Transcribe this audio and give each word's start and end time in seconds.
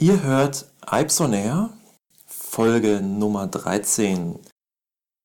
Ihr 0.00 0.22
hört 0.22 0.66
Alpsonair, 0.80 1.70
Folge 2.24 3.00
Nummer 3.02 3.48
13. 3.48 4.38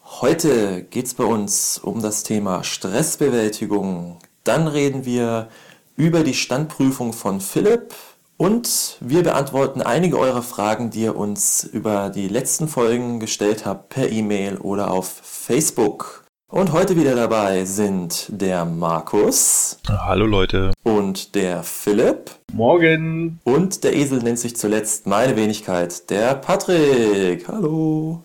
Heute 0.03 0.81
geht 0.81 1.05
es 1.05 1.13
bei 1.13 1.25
uns 1.25 1.77
um 1.77 2.01
das 2.01 2.23
Thema 2.23 2.63
Stressbewältigung. 2.63 4.17
Dann 4.43 4.67
reden 4.67 5.05
wir 5.05 5.49
über 5.95 6.23
die 6.23 6.33
Standprüfung 6.33 7.13
von 7.13 7.39
Philipp 7.39 7.93
und 8.37 8.97
wir 8.99 9.21
beantworten 9.21 9.83
einige 9.83 10.17
eurer 10.17 10.41
Fragen, 10.41 10.89
die 10.89 11.01
ihr 11.01 11.15
uns 11.15 11.63
über 11.63 12.09
die 12.09 12.27
letzten 12.27 12.67
Folgen 12.67 13.19
gestellt 13.19 13.67
habt 13.67 13.89
per 13.89 14.11
E-Mail 14.11 14.57
oder 14.57 14.89
auf 14.89 15.07
Facebook. 15.21 16.22
Und 16.53 16.71
heute 16.71 16.95
wieder 16.95 17.15
dabei 17.15 17.65
sind 17.65 18.27
der 18.29 18.63
Markus. 18.63 19.79
Hallo 19.89 20.27
Leute. 20.27 20.71
Und 20.83 21.33
der 21.33 21.63
Philipp. 21.63 22.29
Morgen. 22.53 23.39
Und 23.43 23.83
der 23.83 23.95
Esel 23.95 24.19
nennt 24.19 24.37
sich 24.37 24.55
zuletzt 24.55 25.07
meine 25.07 25.35
Wenigkeit, 25.35 26.11
der 26.11 26.35
Patrick. 26.35 27.47
Hallo. 27.47 28.21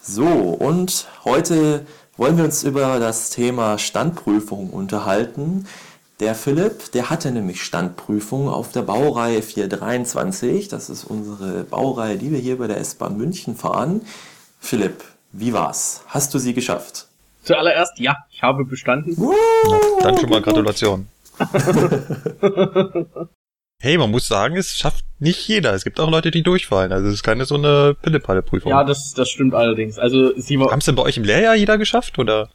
So, 0.00 0.24
und 0.24 1.06
heute 1.24 1.86
wollen 2.16 2.38
wir 2.38 2.44
uns 2.44 2.64
über 2.64 2.98
das 2.98 3.30
Thema 3.30 3.78
Standprüfung 3.78 4.70
unterhalten. 4.70 5.68
Der 6.18 6.34
Philipp, 6.34 6.90
der 6.90 7.08
hatte 7.08 7.30
nämlich 7.30 7.62
Standprüfung 7.62 8.48
auf 8.48 8.72
der 8.72 8.82
Baureihe 8.82 9.42
423. 9.42 10.66
Das 10.66 10.90
ist 10.90 11.04
unsere 11.04 11.62
Baureihe, 11.62 12.18
die 12.18 12.32
wir 12.32 12.40
hier 12.40 12.58
bei 12.58 12.66
der 12.66 12.78
S-Bahn 12.78 13.16
München 13.16 13.54
fahren. 13.54 14.00
Philipp, 14.58 15.04
wie 15.30 15.52
war's? 15.52 16.02
Hast 16.08 16.34
du 16.34 16.40
sie 16.40 16.52
geschafft? 16.52 17.06
Zuallererst, 17.42 17.98
ja, 17.98 18.16
ich 18.30 18.42
habe 18.42 18.64
bestanden. 18.64 19.14
Uh, 19.18 19.32
dann 20.00 20.16
schon 20.16 20.30
mal 20.30 20.40
Gratulation. 20.40 21.08
hey, 23.80 23.98
man 23.98 24.10
muss 24.10 24.28
sagen, 24.28 24.56
es 24.56 24.76
schafft 24.76 25.04
nicht 25.18 25.48
jeder. 25.48 25.74
Es 25.74 25.82
gibt 25.82 25.98
auch 25.98 26.10
Leute, 26.10 26.30
die 26.30 26.42
durchfallen. 26.42 26.92
Also 26.92 27.08
es 27.08 27.14
ist 27.14 27.22
keine 27.22 27.44
so 27.44 27.56
eine 27.56 27.96
Pillepalle-Prüfung. 28.00 28.70
Ja, 28.70 28.84
das, 28.84 29.12
das 29.14 29.28
stimmt 29.28 29.54
allerdings. 29.54 29.98
Also 29.98 30.38
sie 30.38 30.60
war. 30.60 30.70
Haben 30.70 30.78
es 30.78 30.84
denn 30.84 30.94
bei 30.94 31.02
euch 31.02 31.16
im 31.16 31.24
Lehrjahr 31.24 31.56
jeder 31.56 31.78
geschafft, 31.78 32.18
oder? 32.18 32.48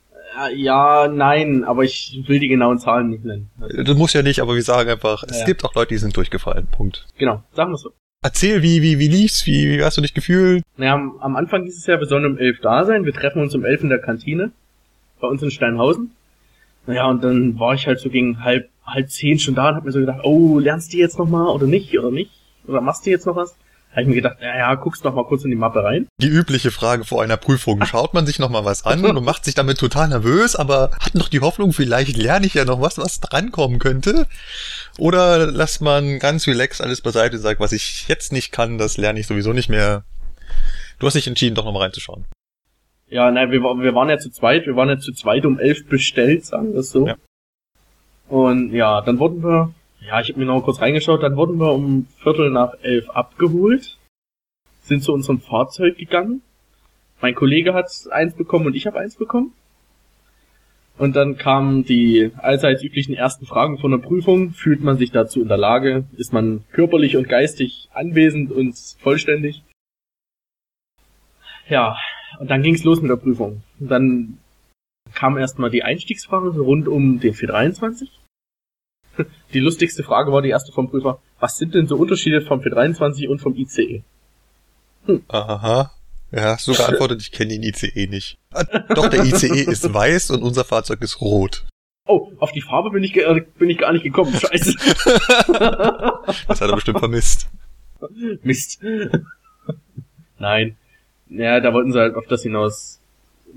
Ja, 0.56 1.08
nein, 1.08 1.64
aber 1.64 1.84
ich 1.84 2.24
will 2.28 2.40
die 2.40 2.48
genauen 2.48 2.80
Zahlen 2.80 3.10
nicht 3.10 3.26
nennen. 3.26 3.50
Du 3.84 3.96
musst 3.96 4.14
ja 4.14 4.22
nicht, 4.22 4.40
aber 4.40 4.54
wir 4.56 4.62
sagen 4.62 4.90
einfach, 4.90 5.24
es 5.24 5.40
ja. 5.40 5.46
gibt 5.46 5.66
auch 5.66 5.74
Leute, 5.74 5.90
die 5.90 5.98
sind 5.98 6.16
durchgefallen. 6.16 6.68
Punkt. 6.68 7.08
Genau, 7.18 7.44
sagen 7.54 7.72
wir 7.72 7.78
so. 7.78 7.92
Erzähl, 8.24 8.62
wie, 8.62 8.82
wie, 8.82 9.00
wie 9.00 9.08
lief's? 9.08 9.46
Wie, 9.48 9.78
wie 9.78 9.84
hast 9.84 9.98
du 9.98 10.02
dich 10.02 10.14
gefühlt? 10.14 10.64
Naja, 10.78 10.94
am, 10.94 11.18
am 11.20 11.36
Anfang 11.36 11.64
hieß 11.64 11.78
es 11.78 11.88
ja, 11.88 12.00
wir 12.00 12.08
sollen 12.08 12.26
um 12.26 12.38
elf 12.38 12.60
da 12.62 12.86
sein. 12.86 13.06
Wir 13.06 13.14
treffen 13.14 13.42
uns 13.42 13.56
um 13.56 13.66
elf 13.66 13.82
in 13.82 13.90
der 13.90 14.00
Kantine. 14.00 14.52
Bei 15.20 15.28
uns 15.28 15.42
in 15.42 15.52
Steinhausen. 15.52 16.12
Naja, 16.86 17.08
und 17.08 17.24
dann 17.24 17.60
war 17.60 17.74
ich 17.74 17.88
halt 17.88 18.00
so 18.00 18.10
gegen 18.10 18.44
halb, 18.44 18.70
halb 18.86 19.10
zehn 19.10 19.40
schon 19.40 19.56
da 19.56 19.70
und 19.70 19.76
hab 19.76 19.86
mir 19.86 19.92
so 19.92 20.00
gedacht, 20.00 20.22
oh, 20.24 20.60
lernst 20.60 20.94
du 20.94 20.98
jetzt 20.98 21.20
nochmal 21.20 21.48
oder 21.48 21.68
nicht, 21.68 21.98
oder 21.98 22.12
nicht? 22.12 22.32
Oder 22.66 22.82
machst 22.82 23.06
du 23.06 23.10
jetzt 23.10 23.26
noch 23.26 23.36
was? 23.36 23.56
habe 23.98 24.04
ich 24.04 24.08
mir 24.10 24.16
gedacht, 24.16 24.38
naja, 24.42 24.76
guckst 24.76 25.04
doch 25.04 25.16
mal 25.16 25.26
kurz 25.26 25.44
in 25.44 25.50
die 25.50 25.56
Mappe 25.56 25.84
rein. 25.84 26.08
Die 26.22 26.28
übliche 26.28 26.70
Frage 26.70 27.04
vor 27.04 27.24
einer 27.24 27.36
Prüfung. 27.36 27.84
Schaut 27.84 28.14
man 28.14 28.28
sich 28.28 28.38
noch 28.38 28.50
mal 28.50 28.64
was 28.64 28.86
an 28.86 29.04
und 29.04 29.24
macht 29.24 29.44
sich 29.44 29.56
damit 29.56 29.80
total 29.80 30.10
nervös, 30.10 30.56
aber 30.56 30.92
hat 31.00 31.16
noch 31.16 31.30
die 31.30 31.40
Hoffnung, 31.40 31.74
vielleicht 31.74 32.16
lerne 32.16 32.46
ich 32.46 32.54
ja 32.54 32.64
noch 32.64 32.80
was, 32.80 33.00
was 33.00 33.20
drankommen 33.20 33.80
könnte? 33.80 34.28
Oder 35.00 35.48
lässt 35.48 35.82
man 35.82 36.20
ganz 36.20 36.46
relaxed 36.46 36.80
alles 36.80 37.02
beiseite 37.02 37.38
und 37.38 37.42
sagt, 37.42 37.60
was 37.60 37.72
ich 37.72 38.08
jetzt 38.08 38.32
nicht 38.32 38.52
kann, 38.52 38.78
das 38.78 38.98
lerne 38.98 39.20
ich 39.20 39.26
sowieso 39.26 39.52
nicht 39.52 39.70
mehr. 39.70 40.04
Du 41.00 41.08
hast 41.08 41.16
dich 41.16 41.28
entschieden, 41.28 41.56
doch 41.56 41.66
noch 41.66 41.74
mal 41.74 41.82
reinzuschauen. 41.82 42.26
Ja, 43.10 43.32
nein, 43.32 43.52
wir, 43.52 43.62
wir 43.62 43.96
waren 43.96 44.10
ja 44.10 44.18
zu 44.18 44.30
zweit, 44.32 44.66
wir 44.66 44.76
waren 44.76 44.90
ja 44.90 45.00
zu 45.00 45.14
zweit 45.14 45.46
um 45.46 45.60
elf 45.60 45.88
bestellt, 45.88 46.46
sagen 46.46 46.74
wir 46.74 46.80
es 46.80 46.92
so. 46.92 47.08
Ja. 47.08 47.16
Und 48.28 48.74
ja, 48.74 49.02
dann 49.02 49.20
wurden 49.20 49.44
wir 49.44 49.74
ja, 50.08 50.22
ich 50.22 50.30
habe 50.30 50.40
mir 50.40 50.46
noch 50.46 50.62
kurz 50.62 50.80
reingeschaut, 50.80 51.24
dann 51.24 51.36
wurden 51.36 51.58
wir 51.60 51.74
um 51.74 52.08
Viertel 52.22 52.50
nach 52.50 52.74
elf 52.82 53.10
abgeholt, 53.10 53.98
sind 54.82 55.04
zu 55.04 55.12
unserem 55.12 55.42
Fahrzeug 55.42 55.98
gegangen. 55.98 56.42
Mein 57.20 57.36
Kollege 57.36 57.74
hat 57.74 57.92
eins 58.12 58.36
bekommen 58.36 58.68
und 58.68 58.76
ich 58.76 58.88
habe 58.88 59.00
eins 59.00 59.16
bekommen. 59.16 59.54
Und 60.98 61.16
dann 61.16 61.38
kamen 61.38 61.84
die 61.84 62.32
allseits 62.38 62.84
üblichen 62.84 63.14
ersten 63.14 63.46
Fragen 63.46 63.78
von 63.80 63.92
der 63.92 63.98
Prüfung. 64.00 64.52
Fühlt 64.52 64.82
man 64.82 64.98
sich 64.98 65.12
dazu 65.12 65.42
in 65.42 65.48
der 65.48 65.58
Lage? 65.58 66.06
Ist 66.16 66.34
man 66.34 66.64
körperlich 66.72 67.18
und 67.18 67.28
geistig 67.28 67.90
anwesend 67.94 68.52
und 68.52 68.76
vollständig? 69.00 69.64
Ja, 71.68 71.98
und 72.40 72.50
dann 72.50 72.64
ging's 72.64 72.84
los 72.84 73.02
mit 73.02 73.10
der 73.12 73.18
Prüfung. 73.18 73.62
Und 73.80 73.90
dann 73.90 74.38
kam 75.14 75.38
erstmal 75.38 75.70
die 75.70 75.84
Einstiegsfrage 75.84 76.50
rund 76.60 76.88
um 76.88 77.20
den 77.20 77.34
423. 77.34 78.10
Die 79.54 79.60
lustigste 79.60 80.04
Frage 80.04 80.32
war 80.32 80.42
die 80.42 80.50
erste 80.50 80.72
vom 80.72 80.90
Prüfer. 80.90 81.20
Was 81.40 81.58
sind 81.58 81.74
denn 81.74 81.88
so 81.88 81.96
Unterschiede 81.96 82.42
vom 82.42 82.62
423 82.62 83.28
und 83.30 83.40
vom 83.40 83.56
ICE? 83.56 84.04
Hm. 85.06 85.24
Aha. 85.30 85.92
Ja, 86.32 86.42
hast 86.56 86.68
du 86.68 86.74
geantwortet, 86.74 87.22
ich 87.22 87.32
kenne 87.32 87.54
den 87.54 87.64
ICE 87.64 88.08
nicht. 88.08 88.38
Ah, 88.52 88.64
doch, 88.64 89.08
der 89.08 89.24
ICE 89.24 89.62
ist 89.62 89.92
weiß 89.92 90.32
und 90.32 90.44
unser 90.44 90.66
Fahrzeug 90.66 91.02
ist 91.02 91.22
rot. 91.22 91.66
Oh, 92.06 92.32
auf 92.40 92.52
die 92.52 92.62
Farbe 92.62 92.92
bin 92.92 93.04
ich, 93.04 93.14
bin 93.14 93.70
ich 93.70 93.78
gar 93.78 93.94
nicht 93.94 94.04
gekommen. 94.04 94.34
Scheiße. 94.40 94.76
das 96.48 96.62
hat 96.62 96.70
er 96.70 96.76
bestimmt 96.76 97.00
vermisst. 97.00 97.50
Mist. 98.44 98.82
Nein. 100.40 100.78
Ja, 101.30 101.60
da 101.60 101.74
wollten 101.74 101.92
sie 101.92 102.00
halt 102.00 102.16
auf 102.16 102.28
das 102.28 102.44
hinaus. 102.44 103.00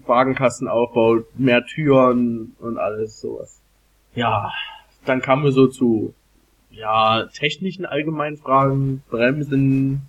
Wagenkassenaufbau, 0.06 1.25
mehr 1.34 1.64
Türen 1.66 2.54
und 2.60 2.78
alles 2.78 3.20
sowas. 3.20 3.60
Ja, 4.14 4.50
dann 5.04 5.20
kamen 5.20 5.44
wir 5.44 5.53
so 5.53 5.66
zu, 5.66 6.14
ja, 6.70 7.26
technischen 7.34 7.86
allgemeinen 7.86 8.36
Fragen, 8.36 9.03
Bremsen. 9.10 10.03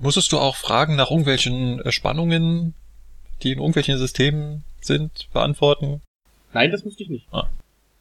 Musstest 0.00 0.32
du 0.32 0.38
auch 0.38 0.56
Fragen 0.56 0.96
nach 0.96 1.10
irgendwelchen 1.10 1.80
äh, 1.80 1.92
Spannungen, 1.92 2.74
die 3.42 3.52
in 3.52 3.58
irgendwelchen 3.58 3.98
Systemen 3.98 4.64
sind, 4.80 5.28
beantworten? 5.32 6.00
Nein, 6.52 6.70
das 6.70 6.84
musste 6.84 7.02
ich 7.02 7.10
nicht. 7.10 7.26
Ah. 7.32 7.48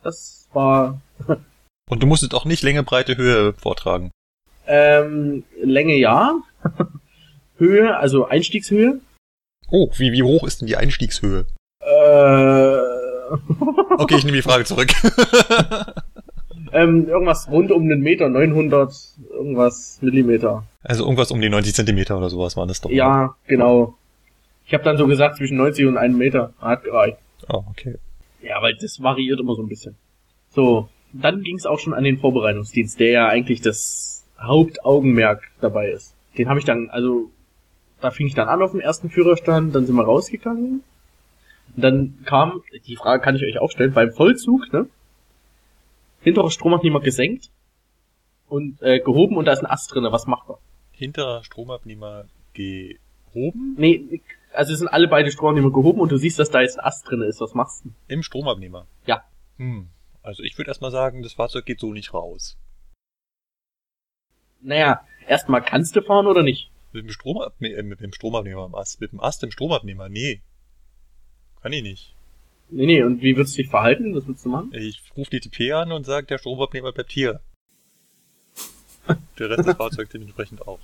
Das 0.04 0.48
war. 0.54 1.02
Und 1.90 2.02
du 2.02 2.08
musstest 2.08 2.34
auch 2.34 2.46
nicht 2.46 2.64
Länge, 2.64 2.84
Breite, 2.84 3.18
Höhe 3.18 3.54
vortragen? 3.54 4.12
Ähm, 4.66 5.44
Länge 5.62 5.96
ja. 5.96 6.36
Höhe, 7.58 7.98
also 7.98 8.28
Einstiegshöhe. 8.28 9.00
Oh, 9.70 9.90
wie, 9.98 10.12
wie 10.12 10.24
hoch 10.24 10.44
ist 10.44 10.62
denn 10.62 10.68
die 10.68 10.78
Einstiegshöhe? 10.78 11.46
Äh, 11.82 12.78
okay, 13.98 14.16
ich 14.18 14.24
nehme 14.24 14.38
die 14.38 14.44
Frage 14.44 14.66
zurück. 14.66 14.90
ähm, 16.74 17.08
irgendwas 17.08 17.50
rund 17.50 17.72
um 17.72 17.88
den 17.88 18.02
Meter, 18.02 18.30
900 18.30 18.94
irgendwas 19.32 20.00
Millimeter. 20.02 20.64
Also 20.84 21.04
irgendwas 21.04 21.32
um 21.32 21.42
die 21.42 21.50
90 21.50 21.74
Zentimeter 21.74 22.18
oder 22.18 22.30
sowas 22.30 22.58
waren 22.58 22.68
das 22.68 22.82
doch. 22.82 22.90
Ja, 22.90 23.26
oder? 23.26 23.36
genau. 23.48 23.98
Ich 24.66 24.74
habe 24.74 24.84
dann 24.84 24.98
so 24.98 25.08
gesagt 25.08 25.38
zwischen 25.38 25.58
90 25.58 25.86
und 25.88 25.98
1 25.98 26.16
Meter. 26.16 26.54
Hat 26.60 26.84
gereicht. 26.84 27.18
Oh, 27.50 27.64
okay. 27.70 27.96
Ja, 28.42 28.62
weil 28.62 28.76
das 28.76 29.02
variiert 29.02 29.40
immer 29.40 29.56
so 29.56 29.62
ein 29.62 29.70
bisschen. 29.70 29.96
So, 30.50 30.90
dann 31.14 31.42
ging 31.42 31.58
es 31.58 31.66
auch 31.66 31.80
schon 31.80 31.94
an 31.94 32.04
den 32.04 32.20
Vorbereitungsdienst, 32.20 33.00
der 33.00 33.10
ja 33.10 33.28
eigentlich 33.28 33.62
das 33.62 34.26
Hauptaugenmerk 34.40 35.44
dabei 35.62 35.90
ist. 35.90 36.16
Den 36.38 36.50
habe 36.50 36.60
ich 36.60 36.66
dann, 36.66 36.90
also 36.90 37.30
da 38.04 38.12
fing 38.12 38.28
ich 38.28 38.36
dann 38.36 38.50
an 38.50 38.62
auf 38.62 38.72
dem 38.72 38.80
ersten 38.80 39.10
Führerstand, 39.10 39.74
dann 39.74 39.86
sind 39.86 39.96
wir 39.96 40.04
rausgegangen 40.04 40.84
dann 41.76 42.24
kam, 42.26 42.62
die 42.86 42.96
Frage 42.96 43.24
kann 43.24 43.36
ich 43.36 43.44
euch 43.44 43.60
auch 43.60 43.72
stellen, 43.72 43.94
beim 43.94 44.12
Vollzug, 44.12 44.72
ne? 44.72 44.88
Hinterer 46.22 46.52
Stromabnehmer 46.52 47.02
gesenkt 47.02 47.50
und 48.48 48.82
äh, 48.82 49.00
gehoben 49.00 49.38
und 49.38 49.46
da 49.46 49.54
ist 49.54 49.60
ein 49.60 49.66
Ast 49.66 49.94
drinne. 49.94 50.12
Was 50.12 50.28
macht 50.28 50.50
er? 50.50 50.60
Hinterer 50.92 51.44
Stromabnehmer 51.44 52.26
gehoben? 52.54 53.76
Nee, 53.78 54.22
also 54.54 54.74
es 54.74 54.80
sind 54.80 54.88
alle 54.88 55.08
beide 55.08 55.32
Stromabnehmer 55.32 55.72
gehoben 55.72 56.00
und 56.00 56.12
du 56.12 56.18
siehst, 56.18 56.40
dass 56.40 56.52
da 56.52 56.62
jetzt 56.62 56.80
ein 56.80 56.86
Ast 56.86 57.10
drinne 57.10 57.26
ist. 57.26 57.42
Was 57.42 57.54
machst 57.54 57.84
du? 57.84 57.90
Im 58.08 58.24
Stromabnehmer? 58.24 58.86
Ja. 59.06 59.24
Hm. 59.58 59.90
Also 60.22 60.44
ich 60.44 60.58
würde 60.58 60.70
erstmal 60.70 60.92
sagen, 60.92 61.24
das 61.24 61.34
Fahrzeug 61.34 61.66
geht 61.66 61.80
so 61.80 61.92
nicht 61.92 62.14
raus. 62.14 62.58
Naja, 64.62 65.02
erstmal 65.28 65.62
kannst 65.62 65.96
du 65.96 66.02
fahren 66.02 66.28
oder 66.28 66.44
nicht? 66.44 66.72
Mit 66.94 67.06
dem, 67.06 67.12
Stromabnehmer, 67.12 67.78
äh, 67.78 67.84
mit 67.84 68.02
dem 68.02 68.14
Stromabnehmer 68.14 68.62
am 68.62 68.76
Ast. 68.76 69.02
Mit 69.02 69.12
dem 69.12 69.20
Ast 69.20 69.44
im 69.44 69.52
Stromabnehmer, 69.52 70.10
nee. 70.10 70.42
Kann 71.62 71.74
ich 71.74 71.82
nicht. 71.82 72.16
Nee, 72.70 72.86
nee, 72.86 73.04
und 73.04 73.22
wie 73.22 73.36
würdest 73.36 73.58
du 73.58 73.64
dich 73.64 73.70
verhalten? 73.70 74.16
Was 74.16 74.28
würdest 74.28 74.46
du 74.46 74.50
machen? 74.50 74.72
Ich 74.74 75.02
rufe 75.18 75.32
die 75.32 75.40
TP 75.40 75.74
an 75.74 75.92
und 75.92 76.06
sage, 76.06 76.28
der 76.28 76.38
Stromabnehmer 76.38 76.92
bleibt 76.92 77.12
hier. 77.12 77.42
der 79.40 79.50
Rest 79.50 79.68
des 79.68 79.76
Fahrzeugs 79.78 80.12
dementsprechend 80.12 80.68
auch. 80.68 80.80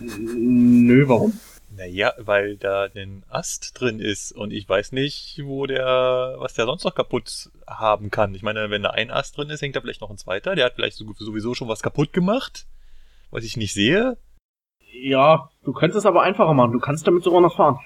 Nö, 0.00 1.08
warum? 1.08 1.38
Naja, 1.76 2.12
weil 2.18 2.56
da 2.56 2.88
ein 2.94 3.24
Ast 3.28 3.80
drin 3.80 3.98
ist 3.98 4.32
und 4.32 4.52
ich 4.52 4.68
weiß 4.68 4.92
nicht, 4.92 5.40
wo 5.44 5.66
der, 5.66 6.36
was 6.38 6.54
der 6.54 6.66
sonst 6.66 6.84
noch 6.84 6.94
kaputt 6.94 7.50
haben 7.66 8.10
kann. 8.10 8.34
Ich 8.34 8.42
meine, 8.42 8.70
wenn 8.70 8.82
da 8.82 8.90
ein 8.90 9.10
Ast 9.10 9.36
drin 9.36 9.50
ist, 9.50 9.60
hängt 9.60 9.74
da 9.74 9.80
vielleicht 9.80 10.00
noch 10.00 10.10
ein 10.10 10.18
zweiter. 10.18 10.54
Der 10.54 10.66
hat 10.66 10.74
vielleicht 10.74 10.96
sowieso 10.96 11.54
schon 11.54 11.68
was 11.68 11.82
kaputt 11.82 12.12
gemacht, 12.12 12.66
was 13.30 13.44
ich 13.44 13.56
nicht 13.56 13.74
sehe. 13.74 14.16
Ja, 15.02 15.48
du 15.64 15.72
könntest 15.72 15.98
es 16.00 16.06
aber 16.06 16.22
einfacher 16.22 16.54
machen. 16.54 16.72
Du 16.72 16.78
kannst 16.80 17.06
damit 17.06 17.22
sogar 17.22 17.40
noch 17.40 17.56
fahren. 17.56 17.78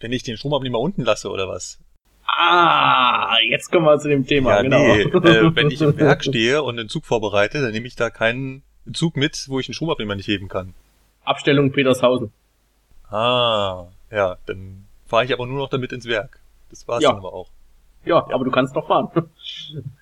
Wenn 0.00 0.12
ich 0.12 0.22
den 0.22 0.36
Stromabnehmer 0.36 0.78
unten 0.78 1.02
lasse 1.02 1.30
oder 1.30 1.48
was? 1.48 1.78
Ah, 2.26 3.36
jetzt 3.48 3.70
kommen 3.70 3.86
wir 3.86 3.98
zu 3.98 4.08
dem 4.08 4.26
Thema, 4.26 4.56
ja, 4.56 4.62
genau. 4.62 4.78
Nee, 4.78 5.02
äh, 5.02 5.12
wenn 5.56 5.70
ich 5.70 5.80
im 5.82 5.96
Werk 5.98 6.22
stehe 6.24 6.62
und 6.62 6.76
den 6.76 6.88
Zug 6.88 7.04
vorbereite, 7.04 7.60
dann 7.60 7.72
nehme 7.72 7.86
ich 7.86 7.96
da 7.96 8.08
keinen 8.08 8.62
Zug 8.92 9.16
mit, 9.16 9.46
wo 9.48 9.58
ich 9.58 9.68
einen 9.68 9.74
Stromabnehmer 9.74 10.14
nicht 10.14 10.28
heben 10.28 10.48
kann. 10.48 10.74
Abstellung 11.24 11.72
Petershausen. 11.72 12.32
Ah, 13.10 13.86
ja, 14.10 14.36
dann 14.46 14.86
fahre 15.06 15.24
ich 15.24 15.32
aber 15.32 15.46
nur 15.46 15.58
noch 15.58 15.68
damit 15.68 15.92
ins 15.92 16.06
Werk. 16.06 16.40
Das 16.70 16.86
war's 16.86 17.02
Ja. 17.02 17.10
dann 17.10 17.18
aber 17.18 17.32
auch. 17.34 17.50
Ja, 18.04 18.24
aber 18.32 18.44
du 18.44 18.50
kannst 18.50 18.74
noch 18.74 18.86
fahren. 18.86 19.08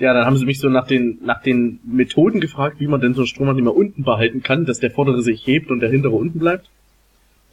Ja, 0.00 0.14
dann 0.14 0.24
haben 0.24 0.38
sie 0.38 0.46
mich 0.46 0.58
so 0.58 0.70
nach 0.70 0.86
den, 0.86 1.18
nach 1.22 1.42
den 1.42 1.78
Methoden 1.84 2.40
gefragt, 2.40 2.80
wie 2.80 2.86
man 2.86 3.02
denn 3.02 3.12
so 3.12 3.20
einen 3.20 3.26
Stromanbnehmer 3.26 3.76
unten 3.76 4.02
behalten 4.02 4.42
kann, 4.42 4.64
dass 4.64 4.80
der 4.80 4.90
vordere 4.90 5.22
sich 5.22 5.46
hebt 5.46 5.70
und 5.70 5.80
der 5.80 5.90
hintere 5.90 6.14
unten 6.14 6.38
bleibt. 6.38 6.70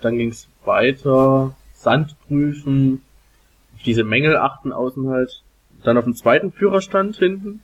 Dann 0.02 0.18
ging's 0.18 0.48
weiter, 0.64 1.56
Sand 1.74 2.16
prüfen, 2.26 3.02
auf 3.76 3.84
diese 3.84 4.06
Mängel 4.06 4.38
achten 4.38 4.72
außen 4.72 5.10
halt. 5.10 5.44
Dann 5.84 5.98
auf 5.98 6.06
dem 6.06 6.16
zweiten 6.16 6.54
Führerstand 6.54 7.18
hinten. 7.18 7.60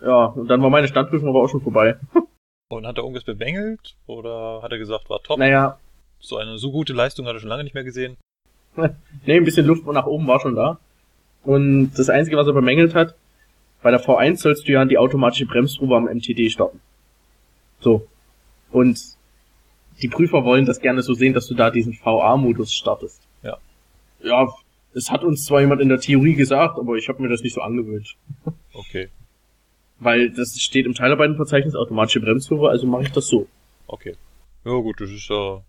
Ja, 0.00 0.26
und 0.26 0.48
dann 0.48 0.62
war 0.62 0.70
meine 0.70 0.86
Standprüfung 0.86 1.28
aber 1.28 1.42
auch 1.42 1.48
schon 1.48 1.60
vorbei. 1.60 1.96
Und 2.72 2.86
hat 2.86 2.98
er 2.98 3.02
irgendwas 3.02 3.24
bemängelt? 3.24 3.96
Oder 4.06 4.60
hat 4.62 4.70
er 4.70 4.78
gesagt, 4.78 5.10
war 5.10 5.20
top? 5.24 5.40
Naja, 5.40 5.78
So 6.20 6.36
eine 6.36 6.56
so 6.56 6.70
gute 6.70 6.92
Leistung 6.92 7.26
hat 7.26 7.34
er 7.34 7.40
schon 7.40 7.48
lange 7.48 7.64
nicht 7.64 7.74
mehr 7.74 7.84
gesehen. 7.84 8.16
Nee, 9.26 9.36
ein 9.36 9.44
bisschen 9.44 9.66
Luft 9.66 9.84
nach 9.86 10.06
oben 10.06 10.28
war 10.28 10.38
schon 10.38 10.54
da. 10.54 10.78
Und 11.42 11.90
das 11.96 12.08
Einzige, 12.08 12.36
was 12.36 12.46
er 12.46 12.52
bemängelt 12.52 12.94
hat, 12.94 13.16
bei 13.82 13.90
der 13.90 14.00
V1 14.02 14.36
sollst 14.38 14.66
du 14.68 14.72
ja 14.72 14.84
die 14.84 14.98
automatische 14.98 15.46
Bremsprobe 15.46 15.96
am 15.96 16.04
MTD 16.04 16.50
starten. 16.50 16.80
So. 17.80 18.06
Und 18.70 18.98
die 20.02 20.08
Prüfer 20.08 20.44
wollen 20.44 20.66
das 20.66 20.80
gerne 20.80 21.02
so 21.02 21.14
sehen, 21.14 21.34
dass 21.34 21.46
du 21.46 21.54
da 21.54 21.70
diesen 21.70 21.98
VA-Modus 22.02 22.72
startest. 22.72 23.20
Ja. 23.42 23.58
Ja, 24.22 24.48
es 24.94 25.10
hat 25.10 25.24
uns 25.24 25.44
zwar 25.44 25.60
jemand 25.60 25.80
in 25.80 25.88
der 25.88 26.00
Theorie 26.00 26.34
gesagt, 26.34 26.78
aber 26.78 26.96
ich 26.96 27.08
habe 27.08 27.22
mir 27.22 27.28
das 27.28 27.42
nicht 27.42 27.54
so 27.54 27.60
angewöhnt. 27.62 28.16
Okay, 28.72 29.08
Weil 29.98 30.30
das 30.30 30.56
steht 30.60 30.86
im 30.86 30.94
Teilarbeitenverzeichnis 30.94 31.74
automatische 31.74 32.20
Bremsprobe, 32.20 32.70
also 32.70 32.86
mache 32.86 33.02
ich 33.02 33.12
das 33.12 33.26
so. 33.26 33.48
okay. 33.88 34.14
Ja 34.64 34.72
gut, 34.74 35.00
das 35.00 35.10
ist 35.10 35.28
ja 35.28 35.62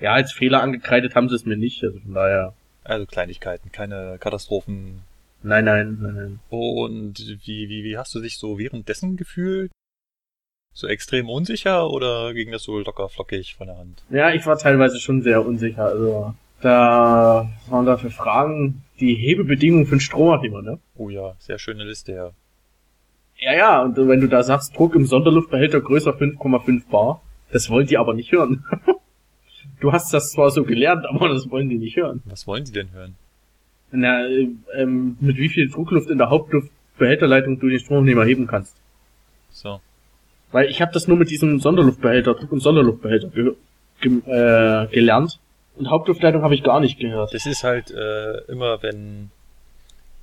Ja, 0.00 0.12
als 0.14 0.32
Fehler 0.32 0.60
angekreidet 0.60 1.14
haben 1.14 1.28
sie 1.28 1.36
es 1.36 1.46
mir 1.46 1.56
nicht, 1.56 1.82
also 1.84 2.00
von 2.00 2.14
daher. 2.14 2.54
also 2.82 3.06
Kleinigkeiten, 3.06 3.70
keine 3.70 4.16
Katastrophen. 4.18 5.02
Nein, 5.42 5.64
nein, 5.64 5.98
nein, 6.00 6.14
nein. 6.14 6.40
Und 6.48 7.18
wie, 7.44 7.68
wie, 7.68 7.84
wie 7.84 7.96
hast 7.96 8.14
du 8.14 8.20
dich 8.20 8.38
so 8.38 8.58
währenddessen 8.58 9.16
gefühlt? 9.16 9.70
So 10.74 10.86
extrem 10.86 11.28
unsicher 11.28 11.90
oder 11.90 12.34
ging 12.34 12.52
das 12.52 12.62
so 12.62 12.78
locker 12.78 13.08
flockig 13.08 13.54
von 13.56 13.68
der 13.68 13.78
Hand? 13.78 14.04
Ja, 14.10 14.32
ich 14.32 14.46
war 14.46 14.58
teilweise 14.58 15.00
schon 15.00 15.22
sehr 15.22 15.44
unsicher. 15.44 15.86
Also 15.86 16.34
da 16.60 17.48
waren 17.68 17.86
da 17.86 17.96
für 17.96 18.10
Fragen 18.10 18.84
die 19.00 19.14
Hebebedingungen 19.14 19.86
für 19.86 19.92
einen 19.92 20.00
Stromabnehmer, 20.00 20.62
ne? 20.62 20.78
Oh 20.96 21.08
ja, 21.08 21.34
sehr 21.38 21.58
schöne 21.58 21.84
Liste, 21.84 22.12
ja. 22.12 22.30
Ja, 23.40 23.54
ja, 23.54 23.82
und 23.82 23.96
wenn 23.96 24.20
du 24.20 24.28
da 24.28 24.42
sagst, 24.42 24.76
Druck 24.76 24.96
im 24.96 25.06
Sonderluftbehälter 25.06 25.80
größer 25.80 26.10
5,5 26.10 26.88
Bar, 26.90 27.22
das 27.52 27.70
wollen 27.70 27.86
die 27.86 27.96
aber 27.96 28.14
nicht 28.14 28.32
hören. 28.32 28.64
du 29.80 29.92
hast 29.92 30.12
das 30.12 30.32
zwar 30.32 30.50
so 30.50 30.64
gelernt, 30.64 31.06
aber 31.06 31.28
das 31.28 31.48
wollen 31.48 31.68
die 31.68 31.78
nicht 31.78 31.96
hören. 31.96 32.22
Was 32.24 32.48
wollen 32.48 32.64
die 32.64 32.72
denn 32.72 32.90
hören? 32.92 33.14
Na, 33.90 34.26
äh, 34.26 34.48
ähm, 34.76 35.16
mit 35.20 35.36
wie 35.36 35.48
viel 35.48 35.68
Druckluft 35.70 36.10
in 36.10 36.18
der 36.18 36.30
Hauptluftbehälterleitung 36.30 37.58
du 37.58 37.68
den 37.68 37.80
Stromabnehmer 37.80 38.24
heben 38.24 38.46
kannst. 38.46 38.76
So. 39.50 39.80
Weil 40.52 40.68
ich 40.68 40.80
habe 40.80 40.92
das 40.92 41.08
nur 41.08 41.16
mit 41.16 41.30
diesem 41.30 41.58
Sonderluftbehälter, 41.60 42.34
Druck- 42.34 42.52
und 42.52 42.60
Sonderluftbehälter 42.60 43.28
ge 43.28 43.52
ge 44.00 44.18
äh, 44.26 44.86
gelernt. 44.88 45.38
Und 45.76 45.90
Hauptluftleitung 45.90 46.42
habe 46.42 46.54
ich 46.54 46.62
gar 46.62 46.80
nicht 46.80 46.98
gehört. 46.98 47.32
Das 47.34 47.46
ist 47.46 47.64
halt 47.64 47.90
äh, 47.90 48.38
immer, 48.50 48.82
wenn, 48.82 49.30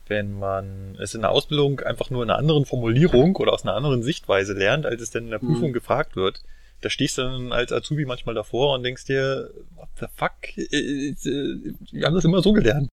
wenn 0.08 0.38
man 0.38 0.96
es 1.00 1.16
in 1.16 1.22
der 1.22 1.32
Ausbildung 1.32 1.80
einfach 1.80 2.10
nur 2.10 2.24
in 2.24 2.30
einer 2.30 2.38
anderen 2.40 2.66
Formulierung 2.66 3.36
oder 3.38 3.54
aus 3.54 3.64
einer 3.64 3.74
anderen 3.76 4.04
Sichtweise 4.04 4.54
lernt, 4.54 4.86
als 4.86 5.02
es 5.02 5.12
denn 5.12 5.26
in 5.26 5.30
der 5.32 5.42
Mhm. 5.42 5.48
Prüfung 5.54 5.74
gefragt 5.74 6.16
wird. 6.16 6.42
Da 6.82 6.90
stehst 6.90 7.18
du 7.18 7.22
dann 7.24 7.52
als 7.54 7.72
Azubi 7.72 8.06
manchmal 8.06 8.36
davor 8.36 8.76
und 8.76 8.84
denkst 8.84 9.06
dir, 9.06 9.50
what 9.76 9.88
the 10.00 10.06
fuck? 10.16 10.34
Äh, 10.58 11.10
äh, 11.10 11.74
Wir 11.92 12.06
haben 12.06 12.16
das 12.16 12.26
immer 12.26 12.42
so 12.42 12.52
gelernt. 12.54 12.90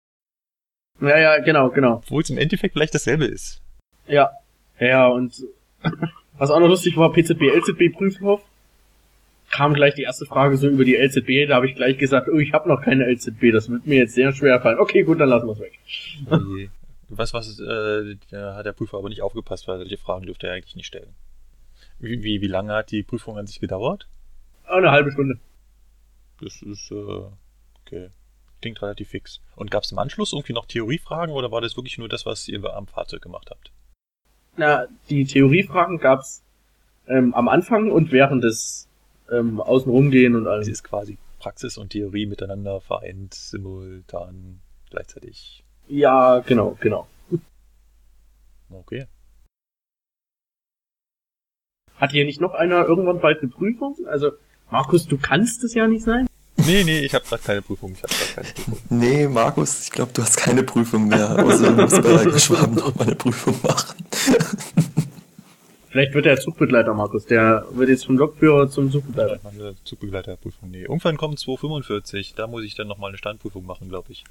Ja, 1.01 1.19
ja, 1.19 1.39
genau, 1.39 1.71
genau. 1.71 1.97
Obwohl 1.97 2.23
es 2.23 2.31
im 2.31 2.39
Endeffekt 2.39 2.75
vielleicht 2.75 2.95
dasselbe 2.95 3.25
ist. 3.25 3.63
Ja. 4.07 4.31
Ja, 4.79 5.09
und 5.09 5.45
was 6.39 6.51
auch 6.51 6.61
noch 6.61 6.69
lustig 6.69 6.97
war, 6.97 7.13
PZB, 7.13 7.43
LZB 7.55 7.93
Prüfhof. 7.93 8.43
Kam 9.51 9.75
gleich 9.75 9.95
die 9.95 10.03
erste 10.03 10.27
Frage 10.27 10.57
so 10.57 10.69
über 10.69 10.85
die 10.85 10.95
LZB, 10.95 11.49
da 11.49 11.57
habe 11.57 11.69
ich 11.69 11.75
gleich 11.75 11.99
gesagt, 11.99 12.29
oh, 12.33 12.39
ich 12.39 12.53
habe 12.53 12.69
noch 12.69 12.83
keine 12.83 13.05
LZB, 13.13 13.51
das 13.53 13.69
wird 13.69 13.85
mir 13.85 13.97
jetzt 13.97 14.15
sehr 14.15 14.33
schwer 14.33 14.61
fallen. 14.61 14.79
Okay, 14.79 15.03
gut, 15.03 15.19
dann 15.19 15.29
lassen 15.29 15.49
wir 15.49 15.53
es 15.55 15.61
weg. 15.61 15.79
Oh 16.31 16.69
Was, 17.09 17.35
was, 17.35 17.59
äh, 17.59 18.17
da 18.31 18.55
hat 18.55 18.67
der 18.67 18.73
Prüfer 18.73 18.99
aber 18.99 19.09
nicht 19.09 19.23
aufgepasst, 19.23 19.67
weil 19.67 19.79
solche 19.79 19.99
Fragen 19.99 20.27
dürfte 20.27 20.47
er 20.47 20.55
eigentlich 20.55 20.77
nicht 20.77 20.87
stellen. 20.87 21.15
Wie, 21.99 22.23
wie, 22.23 22.41
wie 22.41 22.47
lange 22.47 22.73
hat 22.73 22.93
die 22.93 23.03
Prüfung 23.03 23.39
an 23.39 23.49
sich 23.49 23.59
gedauert? 23.59 24.07
Eine 24.67 24.93
halbe 24.93 25.11
Stunde. 25.11 25.39
Das 26.41 26.63
ist, 26.63 26.93
äh, 26.93 27.23
okay. 27.85 28.11
Klingt 28.61 28.83
relativ 28.83 29.09
fix. 29.09 29.41
Und 29.57 29.71
gab 29.71 29.85
es 29.85 29.93
im 29.93 29.99
Anschluss 29.99 30.33
irgendwie 30.33 30.53
noch 30.53 30.67
Theoriefragen 30.67 31.35
oder 31.35 31.51
war 31.51 31.61
das 31.61 31.77
wirklich 31.77 31.97
nur 31.99 32.09
das, 32.09 32.27
was 32.27 32.47
ihr 32.49 32.63
am 32.65 32.87
Fahrzeug 32.87 33.23
gemacht 33.23 33.49
habt? 33.51 33.73
Na, 34.57 34.87
die 35.09 35.25
Theoriefragen 35.25 35.99
gab's 35.99 36.43
ähm, 37.09 37.35
am 37.35 37.49
Anfang 37.49 37.91
und 37.91 38.13
während 38.13 38.45
des 38.45 38.89
ähm, 39.31 39.61
Außenrumgehen 39.61 40.35
und 40.37 40.43
Es 40.43 40.49
alles. 40.49 40.69
ist 40.69 40.83
quasi 40.85 41.17
Praxis 41.39 41.79
und 41.79 41.91
Theorie 41.91 42.27
miteinander 42.27 42.81
vereint, 42.81 43.33
simultan, 43.33 44.61
gleichzeitig. 44.91 45.65
Ja, 45.89 46.41
genau, 46.41 46.77
genau. 46.81 47.07
Okay. 48.69 49.07
Hat 51.97 52.13
hier 52.13 52.25
nicht 52.25 52.41
noch 52.41 52.55
einer 52.55 52.85
irgendwann 52.87 53.21
bald 53.21 53.41
eine 53.41 53.51
Prüfung? 53.51 53.97
Also, 54.07 54.33
Markus, 54.71 55.07
du 55.07 55.19
kannst 55.19 55.65
es 55.65 55.75
ja 55.75 55.89
nicht 55.89 56.05
sein? 56.05 56.27
Nee, 56.67 56.85
nee, 56.85 57.01
ich 57.01 57.15
habe 57.15 57.25
gerade 57.25 57.43
keine 57.43 57.63
Prüfung. 57.63 57.93
Ich 57.93 58.03
habe 58.03 58.13
gerade 58.13 58.33
keine 58.35 58.55
Prüfung. 58.55 58.79
Nee, 58.91 59.29
Markus, 59.29 59.83
ich 59.83 59.91
glaube, 59.91 60.13
du 60.13 60.23
hast 60.23 60.37
keine 60.37 60.63
Prüfung 60.63 61.09
mehr. 61.09 61.39
Außer 61.45 61.71
du 61.73 61.83
musst 61.83 62.03
bei 62.03 62.15
Reiko 62.15 62.39
Schwaben 62.39 62.75
noch 62.75 62.95
mal 62.95 63.07
eine 63.07 63.17
Prüfung 63.17 63.57
machen. 63.63 63.97
Vielleicht 65.91 66.15
wird 66.15 66.27
er 66.27 66.39
Zugbegleiter, 66.39 66.95
Markus. 66.95 67.27
Der 67.27 67.67
wird 67.73 67.89
jetzt 67.89 68.07
vom 68.07 68.17
Lokführer 68.17 68.71
zum 68.71 68.93
Zugbegleiter. 68.93 69.41
Eine 69.45 69.75
Zugbegleiterprüfung. 69.85 70.71
Nee, 70.71 70.83
irgendwann 70.83 71.17
kommt 71.17 71.39
245. 71.41 72.35
Da 72.37 72.47
muss 72.47 72.63
ich 72.63 72.77
dann 72.77 72.87
nochmal 72.87 73.09
eine 73.09 73.19
Standprüfung 73.19 73.67
machen, 73.67 73.89
glaube 73.89 74.13
ich. 74.13 74.25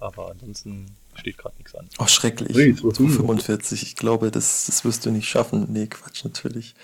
Aber 0.00 0.30
ansonsten 0.30 0.86
steht 1.14 1.38
gerade 1.38 1.56
nichts 1.56 1.74
an. 1.74 1.88
Oh, 1.98 2.06
schrecklich. 2.06 2.56
Ui, 2.56 2.74
245, 2.74 3.82
ich 3.84 3.96
glaube, 3.96 4.30
das, 4.32 4.66
das 4.66 4.84
wirst 4.84 5.06
du 5.06 5.10
nicht 5.10 5.28
schaffen. 5.28 5.68
Nee, 5.70 5.86
Quatsch, 5.86 6.24
natürlich. 6.24 6.74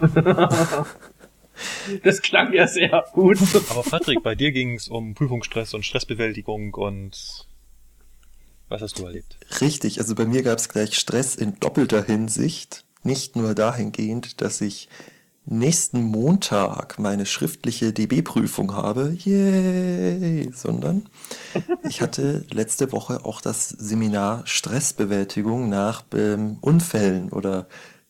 Das 2.02 2.22
klang 2.22 2.52
ja 2.52 2.66
sehr 2.66 3.04
gut. 3.12 3.38
Aber 3.70 3.82
Patrick, 3.82 4.22
bei 4.22 4.34
dir 4.34 4.52
ging 4.52 4.74
es 4.74 4.88
um 4.88 5.14
Prüfungsstress 5.14 5.74
und 5.74 5.84
Stressbewältigung 5.84 6.74
und 6.74 7.46
was 8.68 8.82
hast 8.82 8.98
du 8.98 9.06
erlebt? 9.06 9.38
Richtig, 9.60 9.98
also 9.98 10.14
bei 10.14 10.26
mir 10.26 10.42
gab 10.42 10.58
es 10.58 10.68
gleich 10.68 10.94
Stress 10.94 11.34
in 11.34 11.58
doppelter 11.58 12.04
Hinsicht. 12.04 12.84
Nicht 13.02 13.36
nur 13.36 13.54
dahingehend, 13.54 14.40
dass 14.42 14.60
ich 14.60 14.88
nächsten 15.50 16.02
Montag 16.02 16.98
meine 16.98 17.24
schriftliche 17.24 17.92
DB-Prüfung 17.92 18.74
habe, 18.74 19.16
yay, 19.24 20.50
sondern 20.52 21.08
ich 21.88 22.02
hatte 22.02 22.44
letzte 22.50 22.92
Woche 22.92 23.24
auch 23.24 23.40
das 23.40 23.70
Seminar 23.70 24.42
Stressbewältigung 24.46 25.68
nach 25.68 26.04
ähm, 26.14 26.58
Unfällen 26.60 27.30
oder 27.30 27.66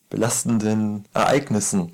belastenden 0.09 1.05
Ereignissen. 1.13 1.91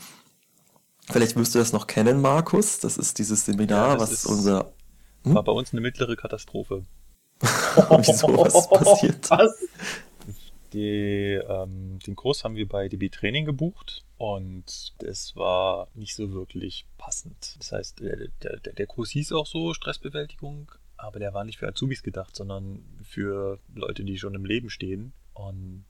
Vielleicht 1.12 1.36
wirst 1.36 1.54
du 1.56 1.60
das 1.60 1.72
noch 1.74 1.88
kennen, 1.88 2.22
Markus. 2.22 2.80
Das 2.80 2.98
ist 2.98 3.20
dieses 3.20 3.46
Seminar, 3.46 3.90
Ja, 3.90 3.94
das 3.96 4.02
was 4.02 4.12
ist- 4.12 4.26
unser... 4.26 4.74
War 5.24 5.44
bei 5.44 5.52
uns 5.52 5.72
eine 5.74 5.82
mittlere 5.82 6.16
Katastrophe. 6.16 6.86
Wieso, 7.42 8.28
was 8.38 8.70
passiert? 8.70 9.30
Was? 9.32 9.58
Die, 10.74 11.40
ähm, 11.48 12.00
den 12.06 12.16
Kurs 12.16 12.44
haben 12.44 12.56
wir 12.56 12.68
bei 12.68 12.90
DB 12.90 13.10
Training 13.10 13.46
gebucht 13.46 14.04
und 14.18 14.94
es 15.04 15.36
war 15.36 15.88
nicht 15.94 16.16
so 16.16 16.32
wirklich 16.32 16.86
passend. 16.98 17.56
Das 17.60 17.72
heißt, 17.72 18.00
der, 18.02 18.28
der, 18.44 18.58
der 18.74 18.86
Kurs 18.88 19.10
hieß 19.12 19.32
auch 19.32 19.48
so 19.48 19.74
Stressbewältigung, 19.74 20.72
aber 20.98 21.20
der 21.20 21.34
war 21.34 21.44
nicht 21.46 21.60
für 21.60 21.68
Azubis 21.68 22.04
gedacht, 22.04 22.36
sondern 22.36 22.84
für 23.04 23.58
Leute, 23.74 24.04
die 24.04 24.18
schon 24.18 24.36
im 24.36 24.44
Leben 24.46 24.70
stehen. 24.70 25.14
Und 25.34 25.86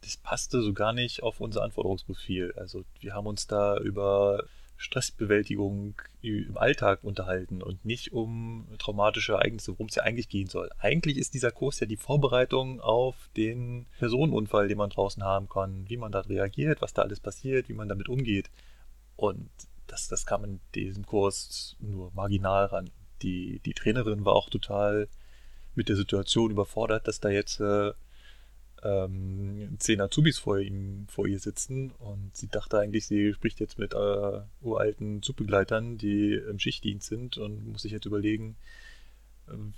das 0.00 0.16
passte 0.16 0.62
so 0.62 0.72
gar 0.72 0.92
nicht 0.92 1.22
auf 1.22 1.40
unser 1.40 1.62
Anforderungsprofil. 1.62 2.54
Also 2.56 2.84
wir 3.00 3.14
haben 3.14 3.26
uns 3.26 3.46
da 3.46 3.78
über 3.78 4.44
Stressbewältigung 4.78 6.00
im 6.22 6.56
Alltag 6.56 7.02
unterhalten 7.02 7.62
und 7.62 7.84
nicht 7.84 8.12
um 8.12 8.68
traumatische 8.78 9.32
Ereignisse, 9.32 9.72
worum 9.72 9.88
es 9.88 9.96
ja 9.96 10.04
eigentlich 10.04 10.28
gehen 10.28 10.48
soll. 10.48 10.70
Eigentlich 10.78 11.18
ist 11.18 11.34
dieser 11.34 11.50
Kurs 11.50 11.80
ja 11.80 11.86
die 11.86 11.96
Vorbereitung 11.96 12.80
auf 12.80 13.28
den 13.36 13.86
Personenunfall, 13.98 14.68
den 14.68 14.78
man 14.78 14.90
draußen 14.90 15.22
haben 15.22 15.48
kann, 15.48 15.88
wie 15.88 15.96
man 15.96 16.12
da 16.12 16.20
reagiert, 16.20 16.80
was 16.80 16.94
da 16.94 17.02
alles 17.02 17.18
passiert, 17.18 17.68
wie 17.68 17.74
man 17.74 17.88
damit 17.88 18.08
umgeht. 18.08 18.50
Und 19.16 19.50
das, 19.88 20.06
das 20.06 20.26
kam 20.26 20.44
in 20.44 20.60
diesem 20.76 21.04
Kurs 21.04 21.76
nur 21.80 22.12
marginal 22.14 22.66
ran. 22.66 22.90
Die, 23.22 23.60
die 23.64 23.74
Trainerin 23.74 24.24
war 24.24 24.34
auch 24.34 24.48
total 24.48 25.08
mit 25.74 25.88
der 25.88 25.96
Situation 25.96 26.52
überfordert, 26.52 27.08
dass 27.08 27.18
da 27.18 27.30
jetzt 27.30 27.58
äh, 27.58 27.92
ähm, 28.82 29.76
zehn 29.78 30.00
Azubis 30.00 30.38
vor 30.38 30.58
ihm, 30.58 31.06
vor 31.08 31.26
ihr 31.26 31.38
sitzen 31.38 31.92
und 31.98 32.36
sie 32.36 32.48
dachte 32.48 32.78
eigentlich, 32.78 33.06
sie 33.06 33.32
spricht 33.32 33.60
jetzt 33.60 33.78
mit 33.78 33.94
äh, 33.94 34.40
uralten 34.62 35.22
Zugbegleitern, 35.22 35.98
die 35.98 36.34
im 36.34 36.58
Schichtdienst 36.58 37.08
sind 37.08 37.38
und 37.38 37.66
muss 37.66 37.82
sich 37.82 37.92
jetzt 37.92 38.06
überlegen, 38.06 38.56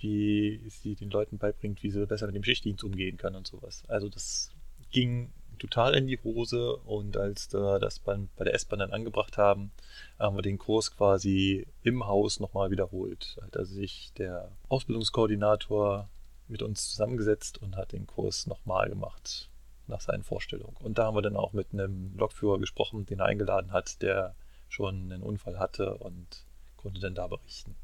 wie 0.00 0.61
sie 0.69 0.95
den 0.95 1.11
Leuten 1.11 1.38
beibringt, 1.38 1.83
wie 1.83 1.90
sie 1.90 2.07
besser 2.07 2.26
mit 2.26 2.35
dem 2.35 2.45
Schichtdienst 2.45 2.85
umgehen 2.85 3.16
kann 3.16 3.35
und 3.35 3.47
sowas. 3.47 3.83
Also 3.88 4.09
das 4.09 4.50
ging 4.90 5.30
total 5.59 5.95
in 5.95 6.07
die 6.07 6.19
Hose 6.25 6.76
und 6.76 7.16
als 7.16 7.52
wir 7.52 7.78
das 7.78 7.99
bei, 7.99 8.19
bei 8.37 8.45
der 8.45 8.54
S-Bahn 8.54 8.78
dann 8.78 8.92
angebracht 8.92 9.37
haben, 9.37 9.71
haben 10.19 10.37
wir 10.37 10.42
den 10.42 10.59
Kurs 10.59 10.97
quasi 10.97 11.66
im 11.83 12.07
Haus 12.07 12.40
nochmal 12.40 12.71
wiederholt. 12.71 13.37
Da 13.52 13.61
also 13.61 13.75
sich 13.75 14.12
der 14.16 14.50
Ausbildungskoordinator 14.69 16.09
mit 16.50 16.62
uns 16.62 16.90
zusammengesetzt 16.90 17.62
und 17.62 17.76
hat 17.76 17.92
den 17.92 18.07
Kurs 18.07 18.47
nochmal 18.47 18.88
gemacht 18.88 19.50
nach 19.87 20.00
seinen 20.00 20.23
Vorstellungen. 20.23 20.76
Und 20.83 20.99
da 20.99 21.07
haben 21.07 21.16
wir 21.16 21.23
dann 21.23 21.37
auch 21.37 21.52
mit 21.52 21.73
einem 21.73 22.16
Lokführer 22.16 22.59
gesprochen, 22.59 23.07
den 23.07 23.21
er 23.21 23.26
eingeladen 23.26 23.73
hat, 23.73 24.02
der 24.02 24.35
schon 24.69 25.12
einen 25.12 25.23
Unfall 25.23 25.59
hatte 25.59 25.97
und 25.97 26.47
konnte 26.76 27.00
dann 27.00 27.14
da 27.14 27.26
berichten. 27.26 27.75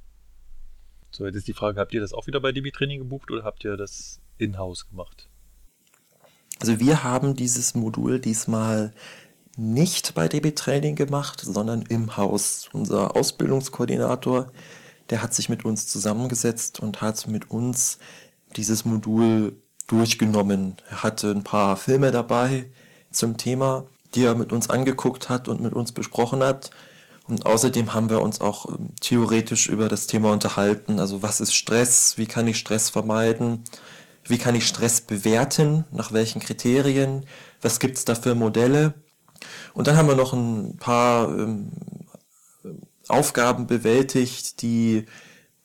So, 1.11 1.27
jetzt 1.27 1.37
ist 1.37 1.49
die 1.49 1.53
Frage, 1.53 1.81
habt 1.81 1.95
ihr 1.95 2.01
das 2.01 2.13
auch 2.13 2.27
wieder 2.27 2.41
bei 2.41 2.53
DB 2.53 2.71
Training 2.71 3.01
gebucht 3.01 3.31
oder 3.31 3.45
habt 3.45 3.65
ihr 3.65 3.77
das 3.77 4.21
in-house 4.39 4.89
gemacht? 4.89 5.29
Also 6.61 6.81
wir 6.81 7.05
haben 7.05 7.35
dieses 7.35 7.75
Modul 7.75 8.21
diesmal 8.21 8.93
nicht 9.57 10.15
bei 10.15 10.29
DB 10.29 10.53
Training 10.53 10.95
gemacht, 10.95 11.41
sondern 11.41 11.83
im 11.83 12.17
Haus. 12.17 12.69
Unser 12.73 13.17
Ausbildungskoordinator, 13.17 14.53
der 15.11 15.23
hat 15.23 15.35
sich 15.35 15.49
mit 15.49 15.65
uns 15.65 15.87
zusammengesetzt 15.87 16.81
und 16.81 17.01
hat 17.01 17.27
mit 17.27 17.51
uns 17.51 17.99
dieses 18.57 18.85
Modul 18.85 19.61
durchgenommen. 19.87 20.77
Er 20.91 21.03
hatte 21.03 21.31
ein 21.31 21.45
paar 21.45 21.77
Filme 21.77 22.11
dabei 22.11 22.71
zum 23.11 23.37
Thema, 23.37 23.85
die 24.15 24.25
er 24.25 24.35
mit 24.35 24.53
uns 24.53 24.71
angeguckt 24.71 25.29
hat 25.29 25.49
und 25.49 25.61
mit 25.61 25.75
uns 25.75 25.93
besprochen 25.93 26.43
hat. 26.43 26.71
Und 27.29 27.45
außerdem 27.45 27.93
haben 27.93 28.09
wir 28.09 28.23
uns 28.23 28.41
auch 28.41 28.67
ähm, 28.69 28.91
theoretisch 29.01 29.69
über 29.69 29.89
das 29.89 30.07
Thema 30.07 30.33
unterhalten. 30.33 31.01
Also 31.01 31.23
was 31.23 31.41
ist 31.41 31.55
Stress? 31.55 32.19
Wie 32.19 32.27
kann 32.27 32.47
ich 32.47 32.57
Stress 32.57 32.89
vermeiden? 32.89 33.65
Wie 34.25 34.39
kann 34.39 34.55
ich 34.55 34.67
Stress 34.67 35.01
bewerten? 35.01 35.85
Nach 35.91 36.13
welchen 36.13 36.41
Kriterien? 36.41 37.27
Was 37.63 37.81
gibt 37.81 37.97
es 37.97 38.05
da 38.05 38.15
für 38.15 38.35
Modelle? 38.35 38.95
Und 39.75 39.87
dann 39.87 39.97
haben 39.97 40.09
wir 40.09 40.15
noch 40.15 40.33
ein 40.33 40.77
paar 40.77 41.29
ähm, 41.29 41.73
Aufgaben 43.09 43.67
bewältigt, 43.67 44.63
die 44.63 45.07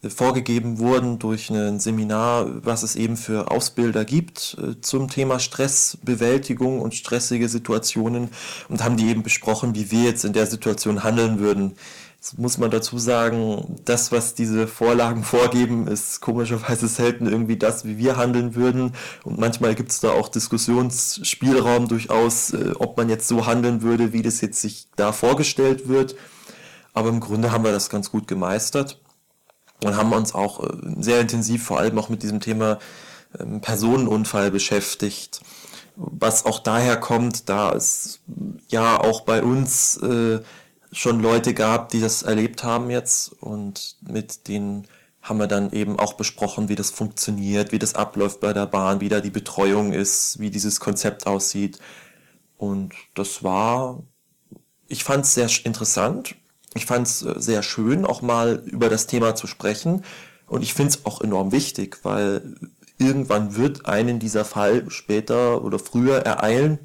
vorgegeben 0.10 0.80
wurden 0.80 1.20
durch 1.20 1.50
ein 1.52 1.80
Seminar, 1.80 2.48
was 2.66 2.82
es 2.82 2.96
eben 2.96 3.18
für 3.18 3.52
Ausbilder 3.52 4.04
gibt 4.04 4.58
äh, 4.60 4.82
zum 4.82 5.10
Thema 5.10 5.40
Stressbewältigung 5.40 6.80
und 6.80 6.96
stressige 6.96 7.48
Situationen 7.48 8.30
und 8.68 8.84
haben 8.84 8.98
die 8.98 9.10
eben 9.10 9.22
besprochen, 9.22 9.76
wie 9.76 9.92
wir 9.92 10.04
jetzt 10.04 10.26
in 10.26 10.34
der 10.34 10.48
Situation 10.48 11.04
handeln 11.04 11.40
würden. 11.40 11.76
Jetzt 12.16 12.40
muss 12.40 12.58
man 12.58 12.72
dazu 12.72 12.98
sagen, 12.98 13.78
das, 13.86 14.12
was 14.12 14.34
diese 14.34 14.68
Vorlagen 14.68 15.24
vorgeben, 15.24 15.88
ist 15.88 16.20
komischerweise 16.20 16.88
selten 16.88 17.28
irgendwie 17.28 17.58
das, 17.58 17.86
wie 17.86 18.00
wir 18.00 18.18
handeln 18.18 18.56
würden. 18.56 18.94
Und 19.24 19.40
manchmal 19.40 19.76
gibt 19.76 19.92
es 19.92 20.00
da 20.00 20.12
auch 20.12 20.30
Diskussionsspielraum 20.30 21.88
durchaus, 21.88 22.54
äh, 22.54 22.72
ob 22.80 22.98
man 22.98 23.08
jetzt 23.10 23.28
so 23.28 23.46
handeln 23.46 23.84
würde, 23.84 24.14
wie 24.14 24.24
das 24.24 24.42
jetzt 24.42 24.62
sich 24.62 24.88
da 24.96 25.12
vorgestellt 25.12 25.88
wird. 25.88 26.16
Aber 26.94 27.10
im 27.10 27.20
Grunde 27.20 27.52
haben 27.52 27.64
wir 27.64 27.72
das 27.72 27.92
ganz 27.92 28.10
gut 28.10 28.28
gemeistert 28.28 28.98
und 29.84 29.96
haben 29.96 30.14
uns 30.14 30.34
auch 30.34 30.64
äh, 30.64 30.70
sehr 31.00 31.22
intensiv 31.22 31.64
vor 31.64 31.80
allem 31.80 31.98
auch 31.98 32.10
mit 32.10 32.24
diesem 32.24 32.40
Thema 32.40 32.80
ähm, 33.40 33.62
Personenunfall 33.62 34.52
beschäftigt. 34.52 35.42
Was 35.96 36.46
auch 36.46 36.60
daher 36.60 36.98
kommt, 36.98 37.50
da 37.50 37.74
es 37.74 38.22
ja 38.68 39.00
auch 39.00 39.22
bei 39.22 39.44
uns 39.44 39.98
äh, 39.98 40.40
schon 40.92 41.22
Leute 41.22 41.54
gab, 41.54 41.90
die 41.90 42.02
das 42.02 42.24
erlebt 42.24 42.64
haben 42.64 42.90
jetzt 42.90 43.32
und 43.42 43.98
mit 44.02 44.48
denen 44.48 44.88
haben 45.22 45.38
wir 45.38 45.48
dann 45.48 45.72
eben 45.72 46.00
auch 46.00 46.14
besprochen, 46.14 46.68
wie 46.68 46.76
das 46.76 46.90
funktioniert, 46.90 47.72
wie 47.72 47.80
das 47.80 47.94
abläuft 47.94 48.40
bei 48.40 48.54
der 48.54 48.66
Bahn, 48.66 49.02
wie 49.02 49.10
da 49.10 49.22
die 49.22 49.30
Betreuung 49.30 49.94
ist, 49.94 50.40
wie 50.40 50.50
dieses 50.50 50.80
Konzept 50.80 51.28
aussieht. 51.28 51.80
Und 52.58 52.94
das 53.14 53.44
war, 53.44 54.02
ich 54.88 55.04
fand 55.04 55.26
es 55.26 55.36
sehr 55.36 55.50
interessant 55.64 56.36
ich 56.74 56.86
fand 56.86 57.08
es 57.08 57.22
äh, 57.22 57.34
sehr 57.38 57.64
schön, 57.64 58.06
auch 58.06 58.22
mal 58.22 58.64
über 58.66 58.90
das 58.90 59.08
Thema 59.08 59.36
zu 59.36 59.48
sprechen. 59.48 60.04
Und 60.48 60.64
ich 60.64 60.74
finde 60.74 60.92
es 60.92 61.06
auch 61.06 61.22
enorm 61.22 61.52
wichtig, 61.52 62.00
weil 62.04 62.56
irgendwann 62.98 63.56
wird 63.56 63.86
einen 63.86 64.20
dieser 64.20 64.46
Fall 64.46 64.90
später 64.90 65.64
oder 65.64 65.80
früher 65.80 66.18
ereilen. 66.18 66.80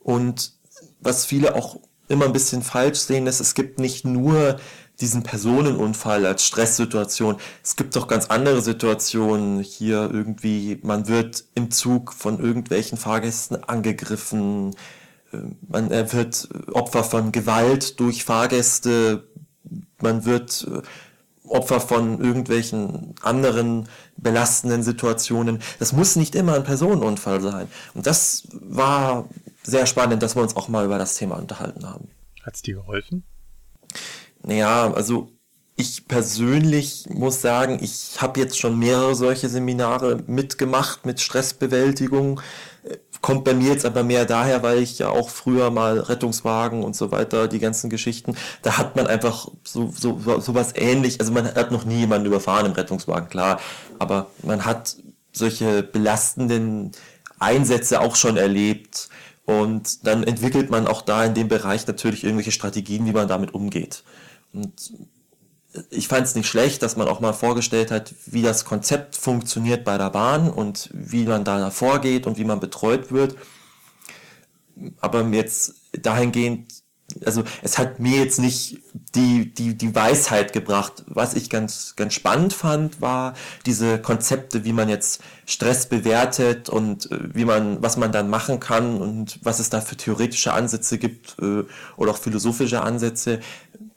Und 0.00 0.52
was 1.00 1.26
viele 1.26 1.54
auch 1.54 1.78
immer 2.08 2.24
ein 2.24 2.32
bisschen 2.32 2.62
falsch 2.62 2.98
sehen, 3.00 3.26
ist, 3.26 3.40
es 3.40 3.54
gibt 3.54 3.78
nicht 3.78 4.04
nur 4.04 4.58
diesen 5.00 5.22
Personenunfall 5.22 6.26
als 6.26 6.44
Stresssituation. 6.44 7.36
Es 7.62 7.76
gibt 7.76 7.94
doch 7.94 8.08
ganz 8.08 8.26
andere 8.26 8.62
Situationen. 8.62 9.60
Hier 9.60 10.10
irgendwie, 10.12 10.80
man 10.82 11.06
wird 11.06 11.44
im 11.54 11.70
Zug 11.70 12.12
von 12.12 12.40
irgendwelchen 12.40 12.98
Fahrgästen 12.98 13.62
angegriffen, 13.62 14.74
man 15.66 15.90
wird 15.90 16.48
Opfer 16.72 17.04
von 17.04 17.32
Gewalt 17.32 18.00
durch 18.00 18.24
Fahrgäste, 18.24 19.28
man 20.00 20.24
wird 20.24 20.66
äh, 20.70 20.82
Opfer 21.48 21.80
von 21.80 22.20
irgendwelchen 22.22 23.14
anderen 23.22 23.88
belastenden 24.16 24.82
Situationen. 24.82 25.60
Das 25.78 25.92
muss 25.92 26.16
nicht 26.16 26.34
immer 26.34 26.54
ein 26.54 26.64
Personenunfall 26.64 27.40
sein. 27.40 27.68
Und 27.94 28.06
das 28.06 28.48
war 28.52 29.28
sehr 29.62 29.86
spannend, 29.86 30.22
dass 30.22 30.36
wir 30.36 30.42
uns 30.42 30.56
auch 30.56 30.68
mal 30.68 30.84
über 30.84 30.98
das 30.98 31.16
Thema 31.16 31.36
unterhalten 31.36 31.86
haben. 31.86 32.08
Hat 32.42 32.54
es 32.54 32.62
dir 32.62 32.76
geholfen? 32.76 33.24
Naja, 34.42 34.92
also 34.92 35.32
ich 35.78 36.08
persönlich 36.08 37.06
muss 37.08 37.40
sagen, 37.40 37.78
ich 37.80 38.16
habe 38.20 38.40
jetzt 38.40 38.58
schon 38.58 38.78
mehrere 38.78 39.14
solche 39.14 39.48
Seminare 39.48 40.18
mitgemacht 40.26 41.06
mit 41.06 41.20
Stressbewältigung. 41.20 42.40
Kommt 43.20 43.44
bei 43.44 43.54
mir 43.54 43.72
jetzt 43.72 43.86
aber 43.86 44.02
mehr 44.02 44.24
daher, 44.24 44.64
weil 44.64 44.78
ich 44.78 44.98
ja 44.98 45.08
auch 45.08 45.28
früher 45.28 45.70
mal 45.70 46.00
Rettungswagen 46.00 46.82
und 46.82 46.96
so 46.96 47.12
weiter, 47.12 47.46
die 47.46 47.60
ganzen 47.60 47.90
Geschichten, 47.90 48.36
da 48.62 48.76
hat 48.76 48.96
man 48.96 49.06
einfach 49.06 49.48
so, 49.62 49.92
so, 49.96 50.18
so 50.40 50.54
was 50.54 50.74
ähnlich, 50.74 51.20
also 51.20 51.32
man 51.32 51.46
hat 51.54 51.70
noch 51.70 51.84
nie 51.84 52.00
jemanden 52.00 52.26
überfahren 52.26 52.66
im 52.66 52.72
Rettungswagen, 52.72 53.28
klar, 53.28 53.60
aber 54.00 54.26
man 54.42 54.64
hat 54.64 54.96
solche 55.32 55.84
belastenden 55.84 56.90
Einsätze 57.38 58.00
auch 58.00 58.16
schon 58.16 58.36
erlebt. 58.36 59.08
Und 59.44 60.06
dann 60.06 60.24
entwickelt 60.24 60.70
man 60.70 60.88
auch 60.88 61.02
da 61.02 61.24
in 61.24 61.34
dem 61.34 61.48
Bereich 61.48 61.86
natürlich 61.86 62.24
irgendwelche 62.24 62.52
Strategien, 62.52 63.06
wie 63.06 63.12
man 63.12 63.28
damit 63.28 63.54
umgeht. 63.54 64.02
Und 64.52 64.92
ich 65.90 66.08
fand 66.08 66.26
es 66.26 66.34
nicht 66.34 66.48
schlecht, 66.48 66.82
dass 66.82 66.96
man 66.96 67.08
auch 67.08 67.20
mal 67.20 67.32
vorgestellt 67.32 67.90
hat, 67.90 68.14
wie 68.26 68.42
das 68.42 68.64
Konzept 68.64 69.16
funktioniert 69.16 69.84
bei 69.84 69.98
der 69.98 70.10
Bahn 70.10 70.50
und 70.50 70.90
wie 70.92 71.24
man 71.24 71.44
da 71.44 71.70
vorgeht 71.70 72.26
und 72.26 72.38
wie 72.38 72.44
man 72.44 72.60
betreut 72.60 73.12
wird. 73.12 73.36
Aber 75.00 75.22
jetzt 75.28 75.74
dahingehend, 75.92 76.72
also 77.24 77.42
es 77.62 77.78
hat 77.78 77.98
mir 77.98 78.18
jetzt 78.18 78.38
nicht 78.38 78.78
die, 79.14 79.52
die, 79.52 79.76
die 79.76 79.94
Weisheit 79.94 80.52
gebracht. 80.52 81.04
Was 81.06 81.34
ich 81.34 81.50
ganz, 81.50 81.94
ganz 81.96 82.14
spannend 82.14 82.52
fand, 82.52 83.00
war 83.00 83.34
diese 83.66 83.98
Konzepte, 83.98 84.64
wie 84.64 84.72
man 84.72 84.88
jetzt 84.88 85.22
Stress 85.46 85.86
bewertet 85.86 86.68
und 86.68 87.10
äh, 87.10 87.34
wie 87.34 87.44
man, 87.44 87.82
was 87.82 87.96
man 87.96 88.12
dann 88.12 88.28
machen 88.28 88.60
kann 88.60 88.98
und 88.98 89.40
was 89.42 89.58
es 89.58 89.70
da 89.70 89.80
für 89.80 89.96
theoretische 89.96 90.52
Ansätze 90.52 90.98
gibt 90.98 91.36
äh, 91.40 91.64
oder 91.96 92.10
auch 92.10 92.18
philosophische 92.18 92.82
Ansätze 92.82 93.40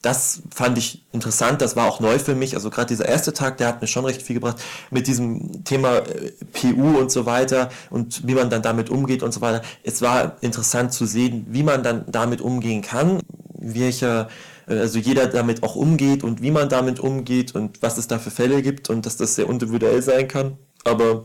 das 0.01 0.41
fand 0.53 0.77
ich 0.77 1.05
interessant, 1.11 1.61
das 1.61 1.75
war 1.75 1.87
auch 1.87 1.99
neu 1.99 2.17
für 2.17 2.33
mich. 2.33 2.55
Also 2.55 2.69
gerade 2.69 2.87
dieser 2.87 3.07
erste 3.07 3.33
Tag, 3.33 3.57
der 3.57 3.67
hat 3.67 3.81
mir 3.81 3.87
schon 3.87 4.05
recht 4.05 4.21
viel 4.21 4.33
gebracht 4.35 4.61
mit 4.89 5.07
diesem 5.07 5.63
Thema 5.63 5.97
äh, 5.97 6.31
PU 6.53 6.97
und 6.97 7.11
so 7.11 7.25
weiter 7.25 7.69
und 7.89 8.27
wie 8.27 8.33
man 8.33 8.49
dann 8.49 8.61
damit 8.61 8.89
umgeht 8.89 9.21
und 9.21 9.31
so 9.31 9.41
weiter. 9.41 9.61
Es 9.83 10.01
war 10.01 10.37
interessant 10.41 10.93
zu 10.93 11.05
sehen, 11.05 11.45
wie 11.49 11.63
man 11.63 11.83
dann 11.83 12.05
damit 12.07 12.41
umgehen 12.41 12.81
kann, 12.81 13.19
welcher 13.57 14.29
äh, 14.67 14.79
also 14.79 14.97
jeder 14.97 15.27
damit 15.27 15.61
auch 15.61 15.75
umgeht 15.75 16.23
und 16.23 16.41
wie 16.41 16.51
man 16.51 16.67
damit 16.69 16.99
umgeht 16.99 17.53
und 17.53 17.81
was 17.81 17.97
es 17.97 18.07
da 18.07 18.17
für 18.17 18.31
Fälle 18.31 18.61
gibt 18.63 18.89
und 18.89 19.05
dass 19.05 19.17
das 19.17 19.35
sehr 19.35 19.47
individuell 19.47 20.01
sein 20.01 20.27
kann. 20.27 20.57
Aber 20.83 21.23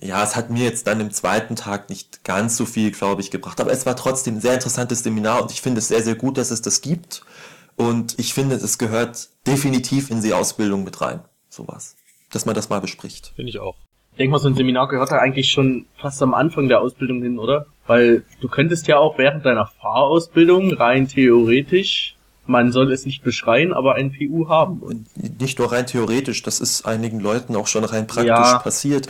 ja, 0.00 0.22
es 0.22 0.36
hat 0.36 0.50
mir 0.50 0.64
jetzt 0.64 0.86
dann 0.86 1.00
im 1.00 1.10
zweiten 1.10 1.56
Tag 1.56 1.88
nicht 1.88 2.24
ganz 2.24 2.56
so 2.56 2.64
viel, 2.66 2.90
glaube 2.90 3.20
ich, 3.20 3.30
gebracht. 3.30 3.60
Aber 3.60 3.70
es 3.72 3.86
war 3.86 3.96
trotzdem 3.96 4.36
ein 4.36 4.40
sehr 4.40 4.54
interessantes 4.54 5.02
Seminar 5.02 5.42
und 5.42 5.50
ich 5.50 5.60
finde 5.60 5.78
es 5.78 5.88
sehr, 5.88 6.02
sehr 6.02 6.14
gut, 6.14 6.38
dass 6.38 6.50
es 6.50 6.62
das 6.62 6.80
gibt. 6.80 7.22
Und 7.76 8.18
ich 8.18 8.34
finde, 8.34 8.54
es 8.56 8.78
gehört 8.78 9.28
definitiv 9.46 10.10
in 10.10 10.22
die 10.22 10.32
Ausbildung 10.32 10.84
mit 10.84 11.00
rein. 11.00 11.20
Sowas. 11.48 11.96
Dass 12.32 12.46
man 12.46 12.54
das 12.54 12.68
mal 12.68 12.80
bespricht. 12.80 13.32
Finde 13.36 13.50
ich 13.50 13.58
auch. 13.58 13.76
Ich 14.12 14.18
denke 14.18 14.32
mal, 14.32 14.38
so 14.38 14.48
ein 14.48 14.54
Seminar 14.54 14.88
gehört 14.88 15.10
da 15.10 15.18
eigentlich 15.18 15.50
schon 15.50 15.86
fast 16.00 16.22
am 16.22 16.34
Anfang 16.34 16.68
der 16.68 16.80
Ausbildung 16.80 17.22
hin, 17.22 17.38
oder? 17.38 17.66
Weil 17.86 18.22
du 18.40 18.48
könntest 18.48 18.86
ja 18.86 18.98
auch 18.98 19.18
während 19.18 19.44
deiner 19.44 19.66
Fahrausbildung 19.66 20.72
rein 20.72 21.08
theoretisch, 21.08 22.14
man 22.46 22.70
soll 22.70 22.92
es 22.92 23.06
nicht 23.06 23.24
beschreien, 23.24 23.72
aber 23.72 23.94
ein 23.94 24.12
PU 24.12 24.48
haben. 24.48 24.78
Und 24.80 25.40
nicht 25.40 25.58
nur 25.58 25.72
rein 25.72 25.86
theoretisch, 25.86 26.42
das 26.42 26.60
ist 26.60 26.86
einigen 26.86 27.18
Leuten 27.18 27.56
auch 27.56 27.66
schon 27.66 27.84
rein 27.84 28.06
praktisch 28.06 28.28
ja. 28.28 28.58
passiert 28.58 29.08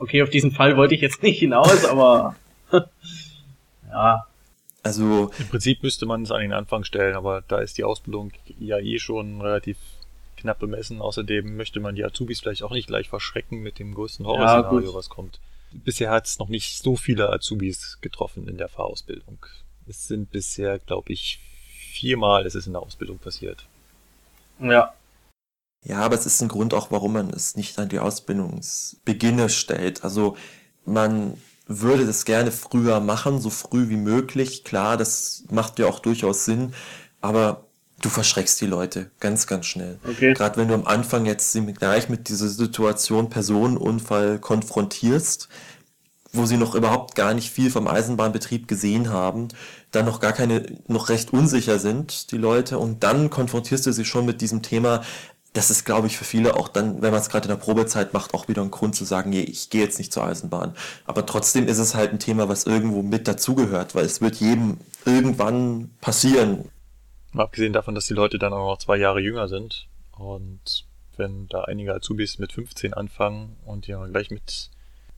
Okay, 0.00 0.22
auf 0.22 0.30
diesen 0.30 0.50
Fall 0.50 0.78
wollte 0.78 0.94
ich 0.94 1.02
jetzt 1.02 1.22
nicht 1.22 1.38
hinaus, 1.38 1.84
aber 1.84 2.34
ja. 3.90 4.26
Also 4.82 5.30
im 5.38 5.48
Prinzip 5.48 5.82
müsste 5.82 6.06
man 6.06 6.22
es 6.22 6.30
an 6.30 6.40
den 6.40 6.54
Anfang 6.54 6.84
stellen, 6.84 7.14
aber 7.14 7.42
da 7.46 7.58
ist 7.58 7.76
die 7.76 7.84
Ausbildung 7.84 8.32
ja 8.58 8.78
eh 8.78 8.98
schon 8.98 9.42
relativ 9.42 9.76
knapp 10.38 10.58
bemessen. 10.58 11.02
Außerdem 11.02 11.54
möchte 11.54 11.80
man 11.80 11.96
die 11.96 12.04
Azubis 12.04 12.40
vielleicht 12.40 12.62
auch 12.62 12.70
nicht 12.70 12.86
gleich 12.86 13.10
verschrecken 13.10 13.60
mit 13.60 13.78
dem 13.78 13.94
größten 13.94 14.24
Horrorszenario, 14.24 14.88
ja, 14.88 14.94
was 14.94 15.10
kommt. 15.10 15.38
Bisher 15.70 16.10
hat 16.10 16.26
es 16.26 16.38
noch 16.38 16.48
nicht 16.48 16.78
so 16.78 16.96
viele 16.96 17.28
Azubis 17.30 17.98
getroffen 18.00 18.48
in 18.48 18.56
der 18.56 18.68
Fahrausbildung. 18.68 19.44
Es 19.86 20.08
sind 20.08 20.30
bisher, 20.30 20.78
glaube 20.78 21.12
ich, 21.12 21.40
viermal 21.92 22.46
ist 22.46 22.54
es 22.54 22.66
in 22.66 22.72
der 22.72 22.80
Ausbildung 22.80 23.18
passiert. 23.18 23.66
Ja. 24.60 24.94
Ja, 25.82 26.00
aber 26.00 26.16
es 26.16 26.26
ist 26.26 26.42
ein 26.42 26.48
Grund 26.48 26.74
auch, 26.74 26.90
warum 26.90 27.14
man 27.14 27.30
es 27.30 27.56
nicht 27.56 27.78
an 27.78 27.88
die 27.88 27.98
Ausbildungsbeginne 27.98 29.48
stellt. 29.48 30.04
Also 30.04 30.36
man 30.84 31.34
würde 31.66 32.04
das 32.04 32.24
gerne 32.24 32.50
früher 32.50 33.00
machen, 33.00 33.40
so 33.40 33.48
früh 33.48 33.88
wie 33.88 33.96
möglich. 33.96 34.64
Klar, 34.64 34.96
das 34.96 35.44
macht 35.50 35.78
ja 35.78 35.86
auch 35.86 36.00
durchaus 36.00 36.44
Sinn, 36.44 36.74
aber 37.20 37.64
du 38.02 38.08
verschreckst 38.08 38.60
die 38.60 38.66
Leute 38.66 39.10
ganz, 39.20 39.46
ganz 39.46 39.66
schnell. 39.66 39.98
Okay. 40.08 40.34
Gerade 40.34 40.56
wenn 40.56 40.68
du 40.68 40.74
am 40.74 40.86
Anfang 40.86 41.26
jetzt 41.26 41.56
gleich 41.78 42.08
mit 42.08 42.28
dieser 42.28 42.48
Situation 42.48 43.30
Personenunfall 43.30 44.38
konfrontierst, 44.38 45.48
wo 46.32 46.46
sie 46.46 46.56
noch 46.56 46.74
überhaupt 46.74 47.14
gar 47.14 47.34
nicht 47.34 47.50
viel 47.50 47.70
vom 47.70 47.88
Eisenbahnbetrieb 47.88 48.68
gesehen 48.68 49.10
haben, 49.10 49.48
dann 49.90 50.06
noch 50.06 50.20
gar 50.20 50.32
keine, 50.32 50.64
noch 50.86 51.08
recht 51.08 51.32
unsicher 51.32 51.78
sind, 51.78 52.30
die 52.30 52.36
Leute, 52.36 52.78
und 52.78 53.02
dann 53.02 53.30
konfrontierst 53.30 53.86
du 53.86 53.92
sie 53.92 54.04
schon 54.04 54.26
mit 54.26 54.40
diesem 54.40 54.62
Thema, 54.62 55.02
das 55.52 55.70
ist, 55.70 55.84
glaube 55.84 56.06
ich, 56.06 56.16
für 56.16 56.24
viele 56.24 56.54
auch 56.54 56.68
dann, 56.68 57.02
wenn 57.02 57.10
man 57.10 57.20
es 57.20 57.28
gerade 57.28 57.48
in 57.48 57.56
der 57.56 57.62
Probezeit 57.62 58.12
macht, 58.12 58.34
auch 58.34 58.46
wieder 58.46 58.62
ein 58.62 58.70
Grund 58.70 58.94
zu 58.94 59.04
sagen, 59.04 59.30
nee, 59.30 59.42
ich 59.42 59.68
gehe 59.70 59.82
jetzt 59.82 59.98
nicht 59.98 60.12
zur 60.12 60.24
Eisenbahn. 60.24 60.74
Aber 61.06 61.26
trotzdem 61.26 61.66
ist 61.66 61.78
es 61.78 61.94
halt 61.94 62.12
ein 62.12 62.20
Thema, 62.20 62.48
was 62.48 62.66
irgendwo 62.66 63.02
mit 63.02 63.26
dazugehört, 63.26 63.94
weil 63.94 64.04
es 64.04 64.20
wird 64.20 64.36
jedem 64.36 64.78
irgendwann 65.04 65.90
passieren. 66.00 66.68
Mal 67.32 67.44
abgesehen 67.44 67.72
davon, 67.72 67.94
dass 67.94 68.06
die 68.06 68.14
Leute 68.14 68.38
dann 68.38 68.52
auch 68.52 68.72
noch 68.72 68.78
zwei 68.78 68.96
Jahre 68.96 69.20
jünger 69.20 69.48
sind 69.48 69.88
und 70.12 70.86
wenn 71.16 71.48
da 71.48 71.62
einige 71.62 71.94
Azubis 71.94 72.38
mit 72.38 72.52
15 72.52 72.94
anfangen 72.94 73.56
und 73.66 73.86
ja 73.86 74.04
gleich 74.06 74.30
mit, 74.30 74.70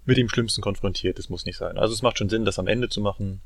mit 0.05 0.17
dem 0.17 0.29
Schlimmsten 0.29 0.63
konfrontiert, 0.63 1.19
das 1.19 1.29
muss 1.29 1.45
nicht 1.45 1.59
sein. 1.59 1.79
Also 1.79 1.95
es 1.95 2.03
macht 2.03 2.19
schon 2.19 2.29
Sinn, 2.29 2.45
das 2.45 2.59
am 2.59 2.67
Ende 2.67 2.89
zu 2.89 3.01
machen, 3.01 3.41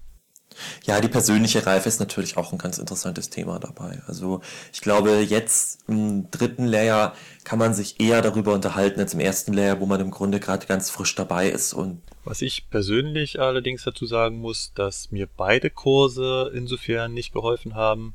ja, 0.85 1.01
die 1.01 1.09
persönliche 1.09 1.67
Reife 1.67 1.89
ist 1.89 2.01
natürlich 2.01 2.37
auch 2.37 2.53
ein 2.53 2.59
ganz 2.59 2.79
interessantes 2.79 3.31
Thema 3.31 3.59
dabei. 3.59 4.01
Also 4.07 4.41
ich 4.73 4.81
glaube, 4.81 5.21
jetzt 5.21 5.81
im 5.89 6.31
dritten 6.31 6.65
Layer 6.65 7.15
kann 7.45 7.59
man 7.59 7.75
sich 7.75 8.01
eher 8.01 8.23
darüber 8.23 8.55
unterhalten 8.55 9.01
als 9.01 9.15
im 9.15 9.21
ersten 9.21 9.53
Layer, 9.53 9.81
wo 9.81 9.87
man 9.87 10.01
im 10.01 10.11
Grunde 10.11 10.41
gerade 10.41 10.67
ganz 10.67 10.91
frisch 10.91 11.15
dabei 11.15 11.49
ist. 11.49 11.75
Und 11.75 12.03
Was 12.25 12.43
ich 12.43 12.71
persönlich 12.71 13.41
allerdings 13.41 13.85
dazu 13.85 14.07
sagen 14.07 14.39
muss, 14.39 14.73
dass 14.75 15.11
mir 15.11 15.27
beide 15.27 15.71
Kurse 15.71 16.51
insofern 16.55 17.13
nicht 17.13 17.33
geholfen 17.33 17.75
haben, 17.75 18.15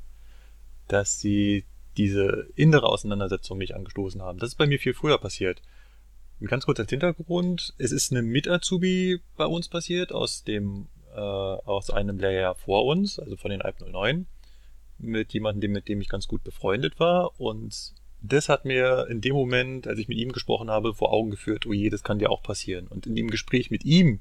dass 0.88 1.20
sie 1.20 1.66
diese 1.98 2.48
innere 2.56 2.88
Auseinandersetzung 2.88 3.58
nicht 3.58 3.76
angestoßen 3.76 4.22
haben. 4.22 4.40
Das 4.40 4.50
ist 4.50 4.56
bei 4.56 4.68
mir 4.68 4.80
viel 4.80 4.94
früher 4.94 5.18
passiert. 5.18 5.62
Ganz 6.44 6.66
kurz 6.66 6.80
als 6.80 6.90
Hintergrund, 6.90 7.76
es 7.78 7.92
ist 7.92 8.12
eine 8.12 8.24
Mit-Azubi 8.24 9.22
bei 9.38 9.46
uns 9.46 9.68
passiert 9.68 10.12
aus 10.12 10.44
dem 10.44 10.88
äh, 11.14 11.20
aus 11.82 11.90
einem 11.90 12.20
Layer 12.20 12.54
vor 12.54 12.86
uns, 12.86 13.18
also 13.18 13.38
von 13.38 13.50
den 13.50 13.64
Alp 13.64 13.82
09, 13.82 14.28
mit 15.00 15.34
jemandem, 15.34 15.72
mit 15.72 15.88
dem 15.88 16.00
ich 16.00 16.10
ganz 16.10 16.28
gut 16.28 16.44
befreundet 16.44 17.00
war. 17.00 17.40
Und 17.40 17.96
das 18.22 18.50
hat 18.50 18.66
mir 18.66 19.08
in 19.10 19.20
dem 19.20 19.34
Moment, 19.34 19.88
als 19.88 19.98
ich 19.98 20.08
mit 20.08 20.20
ihm 20.20 20.32
gesprochen 20.32 20.70
habe, 20.70 20.94
vor 20.94 21.12
Augen 21.12 21.32
geführt, 21.32 21.66
oh 21.66 21.74
je, 21.74 21.90
das 21.90 22.04
kann 22.04 22.20
dir 22.20 22.30
auch 22.30 22.44
passieren. 22.44 22.88
Und 22.88 23.08
in 23.08 23.16
dem 23.16 23.32
Gespräch 23.32 23.72
mit 23.72 23.84
ihm 23.84 24.20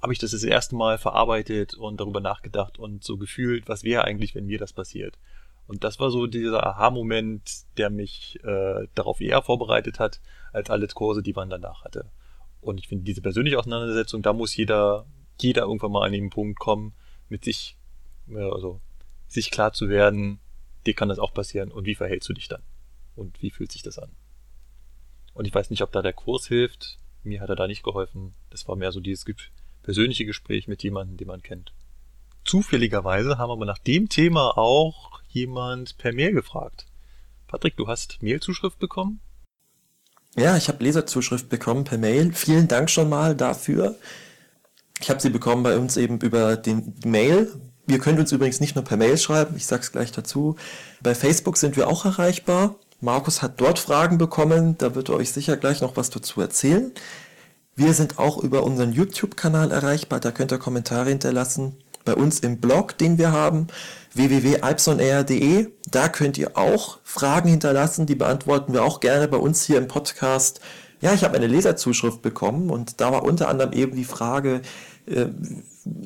habe 0.00 0.14
ich 0.14 0.18
das 0.18 0.30
das 0.30 0.44
erste 0.44 0.76
Mal 0.76 0.96
verarbeitet 0.96 1.74
und 1.74 2.00
darüber 2.00 2.20
nachgedacht 2.20 2.78
und 2.78 3.04
so 3.04 3.18
gefühlt, 3.18 3.68
was 3.68 3.84
wäre 3.84 4.04
eigentlich, 4.04 4.34
wenn 4.34 4.46
mir 4.46 4.58
das 4.58 4.72
passiert. 4.72 5.18
Und 5.66 5.84
das 5.84 6.00
war 6.00 6.10
so 6.10 6.26
dieser 6.26 6.64
Aha-Moment, 6.66 7.66
der 7.76 7.90
mich 7.90 8.38
äh, 8.44 8.86
darauf 8.94 9.20
eher 9.20 9.42
vorbereitet 9.42 9.98
hat, 9.98 10.20
als 10.52 10.70
alle 10.70 10.86
Kurse, 10.86 11.22
die 11.22 11.34
man 11.34 11.50
danach 11.50 11.84
hatte. 11.84 12.06
Und 12.62 12.78
ich 12.78 12.88
finde, 12.88 13.04
diese 13.04 13.20
persönliche 13.20 13.58
Auseinandersetzung, 13.58 14.22
da 14.22 14.32
muss 14.32 14.56
jeder 14.56 15.06
jeder 15.42 15.62
irgendwann 15.62 15.92
mal 15.92 16.06
an 16.06 16.12
den 16.12 16.30
Punkt 16.30 16.58
kommen, 16.58 16.94
mit 17.28 17.44
sich, 17.44 17.76
also 18.34 18.80
sich 19.28 19.50
klar 19.50 19.72
zu 19.72 19.88
werden, 19.88 20.38
dir 20.86 20.94
kann 20.94 21.08
das 21.08 21.18
auch 21.18 21.34
passieren 21.34 21.70
und 21.72 21.86
wie 21.86 21.94
verhältst 21.94 22.28
du 22.28 22.32
dich 22.32 22.48
dann? 22.48 22.62
Und 23.14 23.42
wie 23.42 23.50
fühlt 23.50 23.72
sich 23.72 23.82
das 23.82 23.98
an? 23.98 24.10
Und 25.34 25.46
ich 25.46 25.54
weiß 25.54 25.70
nicht, 25.70 25.82
ob 25.82 25.92
da 25.92 26.02
der 26.02 26.12
Kurs 26.12 26.46
hilft. 26.46 26.98
Mir 27.22 27.40
hat 27.40 27.48
er 27.48 27.56
da 27.56 27.66
nicht 27.66 27.82
geholfen. 27.82 28.34
Das 28.50 28.68
war 28.68 28.76
mehr 28.76 28.92
so 28.92 29.00
dieses 29.00 29.24
persönliche 29.82 30.24
Gespräch 30.24 30.68
mit 30.68 30.82
jemandem, 30.82 31.16
den 31.16 31.28
man 31.28 31.42
kennt. 31.42 31.72
Zufälligerweise 32.44 33.38
haben 33.38 33.50
aber 33.50 33.66
nach 33.66 33.78
dem 33.78 34.08
Thema 34.08 34.56
auch 34.56 35.20
jemand 35.28 35.98
per 35.98 36.12
Mail 36.12 36.32
gefragt. 36.32 36.86
Patrick, 37.48 37.76
du 37.76 37.88
hast 37.88 38.22
Mailzuschrift 38.22 38.78
bekommen? 38.78 39.20
Ja, 40.36 40.56
ich 40.56 40.68
habe 40.68 40.84
Leserzuschrift 40.84 41.48
bekommen 41.48 41.84
per 41.84 41.98
Mail. 41.98 42.32
Vielen 42.32 42.68
Dank 42.68 42.90
schon 42.90 43.08
mal 43.08 43.34
dafür. 43.34 43.96
Ich 45.00 45.10
habe 45.10 45.20
sie 45.20 45.30
bekommen 45.30 45.62
bei 45.62 45.76
uns 45.76 45.96
eben 45.96 46.18
über 46.20 46.56
den 46.56 46.94
Mail. 47.04 47.52
Ihr 47.88 47.98
könnt 47.98 48.18
uns 48.18 48.32
übrigens 48.32 48.60
nicht 48.60 48.74
nur 48.74 48.84
per 48.84 48.96
Mail 48.96 49.16
schreiben, 49.16 49.54
ich 49.56 49.66
sag's 49.66 49.92
gleich 49.92 50.10
dazu. 50.10 50.56
Bei 51.02 51.14
Facebook 51.14 51.56
sind 51.56 51.76
wir 51.76 51.88
auch 51.88 52.04
erreichbar. 52.04 52.76
Markus 53.00 53.42
hat 53.42 53.60
dort 53.60 53.78
Fragen 53.78 54.18
bekommen, 54.18 54.76
da 54.78 54.94
wird 54.94 55.10
er 55.10 55.16
euch 55.16 55.30
sicher 55.30 55.56
gleich 55.56 55.82
noch 55.82 55.96
was 55.96 56.10
dazu 56.10 56.40
erzählen. 56.40 56.92
Wir 57.76 57.92
sind 57.92 58.18
auch 58.18 58.42
über 58.42 58.62
unseren 58.64 58.92
YouTube-Kanal 58.92 59.70
erreichbar, 59.70 60.18
da 60.18 60.30
könnt 60.30 60.50
ihr 60.50 60.58
Kommentare 60.58 61.10
hinterlassen. 61.10 61.76
Bei 62.06 62.14
uns 62.14 62.40
im 62.40 62.58
Blog, 62.58 62.96
den 62.96 63.18
wir 63.18 63.32
haben, 63.32 63.66
www.alpsonair.de, 64.14 65.68
da 65.90 66.08
könnt 66.08 66.38
ihr 66.38 66.56
auch 66.56 66.98
Fragen 67.04 67.50
hinterlassen, 67.50 68.06
die 68.06 68.14
beantworten 68.14 68.72
wir 68.72 68.82
auch 68.82 69.00
gerne 69.00 69.28
bei 69.28 69.36
uns 69.36 69.64
hier 69.64 69.76
im 69.76 69.88
Podcast. 69.88 70.60
Ja, 71.00 71.12
ich 71.12 71.24
habe 71.24 71.36
eine 71.36 71.46
Leserzuschrift 71.46 72.22
bekommen 72.22 72.70
und 72.70 73.00
da 73.00 73.12
war 73.12 73.22
unter 73.22 73.48
anderem 73.48 73.72
eben 73.72 73.94
die 73.96 74.04
Frage, 74.04 74.62
äh, 75.06 75.26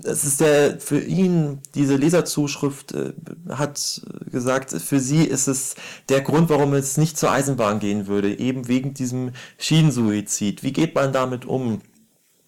es 0.05 0.25
ist 0.25 0.41
der 0.41 0.79
für 0.79 1.01
ihn 1.01 1.61
diese 1.75 1.97
Leserzuschrift 1.97 2.93
äh, 2.93 3.13
hat 3.49 4.03
gesagt, 4.31 4.73
für 4.73 5.01
sie 5.01 5.25
ist 5.25 5.49
es 5.49 5.75
der 6.09 6.21
Grund, 6.21 6.51
warum 6.51 6.75
es 6.75 6.97
nicht 6.97 7.17
zur 7.17 7.31
Eisenbahn 7.31 7.79
gehen 7.79 8.07
würde, 8.07 8.39
eben 8.39 8.69
wegen 8.69 8.93
diesem 8.95 9.33
Schienensuizid. 9.59 10.63
Wie 10.63 10.73
geht 10.73 10.95
man 10.95 11.13
damit 11.13 11.47
um? 11.47 11.81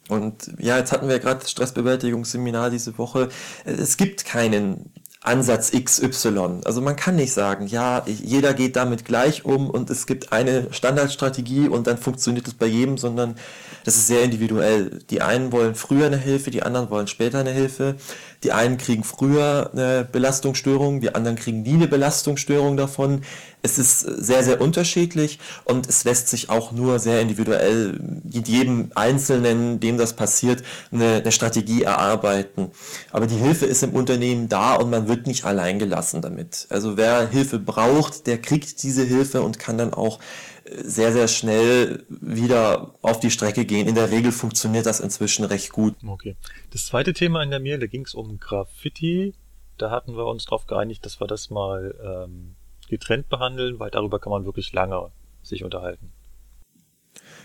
Und 0.08 0.52
ja, 0.58 0.76
jetzt 0.78 0.92
hatten 0.92 1.08
wir 1.08 1.20
gerade 1.20 1.46
Stressbewältigungsseminar 1.46 2.70
diese 2.70 2.98
Woche. 2.98 3.28
Es 3.64 3.96
gibt 3.96 4.24
keinen 4.24 4.92
Ansatz 5.22 5.70
XY. 5.70 6.62
Also 6.64 6.80
man 6.80 6.96
kann 6.96 7.14
nicht 7.14 7.32
sagen, 7.32 7.68
ja, 7.68 8.04
jeder 8.06 8.54
geht 8.54 8.74
damit 8.74 9.04
gleich 9.04 9.44
um 9.44 9.70
und 9.70 9.88
es 9.88 10.06
gibt 10.06 10.32
eine 10.32 10.72
Standardstrategie 10.72 11.68
und 11.68 11.86
dann 11.86 11.96
funktioniert 11.96 12.48
es 12.48 12.54
bei 12.54 12.66
jedem, 12.66 12.98
sondern 12.98 13.36
das 13.84 13.96
ist 13.96 14.08
sehr 14.08 14.24
individuell. 14.24 14.98
Die 15.10 15.22
einen 15.22 15.52
wollen 15.52 15.76
früher 15.76 16.06
eine 16.06 16.16
Hilfe, 16.16 16.50
die 16.50 16.62
anderen 16.62 16.90
wollen 16.90 17.06
später 17.06 17.38
eine 17.38 17.52
Hilfe. 17.52 17.96
Die 18.44 18.52
einen 18.52 18.76
kriegen 18.76 19.04
früher 19.04 19.70
eine 19.72 20.04
Belastungsstörung, 20.10 21.00
die 21.00 21.14
anderen 21.14 21.36
kriegen 21.36 21.62
nie 21.62 21.74
eine 21.74 21.86
Belastungsstörung 21.86 22.76
davon. 22.76 23.22
Es 23.62 23.78
ist 23.78 24.00
sehr, 24.00 24.42
sehr 24.42 24.60
unterschiedlich 24.60 25.38
und 25.64 25.88
es 25.88 26.02
lässt 26.02 26.28
sich 26.28 26.50
auch 26.50 26.72
nur 26.72 26.98
sehr 26.98 27.20
individuell 27.20 28.00
jedem 28.28 28.90
Einzelnen, 28.96 29.78
dem 29.78 29.98
das 29.98 30.14
passiert, 30.14 30.64
eine, 30.90 31.16
eine 31.16 31.30
Strategie 31.30 31.82
erarbeiten. 31.82 32.72
Aber 33.12 33.28
die 33.28 33.36
Hilfe 33.36 33.66
ist 33.66 33.84
im 33.84 33.94
Unternehmen 33.94 34.48
da 34.48 34.74
und 34.74 34.90
man 34.90 35.06
wird 35.06 35.28
nicht 35.28 35.44
allein 35.44 35.78
gelassen 35.78 36.22
damit. 36.22 36.66
Also 36.70 36.96
wer 36.96 37.28
Hilfe 37.28 37.60
braucht, 37.60 38.26
der 38.26 38.38
kriegt 38.38 38.82
diese 38.82 39.04
Hilfe 39.04 39.42
und 39.42 39.60
kann 39.60 39.78
dann 39.78 39.94
auch 39.94 40.18
sehr, 40.64 41.12
sehr 41.12 41.28
schnell 41.28 42.04
wieder 42.08 42.94
auf 43.02 43.20
die 43.20 43.30
Strecke 43.30 43.64
gehen. 43.64 43.88
In 43.88 43.94
der 43.94 44.10
Regel 44.10 44.32
funktioniert 44.32 44.86
das 44.86 45.00
inzwischen 45.00 45.44
recht 45.44 45.70
gut. 45.72 45.94
Okay. 46.06 46.36
Das 46.70 46.86
zweite 46.86 47.12
Thema 47.12 47.42
in 47.42 47.50
der 47.50 47.60
Mail, 47.60 47.78
da 47.78 47.86
ging 47.86 48.04
es 48.04 48.14
um 48.14 48.38
Graffiti. 48.38 49.34
Da 49.78 49.90
hatten 49.90 50.16
wir 50.16 50.26
uns 50.26 50.44
darauf 50.44 50.66
geeinigt, 50.66 51.04
dass 51.04 51.20
wir 51.20 51.26
das 51.26 51.50
mal 51.50 51.94
ähm, 52.04 52.54
getrennt 52.88 53.28
behandeln, 53.28 53.78
weil 53.80 53.90
darüber 53.90 54.18
kann 54.18 54.30
man 54.30 54.44
wirklich 54.44 54.72
lange 54.72 55.10
sich 55.42 55.64
unterhalten. 55.64 56.12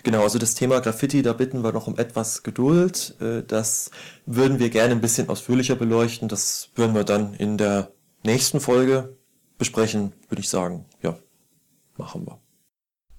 Genau, 0.04 0.22
also 0.22 0.40
das 0.40 0.56
Thema 0.56 0.80
Graffiti, 0.80 1.22
da 1.22 1.34
bitten 1.34 1.64
wir 1.64 1.72
noch 1.72 1.88
um 1.88 1.98
etwas 1.98 2.44
Geduld. 2.44 3.16
Äh, 3.20 3.44
das 3.44 3.92
würden 4.26 4.60
wir 4.60 4.70
gerne 4.70 4.94
ein 4.94 5.02
bisschen 5.02 5.30
ausführlicher 5.30 5.76
beleuchten. 5.76 6.28
Das 6.28 6.70
würden 6.76 6.96
wir 6.96 7.04
dann 7.04 7.34
in 7.34 7.58
der 7.58 7.92
nächsten 8.24 8.60
Folge 8.60 9.18
besprechen, 9.58 10.14
würde 10.30 10.42
ich 10.42 10.50
sagen. 10.50 10.86
Ja, 11.02 11.18
machen 11.98 12.26
wir. 12.26 12.40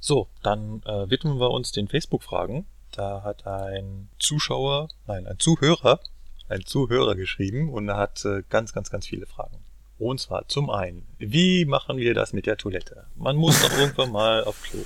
So, 0.01 0.29
dann 0.43 0.83
äh, 0.85 1.11
widmen 1.11 1.39
wir 1.39 1.51
uns 1.51 1.73
den 1.73 1.89
Facebook-Fragen. 1.89 2.67
Da 2.93 3.23
hat 3.23 3.47
ein 3.47 4.09
Zuschauer, 4.19 4.89
nein, 5.07 5.27
ein 5.27 5.39
Zuhörer, 5.39 6.01
ein 6.49 6.65
Zuhörer 6.65 7.15
geschrieben 7.15 7.73
und 7.73 7.89
er 7.89 7.97
hat 7.97 8.25
äh, 8.25 8.43
ganz, 8.49 8.73
ganz, 8.73 8.91
ganz 8.91 9.07
viele 9.07 9.27
Fragen. 9.27 9.59
Und 9.99 10.21
zwar 10.21 10.47
zum 10.47 10.71
einen, 10.71 11.07
wie 11.19 11.65
machen 11.65 11.99
wir 11.99 12.15
das 12.15 12.33
mit 12.33 12.47
der 12.47 12.57
Toilette? 12.57 13.07
Man 13.17 13.37
muss 13.37 13.61
doch 13.61 13.77
irgendwann 13.77 14.13
mal 14.13 14.45
auf 14.45 14.63
Klo. 14.63 14.85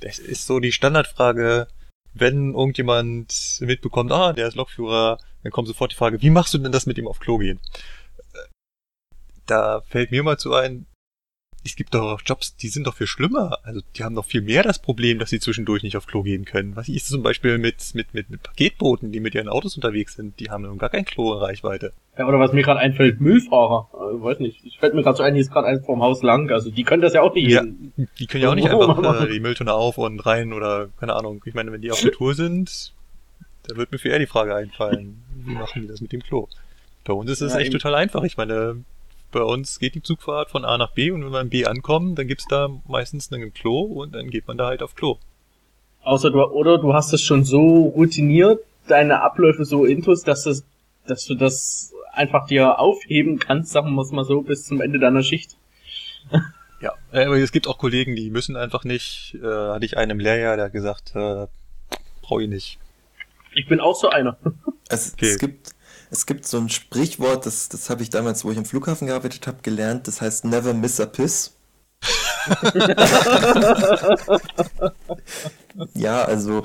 Das 0.00 0.18
ist 0.18 0.46
so 0.46 0.60
die 0.60 0.72
Standardfrage, 0.72 1.68
wenn 2.12 2.52
irgendjemand 2.52 3.58
mitbekommt, 3.60 4.12
ah, 4.12 4.34
der 4.34 4.48
ist 4.48 4.56
Lokführer, 4.56 5.18
dann 5.42 5.52
kommt 5.52 5.68
sofort 5.68 5.92
die 5.92 5.96
Frage, 5.96 6.20
wie 6.20 6.30
machst 6.30 6.52
du 6.52 6.58
denn 6.58 6.72
das 6.72 6.86
mit 6.86 6.98
ihm 6.98 7.08
auf 7.08 7.18
Klo 7.18 7.38
gehen? 7.38 7.60
Da 9.46 9.80
fällt 9.82 10.10
mir 10.10 10.22
mal 10.22 10.38
zu 10.38 10.54
ein, 10.54 10.86
es 11.64 11.76
gibt 11.76 11.94
doch 11.94 12.20
Jobs, 12.24 12.56
die 12.56 12.68
sind 12.68 12.86
doch 12.86 12.94
viel 12.94 13.06
schlimmer. 13.06 13.58
Also 13.62 13.80
die 13.96 14.02
haben 14.02 14.14
doch 14.14 14.24
viel 14.24 14.42
mehr 14.42 14.62
das 14.62 14.80
Problem, 14.80 15.18
dass 15.18 15.30
sie 15.30 15.38
zwischendurch 15.38 15.82
nicht 15.82 15.96
auf 15.96 16.06
Klo 16.06 16.22
gehen 16.22 16.44
können. 16.44 16.74
Was 16.74 16.88
ist 16.88 17.08
zum 17.08 17.22
Beispiel 17.22 17.58
mit, 17.58 17.76
mit, 17.94 18.14
mit, 18.14 18.30
mit 18.30 18.42
Paketbooten, 18.42 19.12
die 19.12 19.20
mit 19.20 19.34
ihren 19.34 19.48
Autos 19.48 19.76
unterwegs 19.76 20.14
sind? 20.14 20.40
Die 20.40 20.50
haben 20.50 20.76
gar 20.78 20.90
kein 20.90 21.04
Klo 21.04 21.34
in 21.34 21.38
Reichweite. 21.38 21.92
Ja, 22.18 22.26
oder 22.26 22.40
was 22.40 22.52
mir 22.52 22.62
gerade 22.62 22.80
einfällt, 22.80 23.20
Müllfahrer. 23.20 23.88
Also, 23.92 24.22
weiß 24.22 24.40
nicht. 24.40 24.64
Ich 24.64 24.78
fällt 24.78 24.94
mir 24.94 25.02
gerade 25.02 25.16
so 25.16 25.22
ein, 25.22 25.34
hier 25.34 25.42
ist 25.42 25.52
gerade 25.52 25.68
eins 25.68 25.86
vorm 25.86 26.02
Haus 26.02 26.22
lang. 26.22 26.50
Also 26.50 26.70
die 26.70 26.82
können 26.82 27.02
das 27.02 27.14
ja 27.14 27.22
auch 27.22 27.34
nicht. 27.34 27.48
Ja, 27.48 27.62
die 28.18 28.26
können 28.26 28.42
ja 28.42 28.50
auch 28.50 28.54
nicht 28.54 28.68
einfach 28.68 29.22
äh, 29.22 29.32
die 29.32 29.40
Mülltonne 29.40 29.72
auf 29.72 29.98
und 29.98 30.24
rein 30.26 30.52
oder 30.52 30.88
keine 30.98 31.14
Ahnung. 31.14 31.42
Ich 31.44 31.54
meine, 31.54 31.70
wenn 31.72 31.80
die 31.80 31.92
auf 31.92 32.00
der 32.00 32.12
Tour 32.12 32.34
sind, 32.34 32.92
da 33.68 33.76
wird 33.76 33.92
mir 33.92 33.98
für 33.98 34.08
eher 34.08 34.18
die 34.18 34.26
Frage 34.26 34.54
einfallen, 34.54 35.22
wie 35.44 35.54
machen 35.54 35.82
die 35.82 35.88
das 35.88 36.00
mit 36.00 36.12
dem 36.12 36.22
Klo? 36.22 36.48
Bei 37.04 37.12
uns 37.12 37.30
ist 37.30 37.40
es 37.40 37.52
ja, 37.52 37.60
echt 37.60 37.72
eben. 37.72 37.78
total 37.78 37.94
einfach. 37.94 38.22
Ich 38.24 38.36
meine, 38.36 38.84
bei 39.32 39.42
uns 39.42 39.78
geht 39.78 39.94
die 39.94 40.02
Zugfahrt 40.02 40.50
von 40.50 40.64
A 40.64 40.78
nach 40.78 40.92
B 40.92 41.10
und 41.10 41.24
wenn 41.24 41.32
wir 41.32 41.40
in 41.40 41.50
B 41.50 41.66
ankommen, 41.66 42.14
dann 42.14 42.28
gibt's 42.28 42.46
da 42.48 42.68
meistens 42.86 43.32
ein 43.32 43.52
Klo 43.52 43.80
und 43.80 44.14
dann 44.14 44.30
geht 44.30 44.46
man 44.46 44.56
da 44.56 44.66
halt 44.66 44.82
auf 44.82 44.94
Klo. 44.94 45.18
Außer 46.02 46.30
du, 46.30 46.42
oder 46.42 46.78
du 46.78 46.94
hast 46.94 47.12
es 47.12 47.22
schon 47.22 47.44
so 47.44 47.82
routiniert, 47.88 48.60
deine 48.88 49.22
Abläufe 49.22 49.64
so 49.64 49.84
intus, 49.84 50.22
dass 50.22 50.44
das, 50.44 50.64
dass 51.06 51.24
du 51.24 51.34
das 51.34 51.92
einfach 52.12 52.46
dir 52.46 52.78
aufheben 52.78 53.38
kannst, 53.38 53.72
sagen 53.72 53.94
wir 53.94 54.02
es 54.02 54.12
mal 54.12 54.24
so, 54.24 54.42
bis 54.42 54.64
zum 54.64 54.80
Ende 54.80 54.98
deiner 54.98 55.22
Schicht. 55.22 55.56
ja, 56.80 56.94
aber 57.10 57.38
es 57.38 57.52
gibt 57.52 57.66
auch 57.68 57.78
Kollegen, 57.78 58.16
die 58.16 58.30
müssen 58.30 58.56
einfach 58.56 58.84
nicht. 58.84 59.36
Äh, 59.42 59.46
hatte 59.46 59.84
ich 59.84 59.96
einen 59.96 60.12
im 60.12 60.20
Lehrjahr, 60.20 60.56
der 60.56 60.66
hat 60.66 60.72
gesagt, 60.72 61.12
äh, 61.14 61.46
brauche 62.20 62.42
ich 62.42 62.48
nicht. 62.48 62.78
Ich 63.54 63.66
bin 63.66 63.80
auch 63.80 63.94
so 63.94 64.08
einer. 64.08 64.36
Es, 64.88 65.14
okay. 65.14 65.26
es 65.26 65.38
gibt 65.38 65.74
es 66.12 66.26
gibt 66.26 66.46
so 66.46 66.58
ein 66.58 66.68
Sprichwort, 66.68 67.46
das, 67.46 67.70
das 67.70 67.88
habe 67.88 68.02
ich 68.02 68.10
damals, 68.10 68.44
wo 68.44 68.50
ich 68.50 68.58
am 68.58 68.66
Flughafen 68.66 69.06
gearbeitet 69.06 69.46
habe, 69.46 69.62
gelernt, 69.62 70.06
das 70.06 70.20
heißt 70.20 70.44
Never 70.44 70.74
miss 70.74 71.00
a 71.00 71.06
piss. 71.06 71.54
ja, 75.94 76.22
also 76.24 76.64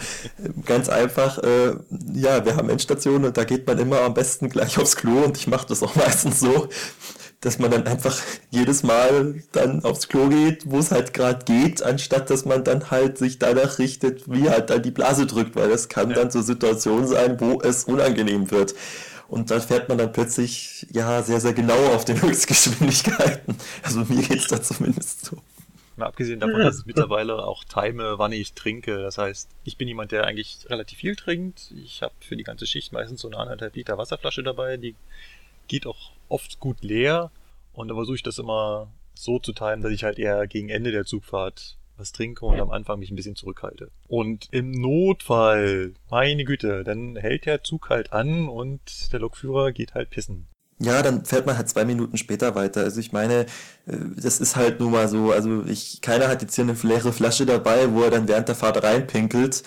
ganz 0.65 0.89
einfach, 0.89 1.37
äh, 1.37 1.75
ja, 2.13 2.43
wir 2.43 2.57
haben 2.57 2.69
Endstationen 2.69 3.25
und 3.25 3.37
da 3.37 3.45
geht 3.45 3.65
man 3.67 3.79
immer 3.79 4.01
am 4.01 4.13
besten 4.13 4.49
gleich 4.49 4.79
aufs 4.79 4.97
Klo 4.97 5.23
und 5.23 5.37
ich 5.37 5.47
mache 5.47 5.67
das 5.67 5.81
auch 5.81 5.95
meistens 5.95 6.41
so, 6.41 6.67
dass 7.39 7.57
man 7.59 7.71
dann 7.71 7.87
einfach 7.87 8.19
jedes 8.49 8.83
Mal 8.83 9.43
dann 9.53 9.85
aufs 9.85 10.09
Klo 10.09 10.27
geht, 10.27 10.69
wo 10.69 10.79
es 10.79 10.91
halt 10.91 11.13
gerade 11.13 11.45
geht, 11.45 11.83
anstatt 11.83 12.29
dass 12.29 12.43
man 12.43 12.65
dann 12.65 12.91
halt 12.91 13.17
sich 13.17 13.39
danach 13.39 13.79
richtet, 13.79 14.29
wie 14.29 14.49
halt 14.49 14.71
dann 14.71 14.81
die 14.81 14.91
Blase 14.91 15.25
drückt, 15.25 15.55
weil 15.55 15.69
das 15.69 15.87
kann 15.87 16.09
ja. 16.09 16.15
dann 16.17 16.31
so 16.31 16.41
Situationen 16.41 17.07
sein, 17.07 17.39
wo 17.39 17.61
es 17.61 17.85
unangenehm 17.85 18.51
wird. 18.51 18.75
Und 19.29 19.51
da 19.51 19.59
fährt 19.59 19.89
man 19.89 19.97
dann 19.97 20.11
plötzlich 20.11 20.87
ja 20.91 21.21
sehr, 21.21 21.41
sehr 21.41 21.53
genau 21.53 21.93
auf 21.93 22.05
den 22.05 22.21
Höchstgeschwindigkeiten. 22.21 23.55
Also 23.83 23.99
mir 24.05 24.23
geht's 24.23 24.47
da 24.47 24.61
zumindest 24.61 25.25
so. 25.25 25.37
Mal 25.97 26.05
abgesehen 26.05 26.39
davon, 26.39 26.59
dass 26.59 26.79
ich 26.79 26.85
mittlerweile 26.85 27.43
auch 27.43 27.63
time, 27.63 28.19
wann 28.19 28.31
ich 28.31 28.53
trinke. 28.53 29.01
Das 29.01 29.17
heißt, 29.17 29.49
ich 29.63 29.77
bin 29.77 29.87
jemand, 29.87 30.11
der 30.11 30.25
eigentlich 30.25 30.59
relativ 30.69 30.99
viel 30.99 31.15
trinkt. 31.15 31.73
Ich 31.75 32.03
habe 32.03 32.13
für 32.19 32.37
die 32.37 32.43
ganze 32.43 32.67
Schicht 32.67 32.93
meistens 32.93 33.21
so 33.21 33.27
eine 33.27 33.37
anderthalb 33.37 33.75
Liter 33.75 33.97
Wasserflasche 33.97 34.43
dabei. 34.43 34.77
Die 34.77 34.95
geht 35.67 35.87
auch 35.87 36.11
oft 36.29 36.59
gut 36.59 36.83
leer. 36.83 37.31
Und 37.73 37.87
da 37.89 37.95
versuche 37.95 38.15
ich 38.15 38.23
das 38.23 38.37
immer 38.37 38.87
so 39.15 39.39
zu 39.39 39.53
timen, 39.53 39.81
dass 39.81 39.91
ich 39.91 40.03
halt 40.03 40.19
eher 40.19 40.45
gegen 40.47 40.69
Ende 40.69 40.91
der 40.91 41.05
Zugfahrt 41.05 41.77
was 41.97 42.11
trinke 42.11 42.45
und 42.45 42.59
am 42.59 42.71
Anfang 42.71 42.99
mich 42.99 43.11
ein 43.11 43.15
bisschen 43.15 43.35
zurückhalte. 43.35 43.91
Und 44.07 44.47
im 44.51 44.71
Notfall, 44.71 45.93
meine 46.09 46.43
Güte, 46.45 46.83
dann 46.83 47.15
hält 47.15 47.45
der 47.45 47.63
Zug 47.63 47.89
halt 47.89 48.13
an 48.13 48.47
und 48.49 49.11
der 49.11 49.19
Lokführer 49.19 49.71
geht 49.71 49.93
halt 49.93 50.09
pissen. 50.09 50.47
Ja, 50.79 51.01
dann 51.01 51.25
fährt 51.25 51.47
man 51.47 51.57
halt 51.57 51.69
zwei 51.69 51.85
Minuten 51.85 52.17
später 52.17 52.53
weiter. 52.53 52.81
Also 52.81 52.99
ich 52.99 53.11
meine, 53.11 53.47
äh, 53.87 53.97
das 54.15 54.39
ist 54.39 54.55
halt 54.55 54.79
nun 54.79 54.91
mal 54.91 55.07
so. 55.07 55.31
Also 55.31 55.63
ich, 55.65 56.01
keiner 56.01 56.27
hat 56.27 56.41
jetzt 56.43 56.53
hier 56.55 56.65
eine 56.65 56.77
leere 56.83 57.13
Flasche 57.13 57.45
dabei, 57.47 57.91
wo 57.93 58.03
er 58.03 58.11
dann 58.11 58.27
während 58.27 58.47
der 58.47 58.55
Fahrt 58.55 58.83
reinpinkelt. 58.83 59.63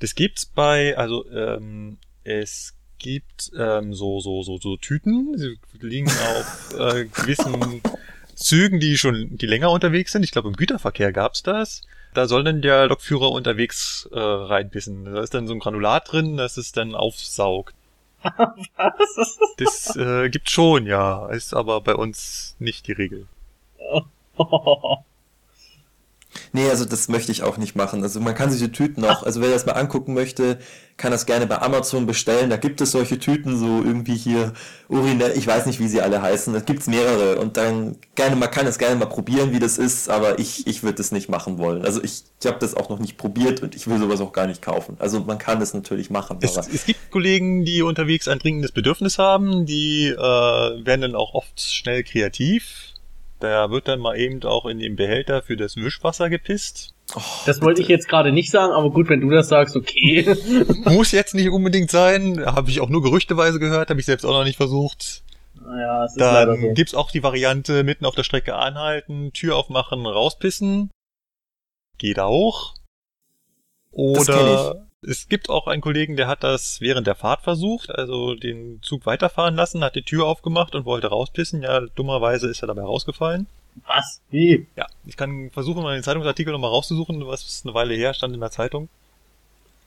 Das 0.00 0.14
gibt's 0.14 0.44
bei, 0.44 0.96
also 0.98 1.28
ähm, 1.30 1.96
es 2.22 2.74
gibt 2.98 3.50
ähm, 3.58 3.94
so 3.94 4.20
so 4.20 4.42
so 4.42 4.58
so 4.58 4.76
Tüten, 4.76 5.38
sie 5.38 5.58
liegen 5.80 6.08
auf 6.08 6.74
äh, 6.78 7.06
gewissen 7.06 7.80
Zügen, 8.40 8.80
die 8.80 8.96
schon, 8.98 9.36
die 9.36 9.46
länger 9.46 9.70
unterwegs 9.70 10.12
sind. 10.12 10.22
Ich 10.22 10.30
glaube, 10.30 10.48
im 10.48 10.56
Güterverkehr 10.56 11.12
gab's 11.12 11.42
das. 11.42 11.82
Da 12.14 12.26
soll 12.26 12.42
dann 12.42 12.62
der 12.62 12.86
Lokführer 12.86 13.30
unterwegs 13.30 14.08
äh, 14.12 14.18
reinpissen. 14.18 15.04
Da 15.04 15.22
ist 15.22 15.34
dann 15.34 15.46
so 15.46 15.54
ein 15.54 15.60
Granulat 15.60 16.10
drin, 16.10 16.36
das 16.36 16.56
es 16.56 16.72
dann 16.72 16.94
aufsaugt. 16.94 17.74
Was? 18.22 19.38
Das 19.58 19.96
äh, 19.96 20.28
gibt 20.28 20.50
schon, 20.50 20.86
ja. 20.86 21.28
Ist 21.28 21.54
aber 21.54 21.80
bei 21.80 21.94
uns 21.94 22.56
nicht 22.58 22.86
die 22.86 22.92
Regel. 22.92 23.26
Nee, 26.52 26.68
also 26.68 26.84
das 26.84 27.08
möchte 27.08 27.30
ich 27.30 27.42
auch 27.42 27.58
nicht 27.58 27.76
machen. 27.76 28.02
Also 28.02 28.20
man 28.20 28.34
kann 28.34 28.50
sich 28.50 28.60
die 28.60 28.72
Tüten 28.72 29.04
auch, 29.04 29.22
also 29.22 29.40
wer 29.40 29.50
das 29.50 29.66
mal 29.66 29.72
angucken 29.72 30.14
möchte, 30.14 30.58
kann 30.96 31.12
das 31.12 31.24
gerne 31.24 31.46
bei 31.46 31.62
Amazon 31.62 32.06
bestellen. 32.06 32.50
Da 32.50 32.56
gibt 32.56 32.80
es 32.80 32.90
solche 32.90 33.18
Tüten, 33.18 33.56
so 33.56 33.82
irgendwie 33.82 34.16
hier 34.16 34.52
Urinär, 34.88 35.36
ich 35.36 35.46
weiß 35.46 35.66
nicht, 35.66 35.78
wie 35.78 35.86
sie 35.88 36.02
alle 36.02 36.20
heißen. 36.20 36.52
Da 36.52 36.60
gibt's 36.60 36.88
mehrere 36.88 37.38
und 37.38 37.56
dann 37.56 37.96
gerne, 38.16 38.36
man 38.36 38.50
kann 38.50 38.66
es 38.66 38.78
gerne 38.78 38.96
mal 38.96 39.06
probieren, 39.06 39.52
wie 39.52 39.60
das 39.60 39.78
ist, 39.78 40.10
aber 40.10 40.38
ich, 40.38 40.66
ich 40.66 40.82
würde 40.82 40.96
das 40.96 41.12
nicht 41.12 41.28
machen 41.28 41.58
wollen. 41.58 41.84
Also 41.84 42.02
ich, 42.02 42.24
ich 42.40 42.46
habe 42.46 42.58
das 42.58 42.74
auch 42.74 42.88
noch 42.88 42.98
nicht 42.98 43.16
probiert 43.16 43.62
und 43.62 43.76
ich 43.76 43.86
will 43.86 43.98
sowas 43.98 44.20
auch 44.20 44.32
gar 44.32 44.46
nicht 44.46 44.60
kaufen. 44.60 44.96
Also 44.98 45.20
man 45.20 45.38
kann 45.38 45.60
das 45.60 45.72
natürlich 45.72 46.10
machen. 46.10 46.38
Es, 46.40 46.56
es 46.56 46.84
gibt 46.84 47.10
Kollegen, 47.10 47.64
die 47.64 47.82
unterwegs 47.82 48.26
ein 48.28 48.40
dringendes 48.40 48.72
Bedürfnis 48.72 49.18
haben, 49.18 49.66
die 49.66 50.08
äh, 50.08 50.16
werden 50.16 51.00
dann 51.00 51.14
auch 51.14 51.34
oft 51.34 51.60
schnell 51.60 52.02
kreativ 52.02 52.89
da 53.40 53.70
wird 53.70 53.88
dann 53.88 54.00
mal 54.00 54.16
eben 54.16 54.42
auch 54.44 54.66
in 54.66 54.78
den 54.78 54.96
Behälter 54.96 55.42
für 55.42 55.56
das 55.56 55.76
Wischwasser 55.76 56.30
gepisst. 56.30 56.94
Oh, 57.16 57.20
das 57.46 57.60
wollte 57.60 57.82
ich 57.82 57.88
jetzt 57.88 58.08
gerade 58.08 58.30
nicht 58.30 58.50
sagen, 58.50 58.72
aber 58.72 58.90
gut, 58.90 59.08
wenn 59.08 59.20
du 59.20 59.30
das 59.30 59.48
sagst, 59.48 59.74
okay. 59.74 60.36
Muss 60.84 61.10
jetzt 61.10 61.34
nicht 61.34 61.48
unbedingt 61.50 61.90
sein. 61.90 62.44
Habe 62.44 62.70
ich 62.70 62.80
auch 62.80 62.88
nur 62.88 63.02
gerüchteweise 63.02 63.58
gehört, 63.58 63.90
habe 63.90 63.98
ich 63.98 64.06
selbst 64.06 64.24
auch 64.24 64.32
noch 64.32 64.44
nicht 64.44 64.56
versucht. 64.56 65.24
Naja, 65.60 66.04
es 66.04 66.12
ist 66.12 66.20
Dann 66.20 66.60
so. 66.60 66.72
gibt's 66.74 66.94
auch 66.94 67.10
die 67.10 67.22
Variante 67.22 67.82
mitten 67.82 68.04
auf 68.04 68.14
der 68.14 68.22
Strecke 68.22 68.54
anhalten, 68.54 69.32
Tür 69.32 69.56
aufmachen, 69.56 70.06
rauspissen. 70.06 70.90
Geht 71.98 72.20
auch. 72.20 72.74
Oder 73.90 74.86
es 75.02 75.28
gibt 75.28 75.48
auch 75.48 75.66
einen 75.66 75.80
Kollegen, 75.80 76.16
der 76.16 76.28
hat 76.28 76.44
das 76.44 76.80
während 76.80 77.06
der 77.06 77.14
Fahrt 77.14 77.42
versucht, 77.42 77.90
also 77.90 78.34
den 78.34 78.82
Zug 78.82 79.06
weiterfahren 79.06 79.54
lassen, 79.54 79.82
hat 79.82 79.94
die 79.94 80.02
Tür 80.02 80.26
aufgemacht 80.26 80.74
und 80.74 80.84
wollte 80.84 81.08
rauspissen. 81.08 81.62
Ja, 81.62 81.80
dummerweise 81.80 82.48
ist 82.48 82.62
er 82.62 82.68
dabei 82.68 82.82
rausgefallen. 82.82 83.46
Was? 83.86 84.20
Wie? 84.30 84.66
Ja, 84.76 84.86
ich 85.06 85.16
kann 85.16 85.50
versuchen, 85.50 85.82
mal 85.82 85.94
den 85.94 86.02
Zeitungsartikel 86.02 86.52
nochmal 86.52 86.70
rauszusuchen, 86.70 87.26
was 87.26 87.62
eine 87.64 87.72
Weile 87.72 87.94
her 87.94 88.12
stand 88.12 88.34
in 88.34 88.40
der 88.40 88.50
Zeitung. 88.50 88.88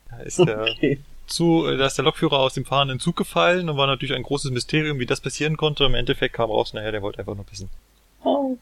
Da 0.10 0.18
ist 0.20 0.40
der, 0.40 0.62
okay. 0.62 1.00
zu, 1.28 1.68
da 1.68 1.86
ist 1.86 1.98
der 1.98 2.06
Lokführer 2.06 2.40
aus 2.40 2.56
dem 2.56 2.66
fahrenden 2.66 3.00
Zug 3.00 3.16
gefallen 3.16 3.70
und 3.70 3.78
war 3.78 3.88
natürlich 3.88 4.16
ein 4.16 4.24
großes 4.24 4.52
Mysterium, 4.52 5.00
wie 5.00 5.06
das 5.06 5.22
passieren 5.22 5.58
konnte. 5.58 5.84
Im 5.84 5.96
Endeffekt 5.96 6.34
kam 6.34 6.50
raus, 6.50 6.74
naja, 6.74 6.92
der 6.92 7.02
wollte 7.04 7.20
einfach 7.20 7.36
nur 7.36 7.46
pissen. 7.46 7.70
Oh. 8.24 8.58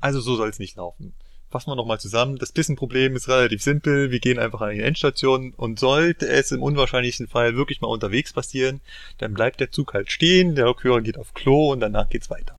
Also 0.00 0.20
so 0.20 0.36
soll 0.36 0.48
es 0.48 0.58
nicht 0.58 0.76
laufen 0.76 1.12
fassen 1.50 1.70
wir 1.70 1.76
nochmal 1.76 2.00
zusammen. 2.00 2.36
Das 2.36 2.52
Pissenproblem 2.52 3.16
ist 3.16 3.28
relativ 3.28 3.62
simpel. 3.62 4.10
Wir 4.10 4.20
gehen 4.20 4.38
einfach 4.38 4.60
an 4.60 4.74
die 4.74 4.82
Endstation 4.82 5.54
und 5.54 5.78
sollte 5.78 6.28
es 6.28 6.52
im 6.52 6.62
unwahrscheinlichsten 6.62 7.28
Fall 7.28 7.56
wirklich 7.56 7.80
mal 7.80 7.88
unterwegs 7.88 8.32
passieren, 8.32 8.80
dann 9.18 9.34
bleibt 9.34 9.60
der 9.60 9.70
Zug 9.70 9.94
halt 9.94 10.10
stehen, 10.10 10.54
der 10.54 10.66
Lokführer 10.66 11.00
geht 11.00 11.18
auf 11.18 11.34
Klo 11.34 11.72
und 11.72 11.80
danach 11.80 12.08
geht's 12.08 12.30
weiter. 12.30 12.56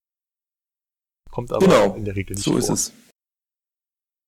Kommt 1.30 1.52
aber 1.52 1.66
genau, 1.66 1.96
in 1.96 2.06
der 2.06 2.16
Regel 2.16 2.36
nicht 2.36 2.44
so 2.44 2.52
vor. 2.52 2.60
ist 2.60 2.70
es. 2.70 2.94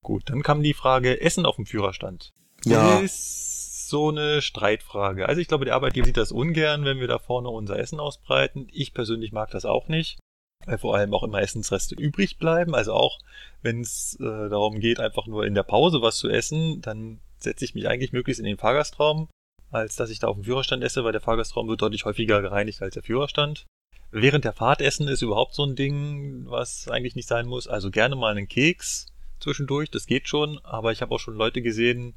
Gut, 0.03 0.29
dann 0.29 0.43
kam 0.43 0.63
die 0.63 0.73
Frage 0.73 1.21
Essen 1.21 1.45
auf 1.45 1.55
dem 1.55 1.65
Führerstand. 1.65 2.31
Ja. 2.65 2.99
Ist 2.99 3.89
so 3.89 4.09
eine 4.09 4.41
Streitfrage. 4.41 5.27
Also 5.27 5.41
ich 5.41 5.47
glaube, 5.47 5.65
der 5.65 5.75
Arbeitgeber 5.75 6.05
sieht 6.05 6.17
das 6.17 6.31
ungern, 6.31 6.85
wenn 6.85 6.99
wir 6.99 7.07
da 7.07 7.19
vorne 7.19 7.49
unser 7.49 7.77
Essen 7.77 7.99
ausbreiten. 7.99 8.67
Ich 8.71 8.93
persönlich 8.93 9.31
mag 9.31 9.51
das 9.51 9.65
auch 9.65 9.87
nicht 9.87 10.19
weil 10.65 10.77
vor 10.77 10.95
allem 10.95 11.13
auch 11.13 11.23
immer 11.23 11.41
Essensreste 11.41 11.95
übrig 11.95 12.37
bleiben. 12.37 12.75
Also 12.75 12.93
auch 12.93 13.19
wenn 13.61 13.81
es 13.81 14.17
äh, 14.19 14.49
darum 14.49 14.79
geht, 14.79 14.99
einfach 14.99 15.27
nur 15.27 15.45
in 15.45 15.55
der 15.55 15.63
Pause 15.63 16.01
was 16.01 16.17
zu 16.17 16.29
essen, 16.29 16.81
dann 16.81 17.19
setze 17.37 17.65
ich 17.65 17.75
mich 17.75 17.87
eigentlich 17.87 18.13
möglichst 18.13 18.39
in 18.39 18.45
den 18.45 18.57
Fahrgastraum, 18.57 19.27
als 19.71 19.95
dass 19.95 20.09
ich 20.09 20.19
da 20.19 20.27
auf 20.27 20.35
dem 20.35 20.43
Führerstand 20.43 20.83
esse, 20.83 21.03
weil 21.03 21.11
der 21.11 21.21
Fahrgastraum 21.21 21.67
wird 21.67 21.81
deutlich 21.81 22.05
häufiger 22.05 22.41
gereinigt 22.41 22.81
als 22.81 22.93
der 22.93 23.03
Führerstand. 23.03 23.65
Während 24.11 24.43
der 24.43 24.53
Fahrt 24.53 24.81
essen 24.81 25.07
ist 25.07 25.21
überhaupt 25.21 25.55
so 25.55 25.63
ein 25.63 25.75
Ding, 25.75 26.43
was 26.47 26.87
eigentlich 26.89 27.15
nicht 27.15 27.29
sein 27.29 27.47
muss. 27.47 27.67
Also 27.67 27.89
gerne 27.89 28.15
mal 28.15 28.31
einen 28.31 28.47
Keks 28.47 29.07
zwischendurch, 29.39 29.89
das 29.89 30.05
geht 30.05 30.27
schon, 30.27 30.59
aber 30.63 30.91
ich 30.91 31.01
habe 31.01 31.15
auch 31.15 31.19
schon 31.19 31.35
Leute 31.35 31.61
gesehen, 31.61 32.13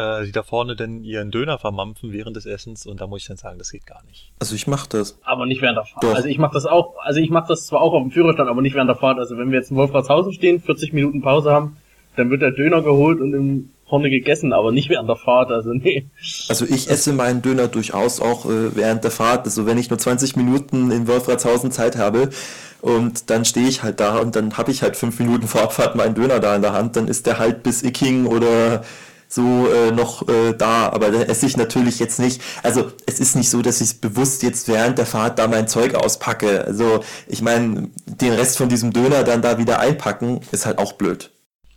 äh, 0.00 0.24
die 0.24 0.32
da 0.32 0.42
vorne 0.42 0.76
denn 0.76 1.04
ihren 1.04 1.30
Döner 1.30 1.58
vermampfen 1.58 2.12
während 2.12 2.36
des 2.36 2.46
Essens 2.46 2.86
und 2.86 3.00
da 3.00 3.06
muss 3.06 3.22
ich 3.22 3.28
dann 3.28 3.36
sagen, 3.36 3.58
das 3.58 3.70
geht 3.70 3.86
gar 3.86 4.02
nicht. 4.04 4.32
Also 4.38 4.54
ich 4.54 4.66
mache 4.66 4.88
das. 4.88 5.18
Aber 5.22 5.46
nicht 5.46 5.62
während 5.62 5.78
der 5.78 5.84
Fahrt. 5.84 6.04
Doch. 6.04 6.14
Also 6.14 6.28
ich 6.28 6.38
mache 6.38 6.54
das 6.54 6.66
auch, 6.66 6.94
also 7.00 7.20
ich 7.20 7.30
mache 7.30 7.48
das 7.48 7.66
zwar 7.66 7.80
auch 7.82 7.92
auf 7.92 8.02
dem 8.02 8.10
Führerstand, 8.10 8.48
aber 8.48 8.62
nicht 8.62 8.74
während 8.74 8.88
der 8.88 8.96
Fahrt. 8.96 9.18
Also 9.18 9.36
wenn 9.36 9.50
wir 9.50 9.58
jetzt 9.58 9.70
in 9.70 9.76
Wolfratshausen 9.76 10.32
stehen, 10.32 10.60
40 10.60 10.92
Minuten 10.92 11.22
Pause 11.22 11.52
haben, 11.52 11.76
dann 12.16 12.30
wird 12.30 12.42
der 12.42 12.50
Döner 12.50 12.82
geholt 12.82 13.20
und 13.20 13.34
im 13.34 13.70
vorne 13.90 14.08
gegessen, 14.08 14.52
aber 14.52 14.72
nicht 14.72 14.88
während 14.88 15.08
der 15.08 15.16
Fahrt, 15.16 15.50
also 15.50 15.74
nee. 15.74 16.06
Also 16.48 16.64
ich 16.64 16.88
esse 16.88 17.12
meinen 17.12 17.42
Döner 17.42 17.66
durchaus 17.68 18.20
auch 18.20 18.46
äh, 18.46 18.74
während 18.76 19.04
der 19.04 19.10
Fahrt. 19.10 19.44
Also 19.44 19.66
wenn 19.66 19.76
ich 19.76 19.90
nur 19.90 19.98
20 19.98 20.36
Minuten 20.36 20.90
in 20.92 21.08
Wolfratshausen 21.08 21.72
Zeit 21.72 21.96
habe 21.96 22.30
und 22.80 23.28
dann 23.28 23.44
stehe 23.44 23.68
ich 23.68 23.82
halt 23.82 24.00
da 24.00 24.18
und 24.18 24.36
dann 24.36 24.56
habe 24.56 24.70
ich 24.70 24.82
halt 24.82 24.96
fünf 24.96 25.18
Minuten 25.18 25.48
vor 25.48 25.62
Abfahrt 25.62 25.96
meinen 25.96 26.14
Döner 26.14 26.38
da 26.38 26.54
in 26.54 26.62
der 26.62 26.72
Hand, 26.72 26.96
dann 26.96 27.08
ist 27.08 27.26
der 27.26 27.38
halt 27.38 27.64
bis 27.64 27.82
Icking 27.82 28.26
oder 28.26 28.84
so 29.32 29.68
äh, 29.72 29.92
noch 29.92 30.28
äh, 30.28 30.52
da, 30.52 30.88
aber 30.88 31.10
da 31.10 31.22
esse 31.22 31.46
ich 31.46 31.56
natürlich 31.56 32.00
jetzt 32.00 32.18
nicht. 32.18 32.42
Also 32.62 32.92
es 33.06 33.20
ist 33.20 33.36
nicht 33.36 33.48
so, 33.48 33.62
dass 33.62 33.80
ich 33.80 34.00
bewusst 34.00 34.42
jetzt 34.42 34.66
während 34.66 34.98
der 34.98 35.06
Fahrt 35.06 35.38
da 35.38 35.46
mein 35.46 35.68
Zeug 35.68 35.94
auspacke. 35.94 36.64
Also 36.64 37.04
ich 37.28 37.40
meine, 37.40 37.90
den 38.06 38.32
Rest 38.32 38.58
von 38.58 38.68
diesem 38.68 38.92
Döner 38.92 39.22
dann 39.22 39.40
da 39.40 39.56
wieder 39.56 39.78
einpacken, 39.78 40.40
ist 40.50 40.66
halt 40.66 40.78
auch 40.78 40.94
blöd. 40.94 41.30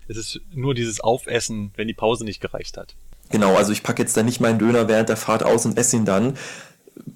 Es 0.08 0.18
ist 0.18 0.42
nur 0.52 0.74
dieses 0.74 1.00
Aufessen, 1.00 1.72
wenn 1.76 1.88
die 1.88 1.94
Pause 1.94 2.26
nicht 2.26 2.42
gereicht 2.42 2.76
hat. 2.76 2.96
Genau, 3.30 3.56
also 3.56 3.72
ich 3.72 3.84
packe 3.84 4.02
jetzt 4.02 4.18
da 4.18 4.24
nicht 4.24 4.42
meinen 4.42 4.60
Döner 4.60 4.88
während 4.88 5.10
der 5.10 5.18
Fahrt 5.18 5.44
aus 5.44 5.66
und 5.66 5.78
esse 5.78 5.96
ihn 5.96 6.06
dann. 6.06 6.38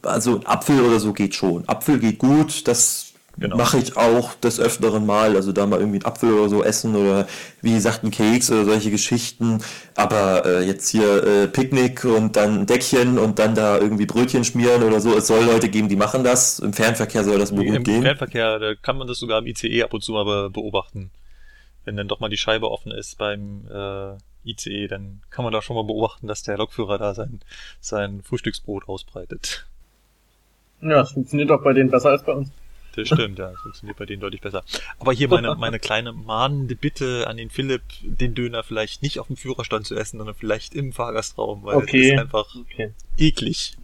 Also 0.04 0.41
Apfel 0.45 0.82
oder 0.82 1.00
so 1.00 1.13
geht 1.13 1.36
schon. 1.36 1.67
Apfel 1.67 2.00
geht 2.00 2.19
gut, 2.19 2.67
das 2.67 3.07
Genau. 3.39 3.56
Mache 3.56 3.78
ich 3.78 3.95
auch 3.95 4.34
des 4.34 4.60
öfteren 4.60 5.06
Mal, 5.06 5.36
also 5.36 5.52
da 5.52 5.67
mal 5.67 5.80
irgendwie 5.80 6.00
einen 6.00 6.06
Apfel 6.06 6.34
oder 6.34 6.50
so 6.50 6.63
essen 6.63 6.95
oder 6.95 7.28
wie 7.62 7.73
gesagt 7.73 8.02
einen 8.02 8.12
Keks 8.12 8.50
oder 8.50 8.65
solche 8.65 8.89
Geschichten. 8.89 9.60
Aber 9.95 10.43
äh, 10.45 10.65
jetzt 10.65 10.89
hier 10.89 11.23
äh, 11.23 11.47
Picknick 11.47 12.04
und 12.04 12.36
dann 12.36 12.62
ein 12.62 12.65
Deckchen 12.65 13.19
und 13.19 13.38
dann 13.38 13.54
da 13.54 13.78
irgendwie 13.78 14.08
Brötchen 14.08 14.43
schmieren 14.43 14.82
oder 14.82 15.00
so. 15.00 15.15
Es 15.15 15.28
soll 15.28 15.45
Leute 15.45 15.69
geben, 15.69 15.88
die 15.88 15.95
machen 15.95 16.23
das. 16.23 16.58
Im 16.58 16.73
Fernverkehr 16.73 17.23
soll 17.23 17.38
das 17.38 17.56
wohl 17.56 17.65
gut 17.65 17.76
Im 17.76 17.84
gehen. 17.84 17.97
Im 17.97 18.04
Fernverkehr 18.04 18.58
da 18.58 18.73
kann 18.73 18.97
man 18.97 19.08
das 19.08 19.19
sogar 19.19 19.39
im 19.39 19.45
ICE 19.45 19.84
ab 19.84 19.93
und 19.93 20.04
zu 20.04 20.13
mal 20.13 20.50
beobachten. 20.50 21.12
Wenn 21.86 21.95
dann 21.95 22.08
doch 22.08 22.19
mal 22.19 22.30
die 22.30 22.38
Scheibe 22.38 22.71
offen 22.71 22.91
ist 22.91 23.19
beim 23.19 23.67
äh, 23.71 24.15
ICE, 24.50 24.88
dann 24.88 25.21
kann 25.30 25.43
man 25.43 25.54
da 25.54 25.62
schon 25.62 25.76
mal 25.76 25.86
beobachten, 25.86 26.28
dass 26.28 26.41
der 26.41 26.58
Lokführer 26.58 26.97
da 26.97 27.13
sein, 27.13 27.39
sein 27.82 28.21
Frühstücksbrot 28.23 28.89
ausbreitet. 28.89 29.67
Ja, 30.82 30.95
das 30.95 31.12
funktioniert 31.12 31.52
auch 31.52 31.63
bei 31.63 31.73
denen 31.73 31.91
besser 31.91 32.10
als 32.10 32.23
bei 32.23 32.34
uns. 32.34 32.50
Das 32.98 33.08
stimmt, 33.10 33.38
ja, 33.38 33.52
das 33.52 33.62
funktioniert 33.62 33.98
bei 33.98 34.06
denen 34.06 34.22
deutlich 34.22 34.42
besser. 34.42 34.64
Aber 35.00 35.14
hier 35.14 35.28
meine, 35.28 35.54
meine 35.56 35.78
kleine 35.78 36.14
mahnende 36.14 36.76
Bitte 36.76 37.28
an 37.28 37.38
den 37.38 37.52
Philipp, 37.52 37.84
den 38.02 38.34
Döner 38.34 38.64
vielleicht 38.64 39.04
nicht 39.04 39.20
auf 39.20 39.28
dem 39.28 39.38
Führerstand 39.38 39.86
zu 39.86 39.96
essen, 39.96 40.18
sondern 40.18 40.36
vielleicht 40.36 40.74
im 40.74 40.92
Fahrgastraum, 40.94 41.64
weil 41.64 41.76
okay. 41.76 42.02
das 42.02 42.14
ist 42.14 42.20
einfach 42.20 42.56
okay. 42.56 42.92
eklig. 43.18 43.78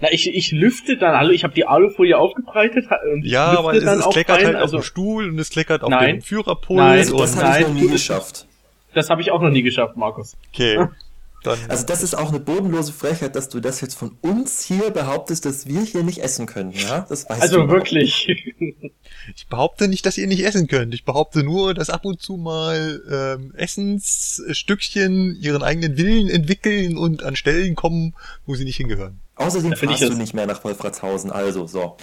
Na, 0.00 0.10
ich, 0.12 0.32
ich 0.32 0.52
lüfte 0.52 0.96
dann, 0.96 1.16
hallo, 1.16 1.30
ich 1.30 1.42
habe 1.42 1.52
die 1.52 1.66
Alufolie 1.66 2.16
aufgebreitet 2.16 2.86
und 3.12 3.24
ja, 3.24 3.58
aber 3.58 3.74
es, 3.74 3.82
es 3.82 4.08
kleckert 4.08 4.38
rein, 4.38 4.46
halt 4.46 4.56
also, 4.56 4.78
auf 4.78 4.84
dem 4.84 4.86
Stuhl 4.86 5.28
und 5.28 5.38
es 5.38 5.50
kleckert 5.50 5.82
auf 5.82 5.90
nein, 5.90 6.16
dem 6.16 6.22
Führerpult. 6.22 6.78
Nein, 6.78 6.98
das 6.98 7.42
habe 7.42 7.60
ich 7.60 7.66
noch 7.66 7.74
nie 7.74 7.88
geschafft. 7.88 8.46
Das 8.94 9.10
habe 9.10 9.20
ich 9.20 9.32
auch 9.32 9.42
noch 9.42 9.50
nie 9.50 9.62
geschafft, 9.62 9.96
Markus. 9.96 10.36
Okay. 10.52 10.86
Dann 11.42 11.58
also 11.68 11.86
das 11.86 12.02
ist 12.02 12.14
auch 12.14 12.28
eine 12.28 12.40
bodenlose 12.40 12.92
Frechheit, 12.92 13.34
dass 13.34 13.48
du 13.48 13.60
das 13.60 13.80
jetzt 13.80 13.94
von 13.94 14.16
uns 14.20 14.62
hier 14.62 14.90
behauptest, 14.90 15.46
dass 15.46 15.66
wir 15.66 15.80
hier 15.80 16.02
nicht 16.02 16.18
essen 16.18 16.46
können, 16.46 16.72
ja? 16.72 17.06
Das 17.08 17.28
weißt 17.28 17.42
also 17.42 17.62
du 17.62 17.68
wirklich. 17.68 18.28
Ich 19.36 19.46
behaupte 19.46 19.86
nicht, 19.86 20.06
dass 20.06 20.18
ihr 20.18 20.26
nicht 20.26 20.44
essen 20.44 20.66
könnt. 20.66 20.94
Ich 20.94 21.04
behaupte 21.04 21.42
nur, 21.42 21.74
dass 21.74 21.90
ab 21.90 22.04
und 22.04 22.20
zu 22.20 22.36
mal 22.36 23.02
ähm, 23.10 23.54
Essensstückchen 23.54 25.36
ihren 25.40 25.62
eigenen 25.62 25.96
Willen 25.98 26.28
entwickeln 26.28 26.96
und 26.96 27.22
an 27.22 27.36
Stellen 27.36 27.74
kommen, 27.74 28.14
wo 28.46 28.54
sie 28.54 28.64
nicht 28.64 28.76
hingehören. 28.76 29.20
Außerdem 29.36 29.76
fährst 29.76 30.02
du 30.02 30.14
nicht 30.14 30.34
mehr 30.34 30.46
nach 30.46 30.64
Wolfratshausen, 30.64 31.30
also 31.30 31.66
so. 31.66 31.96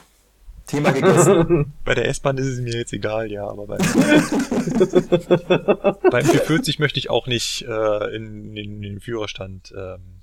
Thema 0.68 0.92
gegessen. 0.92 1.74
Bei 1.84 1.96
der 1.96 2.08
S-Bahn 2.08 2.38
ist 2.38 2.48
es 2.48 2.60
mir 2.60 2.78
jetzt 2.78 2.94
egal, 2.94 3.32
ja, 3.32 3.48
aber 3.48 3.66
bei, 3.66 3.78
beim 6.12 6.26
440 6.26 6.80
möchte 6.80 7.00
ich 7.00 7.10
auch 7.10 7.26
nicht 7.26 7.64
äh, 7.64 8.16
in, 8.16 8.56
in, 8.56 8.58
in 8.58 8.82
den 8.82 9.00
Führerstand 9.00 9.74
ähm, 9.76 10.22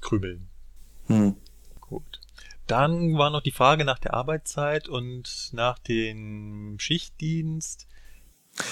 krümeln. 0.00 0.48
Hm. 1.06 1.36
Gut. 1.80 2.20
Dann 2.66 3.16
war 3.16 3.30
noch 3.30 3.42
die 3.42 3.52
Frage 3.52 3.84
nach 3.84 4.00
der 4.00 4.14
Arbeitszeit 4.14 4.88
und 4.88 5.50
nach 5.52 5.78
dem 5.78 6.76
Schichtdienst. 6.78 7.86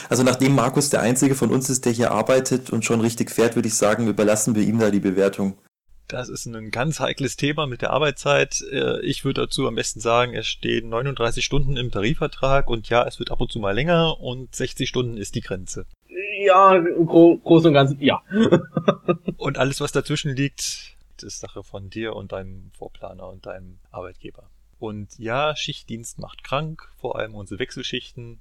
Also 0.08 0.22
nachdem 0.22 0.54
Markus 0.54 0.90
der 0.90 1.00
Einzige 1.00 1.34
von 1.34 1.50
uns 1.50 1.70
ist, 1.70 1.84
der 1.84 1.92
hier 1.92 2.10
arbeitet 2.10 2.70
und 2.70 2.84
schon 2.84 3.00
richtig 3.00 3.30
fährt, 3.30 3.54
würde 3.54 3.68
ich 3.68 3.74
sagen, 3.74 4.08
überlassen 4.08 4.54
wir 4.54 4.62
ihm 4.62 4.78
da 4.78 4.90
die 4.90 5.00
Bewertung. 5.00 5.58
Das 6.08 6.28
ist 6.28 6.44
ein 6.46 6.70
ganz 6.70 7.00
heikles 7.00 7.36
Thema 7.36 7.66
mit 7.66 7.80
der 7.80 7.90
Arbeitszeit. 7.90 8.60
Äh, 8.70 9.00
ich 9.00 9.24
würde 9.24 9.42
dazu 9.42 9.66
am 9.66 9.74
besten 9.74 10.00
sagen, 10.00 10.34
es 10.34 10.46
stehen 10.46 10.90
39 10.90 11.44
Stunden 11.44 11.76
im 11.76 11.90
Tarifvertrag 11.90 12.68
und 12.68 12.88
ja, 12.90 13.06
es 13.06 13.18
wird 13.18 13.30
ab 13.30 13.40
und 13.40 13.50
zu 13.50 13.58
mal 13.58 13.74
länger 13.74 14.20
und 14.20 14.54
60 14.54 14.88
Stunden 14.88 15.16
ist 15.16 15.34
die 15.34 15.40
Grenze. 15.40 15.86
Ja, 16.44 16.78
gro 16.78 17.38
groß 17.38 17.66
und 17.66 17.72
ganz, 17.72 17.96
ja. 18.00 18.22
und 19.38 19.56
alles, 19.56 19.80
was 19.80 19.92
dazwischen 19.92 20.36
liegt, 20.36 20.94
ist 21.22 21.40
Sache 21.40 21.62
von 21.62 21.88
dir 21.88 22.14
und 22.14 22.32
deinem 22.32 22.70
Vorplaner 22.76 23.28
und 23.28 23.46
deinem 23.46 23.78
Arbeitgeber. 23.90 24.50
Und 24.78 25.18
ja, 25.18 25.56
Schichtdienst 25.56 26.18
macht 26.18 26.44
krank, 26.44 26.90
vor 26.98 27.16
allem 27.18 27.34
unsere 27.34 27.58
Wechselschichten. 27.60 28.40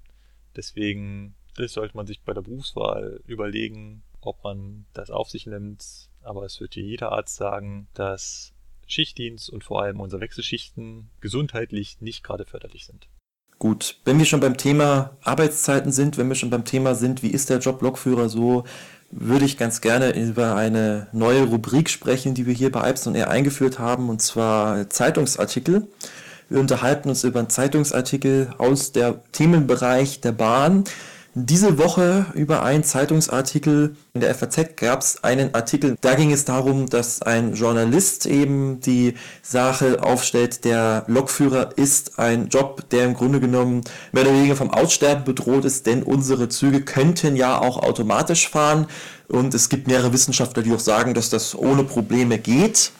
Deswegen 0.55 1.35
sollte 1.55 1.95
man 1.95 2.07
sich 2.07 2.21
bei 2.21 2.33
der 2.33 2.41
Berufswahl 2.41 3.21
überlegen, 3.25 4.03
ob 4.19 4.43
man 4.43 4.85
das 4.93 5.09
auf 5.09 5.29
sich 5.29 5.45
nimmt, 5.45 6.09
aber 6.23 6.45
es 6.45 6.59
wird 6.59 6.75
dir 6.75 6.83
jeder 6.83 7.11
Arzt 7.11 7.35
sagen, 7.35 7.87
dass 7.93 8.53
Schichtdienst 8.87 9.49
und 9.49 9.63
vor 9.63 9.81
allem 9.81 9.99
unsere 9.99 10.21
Wechselschichten 10.21 11.09
gesundheitlich 11.21 11.97
nicht 12.01 12.23
gerade 12.23 12.45
förderlich 12.45 12.85
sind. 12.85 13.07
Gut, 13.59 13.97
wenn 14.03 14.19
wir 14.19 14.25
schon 14.25 14.41
beim 14.41 14.57
Thema 14.57 15.11
Arbeitszeiten 15.21 15.91
sind, 15.91 16.17
wenn 16.17 16.27
wir 16.27 16.35
schon 16.35 16.49
beim 16.49 16.65
Thema 16.65 16.95
sind, 16.95 17.23
wie 17.23 17.29
ist 17.29 17.49
der 17.49 17.59
Job 17.59 17.81
Lokführer 17.81 18.27
so, 18.27 18.65
würde 19.09 19.45
ich 19.45 19.57
ganz 19.57 19.79
gerne 19.79 20.11
über 20.19 20.55
eine 20.55 21.07
neue 21.11 21.43
Rubrik 21.43 21.89
sprechen, 21.89 22.33
die 22.33 22.45
wir 22.45 22.53
hier 22.53 22.71
bei 22.71 22.89
Ipson 22.89 23.15
Air 23.15 23.29
eingeführt 23.29 23.79
haben, 23.79 24.09
und 24.09 24.21
zwar 24.21 24.89
Zeitungsartikel. 24.89 25.87
Wir 26.49 26.59
unterhalten 26.59 27.09
uns 27.09 27.23
über 27.23 27.39
einen 27.39 27.49
Zeitungsartikel 27.49 28.53
aus 28.57 28.91
der 28.91 29.23
Themenbereich 29.31 30.19
der 30.19 30.33
Bahn 30.33 30.83
diese 31.35 31.79
Woche 31.79 32.27
über 32.35 32.61
einen 32.61 32.83
Zeitungsartikel 32.83 33.95
in 34.13 34.21
der 34.21 34.35
FAZ 34.35 34.75
gab 34.75 35.01
es 35.01 35.23
einen 35.23 35.55
Artikel, 35.55 35.95
da 35.99 36.13
ging 36.13 36.31
es 36.31 36.45
darum, 36.45 36.87
dass 36.87 37.23
ein 37.23 37.55
Journalist 37.55 38.27
eben 38.27 38.81
die 38.81 39.15
Sache 39.41 40.03
aufstellt, 40.03 40.63
der 40.63 41.05
Lokführer 41.07 41.75
ist 41.75 42.19
ein 42.19 42.49
Job, 42.49 42.87
der 42.91 43.05
im 43.05 43.15
Grunde 43.15 43.39
genommen 43.39 43.81
mehr 44.11 44.23
oder 44.23 44.33
weniger 44.33 44.55
vom 44.55 44.69
Aussterben 44.69 45.23
bedroht 45.23 45.65
ist, 45.65 45.87
denn 45.87 46.03
unsere 46.03 46.49
Züge 46.49 46.81
könnten 46.81 47.35
ja 47.35 47.59
auch 47.59 47.77
automatisch 47.77 48.49
fahren. 48.49 48.85
Und 49.27 49.55
es 49.55 49.69
gibt 49.69 49.87
mehrere 49.87 50.13
Wissenschaftler, 50.13 50.61
die 50.61 50.73
auch 50.73 50.79
sagen, 50.79 51.15
dass 51.15 51.31
das 51.31 51.57
ohne 51.57 51.83
Probleme 51.83 52.37
geht 52.37 52.91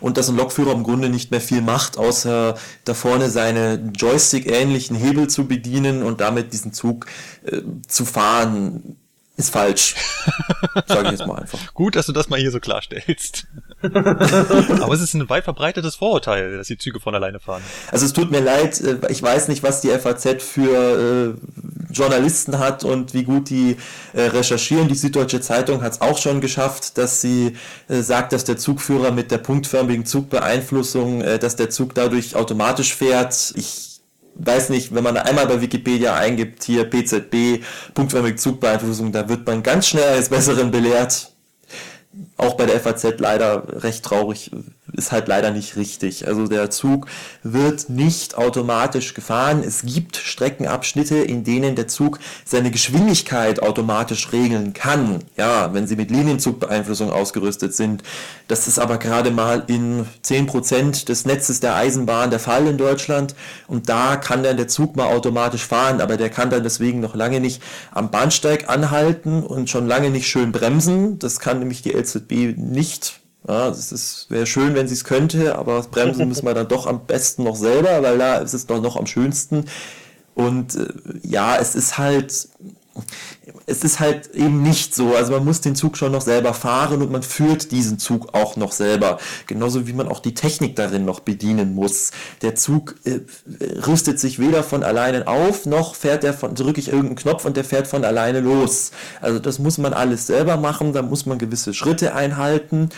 und 0.00 0.16
dass 0.16 0.28
ein 0.28 0.36
Lokführer 0.36 0.72
im 0.72 0.82
Grunde 0.82 1.08
nicht 1.08 1.30
mehr 1.30 1.40
viel 1.40 1.62
macht, 1.62 1.98
außer 1.98 2.56
da 2.84 2.94
vorne 2.94 3.30
seine 3.30 3.92
Joystick-ähnlichen 3.94 4.96
Hebel 4.96 5.28
zu 5.28 5.46
bedienen 5.46 6.02
und 6.02 6.20
damit 6.20 6.52
diesen 6.52 6.72
Zug 6.72 7.06
äh, 7.44 7.62
zu 7.86 8.04
fahren, 8.04 8.96
ist 9.36 9.50
falsch. 9.50 9.94
Sage 10.86 11.04
ich 11.06 11.10
jetzt 11.12 11.26
mal 11.26 11.40
einfach. 11.40 11.74
Gut, 11.74 11.96
dass 11.96 12.06
du 12.06 12.12
das 12.12 12.28
mal 12.28 12.38
hier 12.38 12.50
so 12.50 12.60
klarstellst. 12.60 13.46
Aber 13.82 14.92
es 14.92 15.00
ist 15.00 15.14
ein 15.14 15.28
weit 15.28 15.44
verbreitetes 15.44 15.96
Vorurteil, 15.96 16.56
dass 16.56 16.68
die 16.68 16.78
Züge 16.78 17.00
von 17.00 17.14
alleine 17.14 17.40
fahren. 17.40 17.62
Also 17.90 18.04
es 18.04 18.12
tut 18.12 18.30
mir 18.30 18.40
leid, 18.40 18.80
äh, 18.80 18.98
ich 19.08 19.22
weiß 19.22 19.48
nicht, 19.48 19.62
was 19.62 19.80
die 19.80 19.88
FAZ 19.88 20.42
für 20.42 21.34
äh, 21.34 21.71
Journalisten 21.92 22.58
hat 22.58 22.84
und 22.84 23.14
wie 23.14 23.24
gut 23.24 23.50
die 23.50 23.76
äh, 24.12 24.22
recherchieren. 24.22 24.88
Die 24.88 24.94
Süddeutsche 24.94 25.40
Zeitung 25.40 25.82
hat 25.82 25.92
es 25.92 26.00
auch 26.00 26.18
schon 26.18 26.40
geschafft, 26.40 26.98
dass 26.98 27.20
sie 27.20 27.56
äh, 27.88 28.00
sagt, 28.02 28.32
dass 28.32 28.44
der 28.44 28.56
Zugführer 28.56 29.10
mit 29.10 29.30
der 29.30 29.38
punktförmigen 29.38 30.06
Zugbeeinflussung, 30.06 31.22
äh, 31.22 31.38
dass 31.38 31.56
der 31.56 31.70
Zug 31.70 31.94
dadurch 31.94 32.34
automatisch 32.36 32.94
fährt. 32.94 33.52
Ich 33.56 34.00
weiß 34.34 34.70
nicht, 34.70 34.94
wenn 34.94 35.04
man 35.04 35.16
einmal 35.16 35.46
bei 35.46 35.60
Wikipedia 35.60 36.14
eingibt, 36.14 36.64
hier 36.64 36.84
PZB, 36.84 37.62
punktförmige 37.94 38.36
Zugbeeinflussung, 38.36 39.12
da 39.12 39.28
wird 39.28 39.46
man 39.46 39.62
ganz 39.62 39.88
schnell 39.88 40.08
als 40.08 40.30
Besseren 40.30 40.70
belehrt 40.70 41.32
auch 42.36 42.54
bei 42.54 42.66
der 42.66 42.80
FAZ 42.80 43.18
leider 43.18 43.82
recht 43.82 44.04
traurig, 44.04 44.50
ist 44.92 45.12
halt 45.12 45.28
leider 45.28 45.50
nicht 45.50 45.76
richtig. 45.76 46.26
Also 46.26 46.46
der 46.46 46.70
Zug 46.70 47.06
wird 47.42 47.88
nicht 47.88 48.36
automatisch 48.36 49.14
gefahren. 49.14 49.62
Es 49.66 49.82
gibt 49.82 50.16
Streckenabschnitte, 50.16 51.16
in 51.16 51.44
denen 51.44 51.74
der 51.74 51.88
Zug 51.88 52.18
seine 52.44 52.70
Geschwindigkeit 52.70 53.62
automatisch 53.62 54.32
regeln 54.32 54.72
kann. 54.72 55.20
Ja, 55.36 55.72
wenn 55.72 55.86
sie 55.86 55.96
mit 55.96 56.10
Linienzugbeeinflussung 56.10 57.10
ausgerüstet 57.10 57.74
sind. 57.74 58.02
Das 58.48 58.68
ist 58.68 58.78
aber 58.78 58.98
gerade 58.98 59.30
mal 59.30 59.64
in 59.66 60.06
10% 60.24 61.06
des 61.06 61.24
Netzes 61.24 61.60
der 61.60 61.74
Eisenbahn 61.74 62.30
der 62.30 62.40
Fall 62.40 62.66
in 62.66 62.76
Deutschland. 62.76 63.34
Und 63.66 63.88
da 63.88 64.16
kann 64.16 64.42
dann 64.42 64.56
der 64.56 64.68
Zug 64.68 64.96
mal 64.96 65.06
automatisch 65.06 65.66
fahren, 65.66 66.00
aber 66.00 66.16
der 66.16 66.28
kann 66.28 66.50
dann 66.50 66.62
deswegen 66.62 67.00
noch 67.00 67.14
lange 67.14 67.40
nicht 67.40 67.62
am 67.92 68.10
Bahnsteig 68.10 68.68
anhalten 68.68 69.42
und 69.42 69.70
schon 69.70 69.86
lange 69.86 70.10
nicht 70.10 70.28
schön 70.28 70.52
bremsen. 70.52 71.18
Das 71.18 71.40
kann 71.40 71.58
nämlich 71.60 71.82
die 71.82 71.92
LZB 71.92 72.56
nicht. 72.56 73.21
Ja, 73.48 73.68
es 73.68 74.26
wäre 74.28 74.46
schön, 74.46 74.74
wenn 74.74 74.86
sie 74.86 74.94
es 74.94 75.04
könnte, 75.04 75.56
aber 75.56 75.76
das 75.76 75.88
Bremsen 75.88 76.28
müssen 76.28 76.46
wir 76.46 76.54
dann 76.54 76.68
doch 76.68 76.86
am 76.86 77.06
besten 77.06 77.42
noch 77.42 77.56
selber, 77.56 78.02
weil 78.02 78.16
da 78.18 78.36
ist 78.36 78.54
es 78.54 78.66
doch 78.66 78.80
noch 78.80 78.96
am 78.96 79.06
schönsten. 79.06 79.64
Und 80.34 80.76
äh, 80.76 80.86
ja, 81.24 81.56
es 81.56 81.74
ist 81.74 81.98
halt, 81.98 82.48
es 83.66 83.84
ist 83.84 83.98
halt 83.98 84.30
eben 84.34 84.62
nicht 84.62 84.94
so. 84.94 85.14
Also 85.16 85.32
man 85.32 85.44
muss 85.44 85.60
den 85.60 85.74
Zug 85.74 85.96
schon 85.96 86.12
noch 86.12 86.20
selber 86.20 86.54
fahren 86.54 87.02
und 87.02 87.10
man 87.10 87.24
führt 87.24 87.72
diesen 87.72 87.98
Zug 87.98 88.32
auch 88.32 88.56
noch 88.56 88.70
selber. 88.70 89.18
Genauso 89.48 89.88
wie 89.88 89.92
man 89.92 90.08
auch 90.08 90.20
die 90.20 90.34
Technik 90.34 90.76
darin 90.76 91.04
noch 91.04 91.20
bedienen 91.20 91.74
muss. 91.74 92.12
Der 92.42 92.54
Zug 92.54 92.94
äh, 93.04 93.20
rüstet 93.86 94.20
sich 94.20 94.38
weder 94.38 94.62
von 94.62 94.84
alleine 94.84 95.26
auf, 95.26 95.66
noch 95.66 95.96
fährt 95.96 96.22
er 96.22 96.32
von, 96.32 96.54
drücke 96.54 96.80
ich 96.80 96.88
irgendeinen 96.88 97.16
Knopf 97.16 97.44
und 97.44 97.56
der 97.56 97.64
fährt 97.64 97.88
von 97.88 98.04
alleine 98.04 98.38
los. 98.38 98.92
Also 99.20 99.40
das 99.40 99.58
muss 99.58 99.78
man 99.78 99.92
alles 99.92 100.28
selber 100.28 100.56
machen, 100.56 100.92
da 100.92 101.02
muss 101.02 101.26
man 101.26 101.38
gewisse 101.38 101.74
Schritte 101.74 102.14
einhalten 102.14 102.90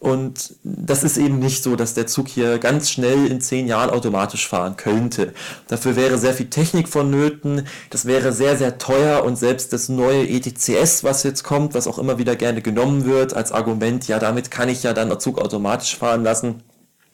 und 0.00 0.54
das 0.62 1.02
ist 1.02 1.16
eben 1.18 1.40
nicht 1.40 1.64
so, 1.64 1.74
dass 1.74 1.94
der 1.94 2.06
Zug 2.06 2.28
hier 2.28 2.58
ganz 2.58 2.88
schnell 2.88 3.26
in 3.26 3.40
zehn 3.40 3.66
Jahren 3.66 3.90
automatisch 3.90 4.46
fahren 4.46 4.76
könnte. 4.76 5.34
Dafür 5.66 5.96
wäre 5.96 6.18
sehr 6.18 6.34
viel 6.34 6.48
Technik 6.50 6.88
vonnöten, 6.88 7.66
das 7.90 8.06
wäre 8.06 8.32
sehr, 8.32 8.56
sehr 8.56 8.78
teuer 8.78 9.24
und 9.24 9.36
selbst 9.36 9.72
das 9.72 9.88
neue 9.88 10.28
ETCS, 10.28 11.02
was 11.02 11.24
jetzt 11.24 11.42
kommt, 11.42 11.74
was 11.74 11.88
auch 11.88 11.98
immer 11.98 12.18
wieder 12.18 12.36
gerne 12.36 12.62
genommen 12.62 13.06
wird 13.06 13.34
als 13.34 13.50
Argument, 13.50 14.06
ja, 14.06 14.20
damit 14.20 14.52
kann 14.52 14.68
ich 14.68 14.84
ja 14.84 14.92
dann 14.92 15.08
der 15.08 15.18
Zug 15.18 15.38
automatisch 15.40 15.96
fahren 15.96 16.22
lassen. 16.22 16.62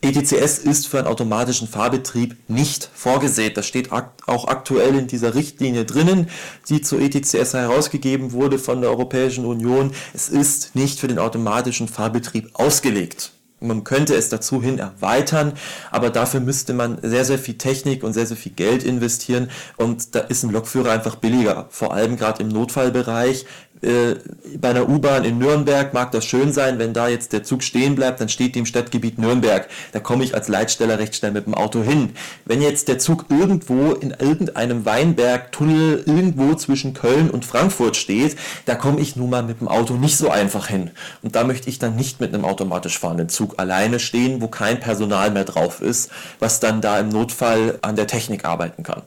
ETCS 0.05 0.59
ist 0.59 0.87
für 0.87 0.99
einen 0.99 1.07
automatischen 1.07 1.67
Fahrbetrieb 1.67 2.37
nicht 2.47 2.91
vorgesehen. 2.93 3.55
Das 3.55 3.67
steht 3.67 3.91
auch 3.91 4.49
aktuell 4.49 4.95
in 4.97 5.07
dieser 5.07 5.35
Richtlinie 5.35 5.87
drinnen, 5.87 6.29
die 6.69 6.83
zu 6.83 6.99
ETCS 6.99 7.55
herausgegeben 7.55 8.33
wurde 8.33 8.59
von 8.59 8.83
der 8.83 8.91
Europäischen 8.91 9.47
Union. 9.47 9.93
Es 10.13 10.29
ist 10.29 10.75
nicht 10.75 11.01
für 11.01 11.09
den 11.09 11.19
automatischen 11.19 11.89
Fahrbetrieb 11.89 12.51
ausgelegt. 12.53 13.33
Man 13.61 13.83
könnte 13.83 14.15
es 14.15 14.29
dazu 14.29 14.63
hin 14.63 14.79
erweitern, 14.79 15.55
aber 15.91 16.11
dafür 16.11 16.41
müsste 16.41 16.75
man 16.75 16.99
sehr, 17.01 17.25
sehr 17.25 17.39
viel 17.39 17.57
Technik 17.57 18.05
und 18.05 18.13
sehr, 18.13 18.27
sehr 18.27 18.37
viel 18.37 18.53
Geld 18.53 18.85
investieren 18.85 19.49
und 19.79 20.15
da 20.15 20.21
ist 20.21 20.43
ein 20.43 20.51
Lokführer 20.51 20.93
einfach 20.93 21.17
billiger. 21.17 21.67
Vor 21.71 21.95
allem 21.95 22.19
gerade 22.19 22.43
im 22.43 22.49
Notfallbereich, 22.49 23.47
äh, 23.83 24.17
bei 24.59 24.71
einer 24.71 24.89
U-Bahn 24.89 25.25
in 25.25 25.39
Nürnberg 25.39 25.93
mag 25.93 26.11
das 26.13 26.25
schön 26.25 26.53
sein, 26.53 26.79
wenn 26.79 26.93
da 26.93 27.09
jetzt 27.09 27.33
der 27.33 27.43
Zug 27.43 27.63
stehen 27.63 27.95
bleibt, 27.95 28.21
dann 28.21 28.29
steht 28.29 28.55
die 28.55 28.61
im 28.61 28.67
Stadtgebiet 28.67 29.19
Nürnberg. 29.19 29.69
Da 29.93 30.01
komme 30.01 30.25
ich 30.25 30.35
als 30.35 30.49
Leitsteller 30.49 30.99
recht 30.99 31.15
schnell 31.15 31.33
mit 31.33 31.47
dem 31.47 31.55
Auto 31.55 31.83
hin. 31.83 32.11
Wenn 32.45 32.63
jetzt 32.63 32.89
der 32.89 32.99
Zug 32.99 33.27
irgendwo 33.29 33.93
in 33.93 34.11
irgendeinem 34.13 34.85
Weinbergtunnel 34.85 36.05
irgendwo 36.07 36.55
zwischen 36.55 36.95
Köln 36.95 37.31
und 37.31 37.45
Frankfurt 37.45 37.97
steht, 37.97 38.37
da 38.65 38.75
komme 38.75 39.01
ich 39.01 39.17
nun 39.17 39.31
mal 39.31 39.43
mit 39.43 39.61
dem 39.61 39.69
Auto 39.69 39.95
nicht 39.95 40.17
so 40.17 40.31
einfach 40.31 40.69
hin. 40.69 40.91
Und 41.23 41.35
da 41.37 41.45
möchte 41.45 41.69
ich 41.69 41.79
dann 41.79 41.97
nicht 41.97 42.21
mit 42.21 42.33
einem 42.33 42.45
automatisch 42.45 42.99
fahrenden 42.99 43.29
Zug 43.29 43.55
alleine 43.59 43.99
stehen, 43.99 44.41
wo 44.41 44.49
kein 44.49 44.81
Personal 44.81 45.31
mehr 45.31 45.45
drauf 45.45 45.83
ist, 45.83 46.11
was 46.39 46.61
dann 46.61 46.81
da 46.81 46.99
im 46.99 47.09
Notfall 47.09 47.79
an 47.83 47.97
der 47.97 48.07
Technik 48.07 48.45
arbeiten 48.45 48.83
kann. 48.83 49.03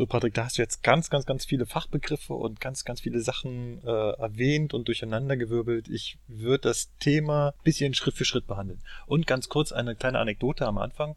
So, 0.00 0.06
Patrick, 0.06 0.32
da 0.32 0.46
hast 0.46 0.56
du 0.56 0.62
jetzt 0.62 0.82
ganz, 0.82 1.10
ganz, 1.10 1.26
ganz 1.26 1.44
viele 1.44 1.66
Fachbegriffe 1.66 2.32
und 2.32 2.58
ganz, 2.58 2.86
ganz 2.86 3.02
viele 3.02 3.20
Sachen 3.20 3.82
äh, 3.84 4.12
erwähnt 4.12 4.72
und 4.72 4.88
durcheinandergewirbelt. 4.88 5.88
Ich 5.88 6.16
würde 6.26 6.70
das 6.70 6.88
Thema 7.00 7.48
ein 7.48 7.64
bisschen 7.64 7.92
Schritt 7.92 8.14
für 8.14 8.24
Schritt 8.24 8.46
behandeln. 8.46 8.80
Und 9.04 9.26
ganz 9.26 9.50
kurz 9.50 9.72
eine 9.72 9.94
kleine 9.94 10.18
Anekdote 10.18 10.66
am 10.66 10.78
Anfang. 10.78 11.16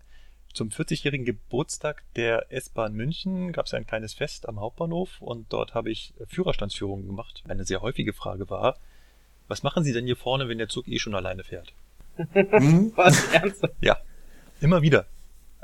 Zum 0.53 0.67
40-jährigen 0.67 1.23
Geburtstag 1.23 2.03
der 2.17 2.51
S-Bahn 2.51 2.91
München 2.93 3.53
gab 3.53 3.67
es 3.67 3.73
ein 3.73 3.87
kleines 3.87 4.15
Fest 4.15 4.49
am 4.49 4.59
Hauptbahnhof 4.59 5.21
und 5.21 5.53
dort 5.53 5.73
habe 5.75 5.89
ich 5.89 6.13
Führerstandsführungen 6.27 7.07
gemacht. 7.07 7.41
Eine 7.47 7.63
sehr 7.63 7.81
häufige 7.81 8.11
Frage 8.11 8.49
war, 8.49 8.75
was 9.47 9.63
machen 9.63 9.85
Sie 9.85 9.93
denn 9.93 10.07
hier 10.07 10.17
vorne, 10.17 10.49
wenn 10.49 10.57
der 10.57 10.67
Zug 10.67 10.89
eh 10.89 10.99
schon 10.99 11.15
alleine 11.15 11.45
fährt? 11.45 11.71
was? 12.17 13.31
Ernsthaft? 13.31 13.75
Ja, 13.79 13.95
immer 14.59 14.81
wieder. 14.81 15.05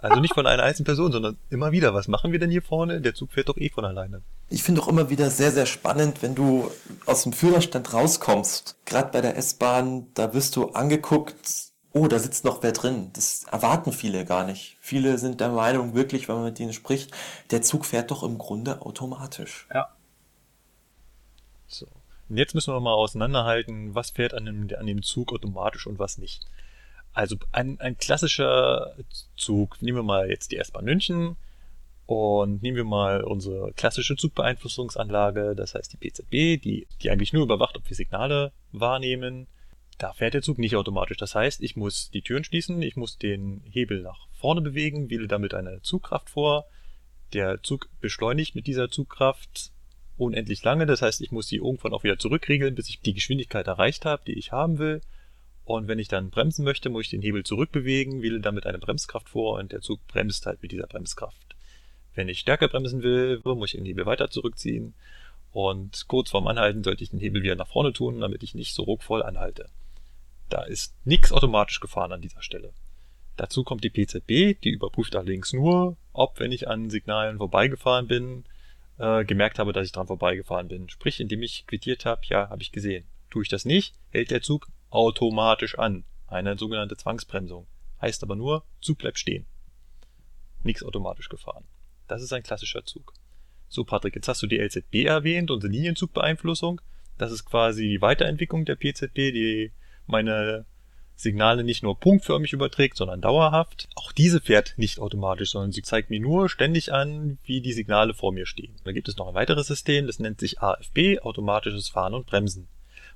Also 0.02 0.22
nicht 0.22 0.34
von 0.34 0.48
einer 0.48 0.64
einzelnen 0.64 0.86
Person, 0.86 1.12
sondern 1.12 1.38
immer 1.50 1.72
wieder. 1.72 1.94
Was 1.94 2.08
machen 2.08 2.32
wir 2.32 2.40
denn 2.40 2.50
hier 2.50 2.62
vorne? 2.62 3.02
Der 3.02 3.14
Zug 3.14 3.32
fährt 3.32 3.50
doch 3.50 3.58
eh 3.58 3.70
von 3.70 3.84
alleine. 3.84 4.22
Ich 4.50 4.64
finde 4.64 4.82
auch 4.82 4.88
immer 4.88 5.10
wieder 5.10 5.30
sehr, 5.30 5.52
sehr 5.52 5.66
spannend, 5.66 6.22
wenn 6.22 6.36
du 6.36 6.72
aus 7.06 7.24
dem 7.24 7.34
Führerstand 7.34 7.94
rauskommst. 7.94 8.78
Gerade 8.86 9.12
bei 9.12 9.22
der 9.22 9.38
S-Bahn, 9.38 10.08
da 10.14 10.34
wirst 10.34 10.56
du 10.56 10.70
angeguckt, 10.70 11.36
oh, 11.92 12.08
da 12.08 12.18
sitzt 12.18 12.46
noch 12.46 12.64
wer 12.64 12.72
drin. 12.72 13.10
Das 13.14 13.44
erwarten 13.52 13.92
viele 13.92 14.24
gar 14.24 14.46
nicht. 14.46 14.78
Viele 14.80 15.18
sind 15.18 15.42
der 15.42 15.50
Meinung 15.50 15.94
wirklich, 15.96 16.30
wenn 16.30 16.36
man 16.36 16.46
mit 16.46 16.60
ihnen 16.60 16.74
spricht, 16.74 17.12
der 17.52 17.62
Zug 17.62 17.86
fährt 17.86 18.12
doch 18.12 18.24
im 18.24 18.38
Grunde 18.38 18.82
automatisch. 18.82 19.68
Ja. 19.74 19.90
So. 21.68 21.88
Und 22.30 22.38
jetzt 22.38 22.56
müssen 22.56 22.74
wir 22.74 22.80
mal 22.80 22.94
auseinanderhalten, 22.94 23.96
was 23.96 24.12
fährt 24.12 24.34
an 24.34 24.46
dem, 24.46 24.70
an 24.78 24.86
dem 24.86 25.04
Zug 25.04 25.34
automatisch 25.34 25.88
und 25.88 26.00
was 26.00 26.18
nicht. 26.18 26.46
Also 27.14 27.38
ein, 27.52 27.80
ein 27.80 27.98
klassischer 27.98 28.96
Zug, 29.36 29.82
nehmen 29.82 29.98
wir 29.98 30.04
mal 30.04 30.30
jetzt 30.30 30.52
die 30.52 30.58
S-Bahn 30.58 30.86
München 30.86 31.36
und 32.06 32.64
nehmen 32.64 32.78
wir 32.78 32.86
mal 32.86 33.24
unsere 33.24 33.72
klassische 33.74 34.16
Zugbeeinflussungsanlage, 34.16 35.54
das 35.56 35.76
heißt 35.76 35.94
die 35.94 35.98
PZB, 35.98 36.62
die, 36.62 36.88
die 37.02 37.12
eigentlich 37.12 37.34
nur 37.34 37.44
überwacht, 37.44 37.78
ob 37.78 37.88
wir 37.88 37.96
Signale 37.96 38.52
wahrnehmen. 38.72 39.48
Da 39.98 40.14
fährt 40.14 40.34
der 40.34 40.42
Zug 40.42 40.58
nicht 40.58 40.76
automatisch. 40.76 41.18
Das 41.18 41.36
heißt, 41.36 41.62
ich 41.62 41.76
muss 41.76 42.10
die 42.10 42.22
Türen 42.22 42.44
schließen, 42.44 42.82
ich 42.82 42.96
muss 42.96 43.18
den 43.18 43.62
Hebel 43.66 44.02
nach 44.02 44.28
vorne 44.32 44.62
bewegen, 44.62 45.10
wähle 45.10 45.28
damit 45.28 45.54
eine 45.54 45.82
Zugkraft 45.82 46.30
vor. 46.30 46.66
Der 47.34 47.62
Zug 47.62 47.90
beschleunigt 48.00 48.56
mit 48.56 48.66
dieser 48.66 48.90
Zugkraft 48.90 49.72
unendlich 50.18 50.64
lange. 50.64 50.86
Das 50.86 51.02
heißt, 51.02 51.22
ich 51.22 51.32
muss 51.32 51.48
sie 51.48 51.58
irgendwann 51.58 51.94
auch 51.94 52.04
wieder 52.04 52.18
zurückregeln, 52.18 52.76
bis 52.76 52.90
ich 52.90 53.02
die 53.02 53.14
Geschwindigkeit 53.14 53.68
erreicht 53.68 54.06
habe, 54.06 54.24
die 54.26 54.38
ich 54.38 54.52
haben 54.52 54.80
will. 54.80 55.02
Und 55.70 55.88
wenn 55.88 56.00
ich 56.00 56.08
dann 56.08 56.32
bremsen 56.32 56.66
möchte, 56.66 56.90
muss 56.90 57.04
ich 57.04 57.10
den 57.12 57.22
Hebel 57.22 57.44
zurückbewegen, 57.44 58.24
wähle 58.24 58.40
damit 58.40 58.66
eine 58.66 58.80
Bremskraft 58.80 59.30
vor 59.30 59.60
und 59.60 59.72
der 59.72 59.82
Zug 59.82 60.00
bremst 60.08 60.48
halt 60.48 60.64
mit 60.64 60.72
dieser 60.72 60.88
Bremskraft. 60.88 61.56
Wenn 62.16 62.28
ich 62.28 62.40
stärker 62.40 62.70
bremsen 62.70 63.04
will, 63.04 63.40
muss 63.44 63.72
ich 63.72 63.78
den 63.78 63.86
Hebel 63.86 64.08
weiter 64.08 64.32
zurückziehen. 64.32 64.96
Und 65.52 66.06
kurz 66.08 66.32
vorm 66.32 66.48
Anhalten 66.48 66.84
sollte 66.84 67.04
ich 67.04 67.12
den 67.12 67.20
Hebel 67.20 67.44
wieder 67.44 67.56
nach 67.56 67.68
vorne 67.68 67.94
tun, 67.94 68.20
damit 68.20 68.42
ich 68.42 68.56
nicht 68.56 68.74
so 68.74 68.82
ruckvoll 68.82 69.22
anhalte. 69.22 69.70
Da 70.50 70.64
ist 70.64 70.96
nichts 71.06 71.32
automatisch 71.32 71.82
gefahren 71.82 72.14
an 72.14 72.22
dieser 72.22 72.42
Stelle. 72.42 72.74
Dazu 73.38 73.64
kommt 73.64 73.84
die 73.84 73.92
PZB, 73.92 74.60
die 74.64 74.72
überprüft 74.72 75.16
allerdings 75.16 75.54
nur, 75.54 75.98
ob, 76.14 76.40
wenn 76.40 76.52
ich 76.52 76.68
an 76.68 76.90
Signalen 76.90 77.38
vorbeigefahren 77.38 78.08
bin, 78.08 78.44
äh, 78.98 79.24
gemerkt 79.24 79.60
habe, 79.60 79.72
dass 79.72 79.86
ich 79.86 79.92
dran 79.92 80.08
vorbeigefahren 80.08 80.68
bin. 80.68 80.90
Sprich, 80.90 81.20
indem 81.20 81.44
ich 81.44 81.68
quittiert 81.68 82.06
habe, 82.06 82.22
ja, 82.26 82.50
habe 82.50 82.64
ich 82.64 82.72
gesehen. 82.72 83.06
Tue 83.30 83.44
ich 83.44 83.50
das 83.50 83.66
nicht, 83.66 83.94
hält 84.10 84.32
der 84.32 84.42
Zug 84.42 84.68
automatisch 84.90 85.78
an. 85.78 86.04
Eine 86.28 86.58
sogenannte 86.58 86.98
Zwangsbremsung. 86.98 87.68
Heißt 88.02 88.24
aber 88.24 88.36
nur, 88.36 88.64
Zug 88.82 89.00
bleibt 89.00 89.20
stehen. 89.20 89.46
Nichts 90.64 90.84
automatisch 90.84 91.30
gefahren. 91.30 91.66
Das 92.08 92.22
ist 92.22 92.34
ein 92.34 92.44
klassischer 92.44 92.86
Zug. 92.86 93.14
So, 93.68 93.84
Patrick, 93.84 94.16
jetzt 94.16 94.28
hast 94.28 94.42
du 94.42 94.48
die 94.48 94.58
LZB 94.58 95.06
erwähnt, 95.06 95.52
unsere 95.52 95.72
Linienzugbeeinflussung. 95.72 96.82
Das 97.18 97.32
ist 97.32 97.46
quasi 97.46 97.88
die 97.88 98.02
Weiterentwicklung 98.02 98.66
der 98.66 98.76
PZB, 98.76 99.32
die 99.32 99.72
meine 100.08 100.66
Signale 101.16 101.64
nicht 101.64 101.84
nur 101.84 102.00
punktförmig 102.00 102.54
überträgt, 102.54 102.96
sondern 102.96 103.22
dauerhaft. 103.22 103.90
Auch 103.96 104.12
diese 104.12 104.40
fährt 104.40 104.74
nicht 104.78 105.00
automatisch, 105.00 105.52
sondern 105.52 105.72
sie 105.72 105.82
zeigt 105.82 106.10
mir 106.10 106.20
nur 106.20 106.50
ständig 106.50 106.94
an, 106.94 107.38
wie 107.44 107.62
die 107.62 107.74
Signale 107.74 108.14
vor 108.14 108.32
mir 108.32 108.46
stehen. 108.46 108.76
Da 108.86 108.94
gibt 108.94 109.10
es 109.10 109.18
noch 109.18 109.28
ein 109.28 109.36
weiteres 109.36 109.68
System, 109.68 110.08
das 110.08 110.20
nennt 110.20 110.40
sich 110.40 110.62
AFB, 110.62 111.20
automatisches 111.22 111.90
Fahren 111.90 112.14
und 112.14 112.26
Bremsen 112.26 112.70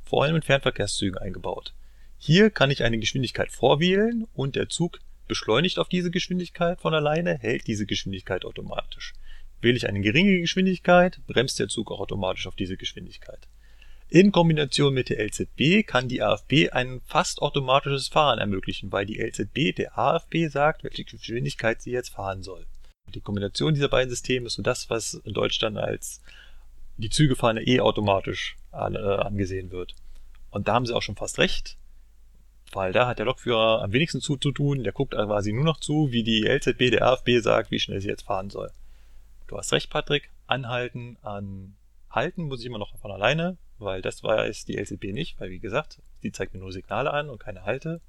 vor 0.06 0.24
allem 0.24 0.36
in 0.36 0.42
Fernverkehrszügen 0.42 1.18
eingebaut. 1.18 1.74
Hier 2.18 2.50
kann 2.50 2.72
ich 2.72 2.84
eine 2.84 3.00
Geschwindigkeit 3.00 3.52
vorwählen 3.52 4.28
und 4.34 4.56
der 4.56 4.70
Zug 4.70 5.00
beschleunigt 5.28 5.80
auf 5.80 5.90
diese 5.90 6.12
Geschwindigkeit 6.12 6.80
von 6.80 6.94
alleine, 6.94 7.38
hält 7.38 7.68
diese 7.68 7.86
Geschwindigkeit 7.86 8.46
automatisch. 8.46 9.14
Wähle 9.62 9.78
ich 9.78 9.88
eine 9.88 10.02
geringe 10.02 10.40
Geschwindigkeit, 10.40 11.20
bremst 11.28 11.60
der 11.60 11.70
Zug 11.70 11.92
auch 11.92 12.00
automatisch 12.00 12.48
auf 12.48 12.56
diese 12.56 12.78
Geschwindigkeit. 12.78 13.48
In 14.10 14.32
Kombination 14.32 14.94
mit 14.94 15.10
der 15.10 15.26
LZB 15.26 15.88
kann 15.88 16.08
die 16.08 16.22
AFB 16.22 16.72
ein 16.72 17.02
fast 17.06 17.42
automatisches 17.42 18.10
Fahren 18.10 18.40
ermöglichen, 18.40 18.92
weil 18.92 19.06
die 19.06 19.20
LZB 19.20 19.76
der 19.76 19.98
AFB 19.98 20.50
sagt, 20.50 20.84
welche 20.84 21.04
Geschwindigkeit 21.04 21.82
sie 21.82 21.92
jetzt 21.92 22.10
fahren 22.10 22.44
soll. 22.44 22.66
Die 23.14 23.22
Kombination 23.22 23.74
dieser 23.74 23.90
beiden 23.90 24.10
Systeme 24.10 24.48
ist 24.48 24.54
so 24.54 24.62
das, 24.62 24.90
was 24.90 25.16
in 25.26 25.34
Deutschland 25.34 25.78
als 25.78 26.22
die 26.98 27.10
Züge 27.10 27.36
fahren 27.36 27.58
eh 27.58 27.80
automatisch 27.80 28.56
angesehen 28.74 29.72
wird. 29.72 29.96
Und 30.50 30.68
da 30.68 30.74
haben 30.74 30.86
sie 30.86 30.96
auch 30.96 31.02
schon 31.02 31.16
fast 31.16 31.40
recht, 31.40 31.78
weil 32.74 32.92
da 32.92 33.08
hat 33.08 33.20
der 33.20 33.26
Lokführer 33.26 33.82
am 33.82 33.92
wenigsten 33.92 34.22
zu, 34.22 34.38
zu 34.38 34.52
tun. 34.52 34.84
Der 34.84 34.94
guckt 34.94 35.14
quasi 35.14 35.54
nur 35.54 35.64
noch 35.64 35.80
zu, 35.80 36.12
wie 36.12 36.24
die 36.24 36.44
LZB 36.44 36.92
der 36.92 37.08
AFB 37.08 37.40
sagt, 37.40 37.72
wie 37.72 37.80
schnell 37.80 38.02
sie 38.02 38.10
jetzt 38.10 38.26
fahren 38.26 38.50
soll. 38.50 38.72
Du 39.48 39.58
hast 39.58 39.72
recht, 39.74 39.90
Patrick. 39.90 40.30
Anhalten 40.48 41.18
an 41.22 41.76
Halten 42.10 42.44
muss 42.44 42.60
ich 42.60 42.68
immer 42.68 42.78
noch 42.78 42.96
von 42.98 43.12
alleine, 43.12 43.58
weil 43.80 44.02
das 44.02 44.24
weiß 44.24 44.66
die 44.66 44.78
LZB 44.78 45.14
nicht, 45.14 45.40
weil 45.40 45.50
wie 45.50 45.60
gesagt, 45.60 46.00
die 46.22 46.32
zeigt 46.32 46.54
mir 46.54 46.60
nur 46.60 46.72
Signale 46.72 47.12
an 47.12 47.30
und 47.30 47.40
keine 47.40 47.66
Halte. 47.66 48.02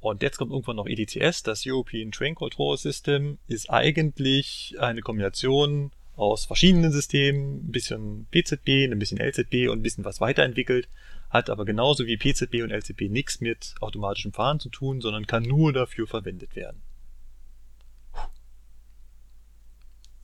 Und 0.00 0.22
jetzt 0.22 0.36
kommt 0.36 0.52
irgendwann 0.52 0.76
noch 0.76 0.86
EDCS, 0.86 1.42
das 1.42 1.64
European 1.66 2.12
Train 2.12 2.34
Control 2.34 2.76
System, 2.76 3.38
ist 3.48 3.70
eigentlich 3.70 4.76
eine 4.78 5.00
Kombination 5.00 5.92
aus 6.16 6.46
verschiedenen 6.46 6.92
Systemen, 6.92 7.66
ein 7.66 7.72
bisschen 7.72 8.26
PZB, 8.30 8.90
ein 8.90 8.98
bisschen 8.98 9.18
LZB 9.18 9.68
und 9.70 9.78
ein 9.78 9.82
bisschen 9.82 10.04
was 10.04 10.20
weiterentwickelt, 10.20 10.88
hat 11.28 11.50
aber 11.50 11.64
genauso 11.64 12.06
wie 12.06 12.16
PZB 12.16 12.62
und 12.62 12.70
LZB 12.70 13.10
nichts 13.10 13.40
mit 13.40 13.74
automatischem 13.80 14.32
Fahren 14.32 14.58
zu 14.58 14.70
tun, 14.70 15.00
sondern 15.00 15.26
kann 15.26 15.42
nur 15.42 15.72
dafür 15.72 16.06
verwendet 16.06 16.56
werden. 16.56 16.80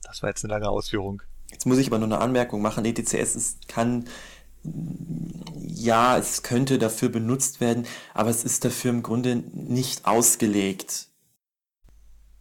Das 0.01 0.21
war 0.21 0.29
jetzt 0.29 0.43
eine 0.43 0.53
lange 0.53 0.69
Ausführung. 0.69 1.21
Jetzt 1.51 1.65
muss 1.65 1.77
ich 1.77 1.87
aber 1.87 1.99
nur 1.99 2.07
eine 2.07 2.19
Anmerkung 2.19 2.61
machen. 2.61 2.85
ETCS 2.85 3.35
ist, 3.35 3.67
kann, 3.67 4.05
ja, 5.55 6.17
es 6.17 6.41
könnte 6.41 6.79
dafür 6.79 7.09
benutzt 7.09 7.61
werden, 7.61 7.85
aber 8.13 8.29
es 8.31 8.43
ist 8.43 8.65
dafür 8.65 8.91
im 8.91 9.03
Grunde 9.03 9.35
nicht 9.53 10.05
ausgelegt 10.05 11.07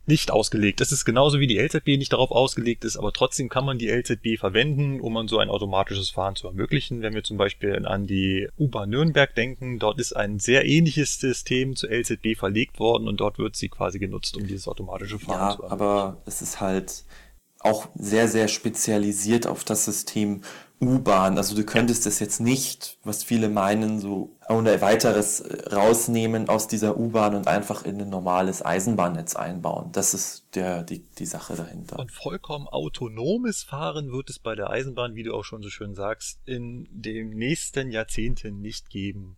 nicht 0.06 0.30
ausgelegt. 0.30 0.80
Das 0.80 0.92
ist 0.92 1.04
genauso 1.04 1.38
wie 1.38 1.46
die 1.46 1.58
LZB 1.58 1.98
nicht 1.98 2.12
darauf 2.12 2.30
ausgelegt 2.30 2.84
ist, 2.84 2.96
aber 2.96 3.12
trotzdem 3.12 3.48
kann 3.48 3.64
man 3.64 3.78
die 3.78 3.88
LZB 3.88 4.38
verwenden, 4.38 5.00
um 5.00 5.28
so 5.28 5.38
ein 5.38 5.48
automatisches 5.48 6.10
Fahren 6.10 6.34
zu 6.34 6.48
ermöglichen. 6.48 7.02
Wenn 7.02 7.14
wir 7.14 7.22
zum 7.22 7.36
Beispiel 7.36 7.86
an 7.86 8.06
die 8.06 8.48
U-Bahn 8.58 8.90
Nürnberg 8.90 9.34
denken, 9.34 9.78
dort 9.78 10.00
ist 10.00 10.14
ein 10.14 10.38
sehr 10.38 10.66
ähnliches 10.66 11.20
System 11.20 11.76
zur 11.76 11.90
LZB 11.90 12.36
verlegt 12.36 12.80
worden 12.80 13.06
und 13.06 13.20
dort 13.20 13.38
wird 13.38 13.54
sie 13.54 13.68
quasi 13.68 13.98
genutzt, 13.98 14.36
um 14.36 14.46
dieses 14.46 14.66
automatische 14.66 15.18
Fahren 15.18 15.50
ja, 15.50 15.56
zu 15.56 15.62
ermöglichen. 15.62 15.72
Aber 15.72 16.22
es 16.26 16.42
ist 16.42 16.60
halt 16.60 17.04
auch 17.64 17.88
sehr, 17.94 18.28
sehr 18.28 18.48
spezialisiert 18.48 19.46
auf 19.46 19.64
das 19.64 19.84
System 19.84 20.42
U-Bahn. 20.82 21.38
Also 21.38 21.54
du 21.54 21.64
könntest 21.64 22.06
es 22.06 22.18
jetzt 22.18 22.40
nicht, 22.40 22.98
was 23.04 23.22
viele 23.22 23.48
meinen, 23.48 24.00
so 24.00 24.36
ohne 24.48 24.80
weiteres 24.80 25.40
äh, 25.40 25.72
rausnehmen 25.72 26.48
aus 26.48 26.66
dieser 26.66 26.98
U-Bahn 26.98 27.36
und 27.36 27.46
einfach 27.46 27.84
in 27.84 28.00
ein 28.00 28.10
normales 28.10 28.64
Eisenbahnnetz 28.64 29.36
einbauen. 29.36 29.92
Das 29.92 30.12
ist 30.12 30.44
der, 30.56 30.82
die, 30.82 31.06
die 31.18 31.26
Sache 31.26 31.54
dahinter. 31.54 31.98
Und 32.00 32.10
vollkommen 32.10 32.66
autonomes 32.66 33.62
Fahren 33.62 34.10
wird 34.10 34.28
es 34.28 34.40
bei 34.40 34.56
der 34.56 34.70
Eisenbahn, 34.70 35.14
wie 35.14 35.22
du 35.22 35.34
auch 35.34 35.44
schon 35.44 35.62
so 35.62 35.70
schön 35.70 35.94
sagst, 35.94 36.40
in 36.44 36.88
den 36.90 37.30
nächsten 37.30 37.92
Jahrzehnten 37.92 38.60
nicht 38.60 38.90
geben. 38.90 39.36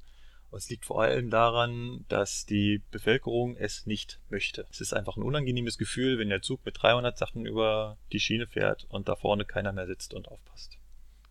Es 0.57 0.68
liegt 0.68 0.84
vor 0.84 1.02
allem 1.02 1.30
daran, 1.30 2.05
dass 2.09 2.46
die 2.46 2.82
Bevölkerung 2.90 3.57
es 3.57 3.86
nicht 3.86 4.20
möchte. 4.28 4.66
Es 4.70 4.80
ist 4.80 4.92
einfach 4.92 5.16
ein 5.16 5.22
unangenehmes 5.22 5.78
Gefühl, 5.78 6.18
wenn 6.18 6.28
der 6.28 6.42
Zug 6.42 6.64
mit 6.64 6.80
300 6.80 7.16
Sachen 7.16 7.46
über 7.46 7.96
die 8.12 8.20
Schiene 8.20 8.46
fährt 8.46 8.86
und 8.88 9.09
da 9.09 9.16
vorne 9.16 9.44
keiner 9.44 9.72
mehr 9.72 9.86
sitzt 9.86 10.14
und 10.14 10.28
aufpasst. 10.28 10.78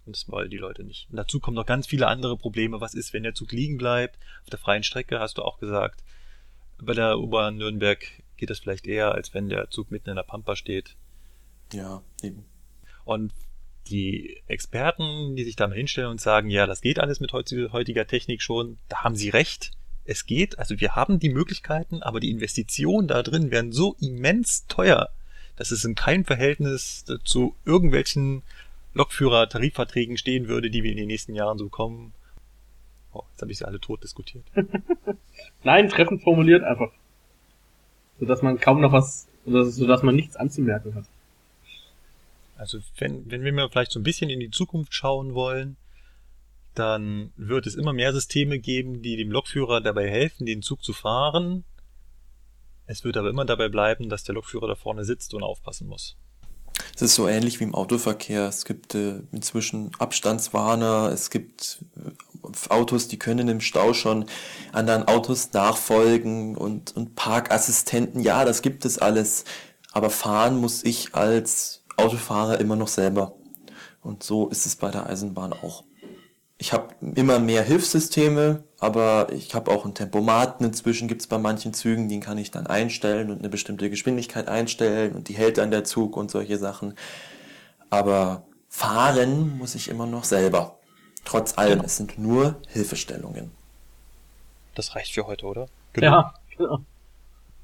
Und 0.05 0.15
das 0.15 0.29
wollen 0.29 0.49
die 0.49 0.57
Leute 0.57 0.83
nicht. 0.83 1.09
Und 1.09 1.15
dazu 1.15 1.39
kommen 1.39 1.55
noch 1.55 1.65
ganz 1.65 1.87
viele 1.87 2.07
andere 2.07 2.37
Probleme. 2.37 2.81
Was 2.81 2.93
ist, 2.93 3.13
wenn 3.13 3.23
der 3.23 3.35
Zug 3.35 3.51
liegen 3.51 3.77
bleibt? 3.77 4.17
Auf 4.43 4.49
der 4.49 4.59
freien 4.59 4.83
Strecke 4.83 5.19
hast 5.19 5.37
du 5.37 5.43
auch 5.43 5.59
gesagt. 5.59 6.03
Bei 6.81 6.93
der 6.93 7.19
U-Bahn 7.19 7.57
Nürnberg 7.57 8.05
geht 8.35 8.49
das 8.49 8.59
vielleicht 8.59 8.87
eher, 8.87 9.13
als 9.13 9.33
wenn 9.33 9.47
der 9.47 9.69
Zug 9.69 9.91
mitten 9.91 10.09
in 10.09 10.17
der 10.17 10.23
Pampa 10.23 10.55
steht. 10.55 10.97
Ja, 11.71 12.03
eben. 12.21 12.45
Und 13.05 13.33
die 13.87 14.37
Experten, 14.47 15.35
die 15.35 15.43
sich 15.43 15.55
da 15.55 15.67
mal 15.67 15.75
hinstellen 15.75 16.09
und 16.09 16.21
sagen, 16.21 16.49
ja, 16.49 16.65
das 16.65 16.81
geht 16.81 16.99
alles 16.99 17.19
mit 17.19 17.33
heutiger 17.33 18.07
Technik 18.07 18.41
schon, 18.41 18.77
da 18.89 19.03
haben 19.03 19.15
sie 19.15 19.29
recht. 19.29 19.71
Es 20.05 20.25
geht, 20.25 20.59
also 20.59 20.79
wir 20.79 20.95
haben 20.95 21.19
die 21.19 21.29
Möglichkeiten, 21.29 22.03
aber 22.03 22.19
die 22.19 22.31
Investitionen 22.31 23.07
da 23.07 23.23
drin 23.23 23.51
werden 23.51 23.71
so 23.71 23.95
immens 24.01 24.65
teuer, 24.67 25.09
dass 25.55 25.71
es 25.71 25.85
in 25.85 25.95
keinem 25.95 26.25
Verhältnis 26.25 27.05
zu 27.23 27.55
irgendwelchen 27.65 28.43
Lokführer-Tarifverträgen 28.93 30.17
stehen 30.17 30.47
würde, 30.47 30.69
die 30.69 30.83
wir 30.83 30.91
in 30.91 30.97
den 30.97 31.07
nächsten 31.07 31.35
Jahren 31.35 31.57
so 31.57 31.65
bekommen. 31.65 32.13
Oh, 33.13 33.23
jetzt 33.31 33.41
habe 33.41 33.51
ich 33.51 33.57
sie 33.57 33.65
alle 33.65 33.79
tot 33.79 34.03
diskutiert. 34.03 34.43
Nein, 35.63 35.89
treffend 35.89 36.21
formuliert 36.21 36.63
einfach. 36.63 36.91
Sodass 38.19 38.41
man 38.41 38.59
kaum 38.59 38.81
noch 38.81 38.91
was, 38.91 39.27
sodass 39.45 40.03
man 40.03 40.15
nichts 40.15 40.35
anzumerken 40.35 40.95
hat. 40.95 41.05
Also 42.63 42.79
wenn, 42.97 43.29
wenn 43.29 43.43
wir 43.43 43.51
mal 43.51 43.69
vielleicht 43.69 43.91
so 43.91 43.99
ein 43.99 44.03
bisschen 44.03 44.29
in 44.29 44.39
die 44.39 44.49
Zukunft 44.49 44.95
schauen 44.95 45.33
wollen, 45.33 45.75
dann 46.75 47.33
wird 47.35 47.67
es 47.67 47.75
immer 47.75 47.91
mehr 47.91 48.13
Systeme 48.13 48.57
geben, 48.57 49.01
die 49.01 49.17
dem 49.17 49.31
Lokführer 49.31 49.81
dabei 49.81 50.09
helfen, 50.09 50.45
den 50.45 50.61
Zug 50.61 50.81
zu 50.81 50.93
fahren. 50.93 51.65
Es 52.85 53.03
wird 53.03 53.17
aber 53.17 53.29
immer 53.29 53.43
dabei 53.43 53.67
bleiben, 53.67 54.07
dass 54.07 54.23
der 54.23 54.35
Lokführer 54.35 54.69
da 54.69 54.75
vorne 54.75 55.03
sitzt 55.03 55.33
und 55.33 55.43
aufpassen 55.43 55.89
muss. 55.89 56.15
Es 56.95 57.01
ist 57.01 57.15
so 57.15 57.27
ähnlich 57.27 57.59
wie 57.59 57.65
im 57.65 57.75
Autoverkehr. 57.75 58.47
Es 58.47 58.63
gibt 58.63 58.95
äh, 58.95 59.19
inzwischen 59.33 59.91
Abstandswarner, 59.99 61.11
es 61.13 61.29
gibt 61.29 61.83
äh, 61.97 62.69
Autos, 62.69 63.09
die 63.09 63.19
können 63.19 63.49
im 63.49 63.59
Stau 63.59 63.93
schon 63.93 64.25
anderen 64.71 65.03
Autos 65.03 65.51
nachfolgen 65.51 66.55
und, 66.55 66.95
und 66.95 67.15
Parkassistenten. 67.15 68.21
Ja, 68.21 68.45
das 68.45 68.61
gibt 68.61 68.85
es 68.85 68.99
alles. 68.99 69.43
Aber 69.91 70.09
fahren 70.09 70.55
muss 70.55 70.85
ich 70.85 71.13
als 71.13 71.82
Autofahrer 71.97 72.59
immer 72.59 72.75
noch 72.75 72.87
selber. 72.87 73.33
Und 74.01 74.23
so 74.23 74.49
ist 74.49 74.65
es 74.65 74.75
bei 74.75 74.91
der 74.91 75.07
Eisenbahn 75.07 75.53
auch. 75.53 75.83
Ich 76.57 76.71
habe 76.71 76.93
immer 77.15 77.39
mehr 77.39 77.63
Hilfssysteme, 77.63 78.63
aber 78.79 79.27
ich 79.31 79.53
habe 79.55 79.71
auch 79.71 79.85
einen 79.85 79.95
Tempomaten. 79.95 80.65
Inzwischen 80.65 81.07
gibt 81.07 81.21
es 81.21 81.27
bei 81.27 81.37
manchen 81.37 81.73
Zügen, 81.73 82.09
den 82.09 82.21
kann 82.21 82.37
ich 82.37 82.51
dann 82.51 82.67
einstellen 82.67 83.31
und 83.31 83.39
eine 83.39 83.49
bestimmte 83.49 83.89
Geschwindigkeit 83.89 84.47
einstellen 84.47 85.13
und 85.13 85.29
die 85.29 85.33
hält 85.33 85.57
dann 85.57 85.71
der 85.71 85.83
Zug 85.83 86.15
und 86.15 86.31
solche 86.31 86.57
Sachen. 86.57 86.95
Aber 87.89 88.43
fahren 88.69 89.57
muss 89.57 89.75
ich 89.75 89.87
immer 89.87 90.05
noch 90.05 90.23
selber. 90.23 90.79
Trotz 91.25 91.57
allem, 91.57 91.73
genau. 91.73 91.85
es 91.85 91.97
sind 91.97 92.17
nur 92.17 92.61
Hilfestellungen. 92.67 93.51
Das 94.75 94.95
reicht 94.95 95.13
für 95.13 95.25
heute, 95.27 95.45
oder? 95.45 95.67
Genau. 95.93 96.07
Ja, 96.07 96.33
genau. 96.57 96.79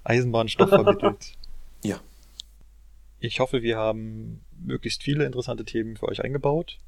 Eisenbahnstoff 0.04 0.70
vermittelt. 0.70 1.34
ja. 1.84 2.00
Ich 3.22 3.42
hoffe, 3.42 3.62
wir 3.62 3.78
haben 3.78 4.46
möglichst 4.58 5.04
viele 5.04 5.26
interessante 5.26 5.66
Themen 5.66 5.98
für 5.98 6.08
euch 6.08 6.24
eingebaut. 6.24 6.80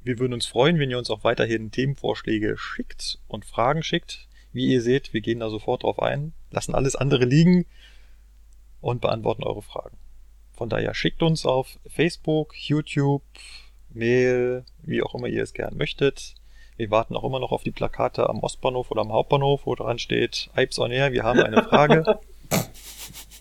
Wir 0.00 0.18
würden 0.18 0.32
uns 0.32 0.46
freuen, 0.46 0.78
wenn 0.78 0.90
ihr 0.90 0.98
uns 0.98 1.10
auch 1.10 1.24
weiterhin 1.24 1.72
Themenvorschläge 1.72 2.56
schickt 2.56 3.18
und 3.26 3.44
Fragen 3.44 3.82
schickt. 3.82 4.28
Wie 4.52 4.66
ihr 4.66 4.80
seht, 4.80 5.12
wir 5.12 5.20
gehen 5.20 5.40
da 5.40 5.50
sofort 5.50 5.82
drauf 5.82 6.00
ein, 6.00 6.34
lassen 6.50 6.74
alles 6.74 6.94
andere 6.94 7.24
liegen 7.24 7.66
und 8.80 9.00
beantworten 9.00 9.42
eure 9.42 9.62
Fragen. 9.62 9.96
Von 10.52 10.68
daher 10.68 10.94
schickt 10.94 11.22
uns 11.22 11.46
auf 11.46 11.80
Facebook, 11.86 12.54
YouTube, 12.56 13.22
Mail, 13.90 14.64
wie 14.82 15.02
auch 15.02 15.14
immer 15.14 15.26
ihr 15.26 15.42
es 15.42 15.54
gern 15.54 15.76
möchtet. 15.76 16.34
Wir 16.76 16.90
warten 16.90 17.16
auch 17.16 17.24
immer 17.24 17.40
noch 17.40 17.52
auf 17.52 17.64
die 17.64 17.70
Plakate 17.70 18.28
am 18.28 18.40
Ostbahnhof 18.40 18.90
oder 18.90 19.00
am 19.00 19.12
Hauptbahnhof, 19.12 19.66
wo 19.66 19.74
dran 19.74 19.98
steht, 19.98 20.50
Ipes 20.56 20.78
on 20.78 20.92
Air, 20.92 21.12
wir 21.12 21.24
haben 21.24 21.40
eine 21.40 21.62
Frage. 21.64 22.20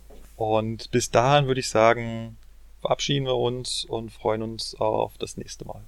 und 0.41 0.89
bis 0.91 1.11
dahin 1.11 1.47
würde 1.47 1.59
ich 1.59 1.69
sagen, 1.69 2.37
verabschieden 2.81 3.25
wir 3.25 3.37
uns 3.37 3.85
und 3.85 4.11
freuen 4.11 4.41
uns 4.41 4.75
auf 4.75 5.17
das 5.17 5.37
nächste 5.37 5.65
Mal. 5.65 5.83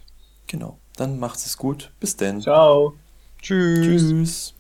Genau. 0.48 0.78
Dann 0.96 1.20
macht's 1.20 1.46
es 1.46 1.58
gut. 1.58 1.92
Bis 2.00 2.16
denn. 2.16 2.42
Ciao. 2.42 2.94
Tschüss. 3.42 3.80
Tschüss. 3.86 4.54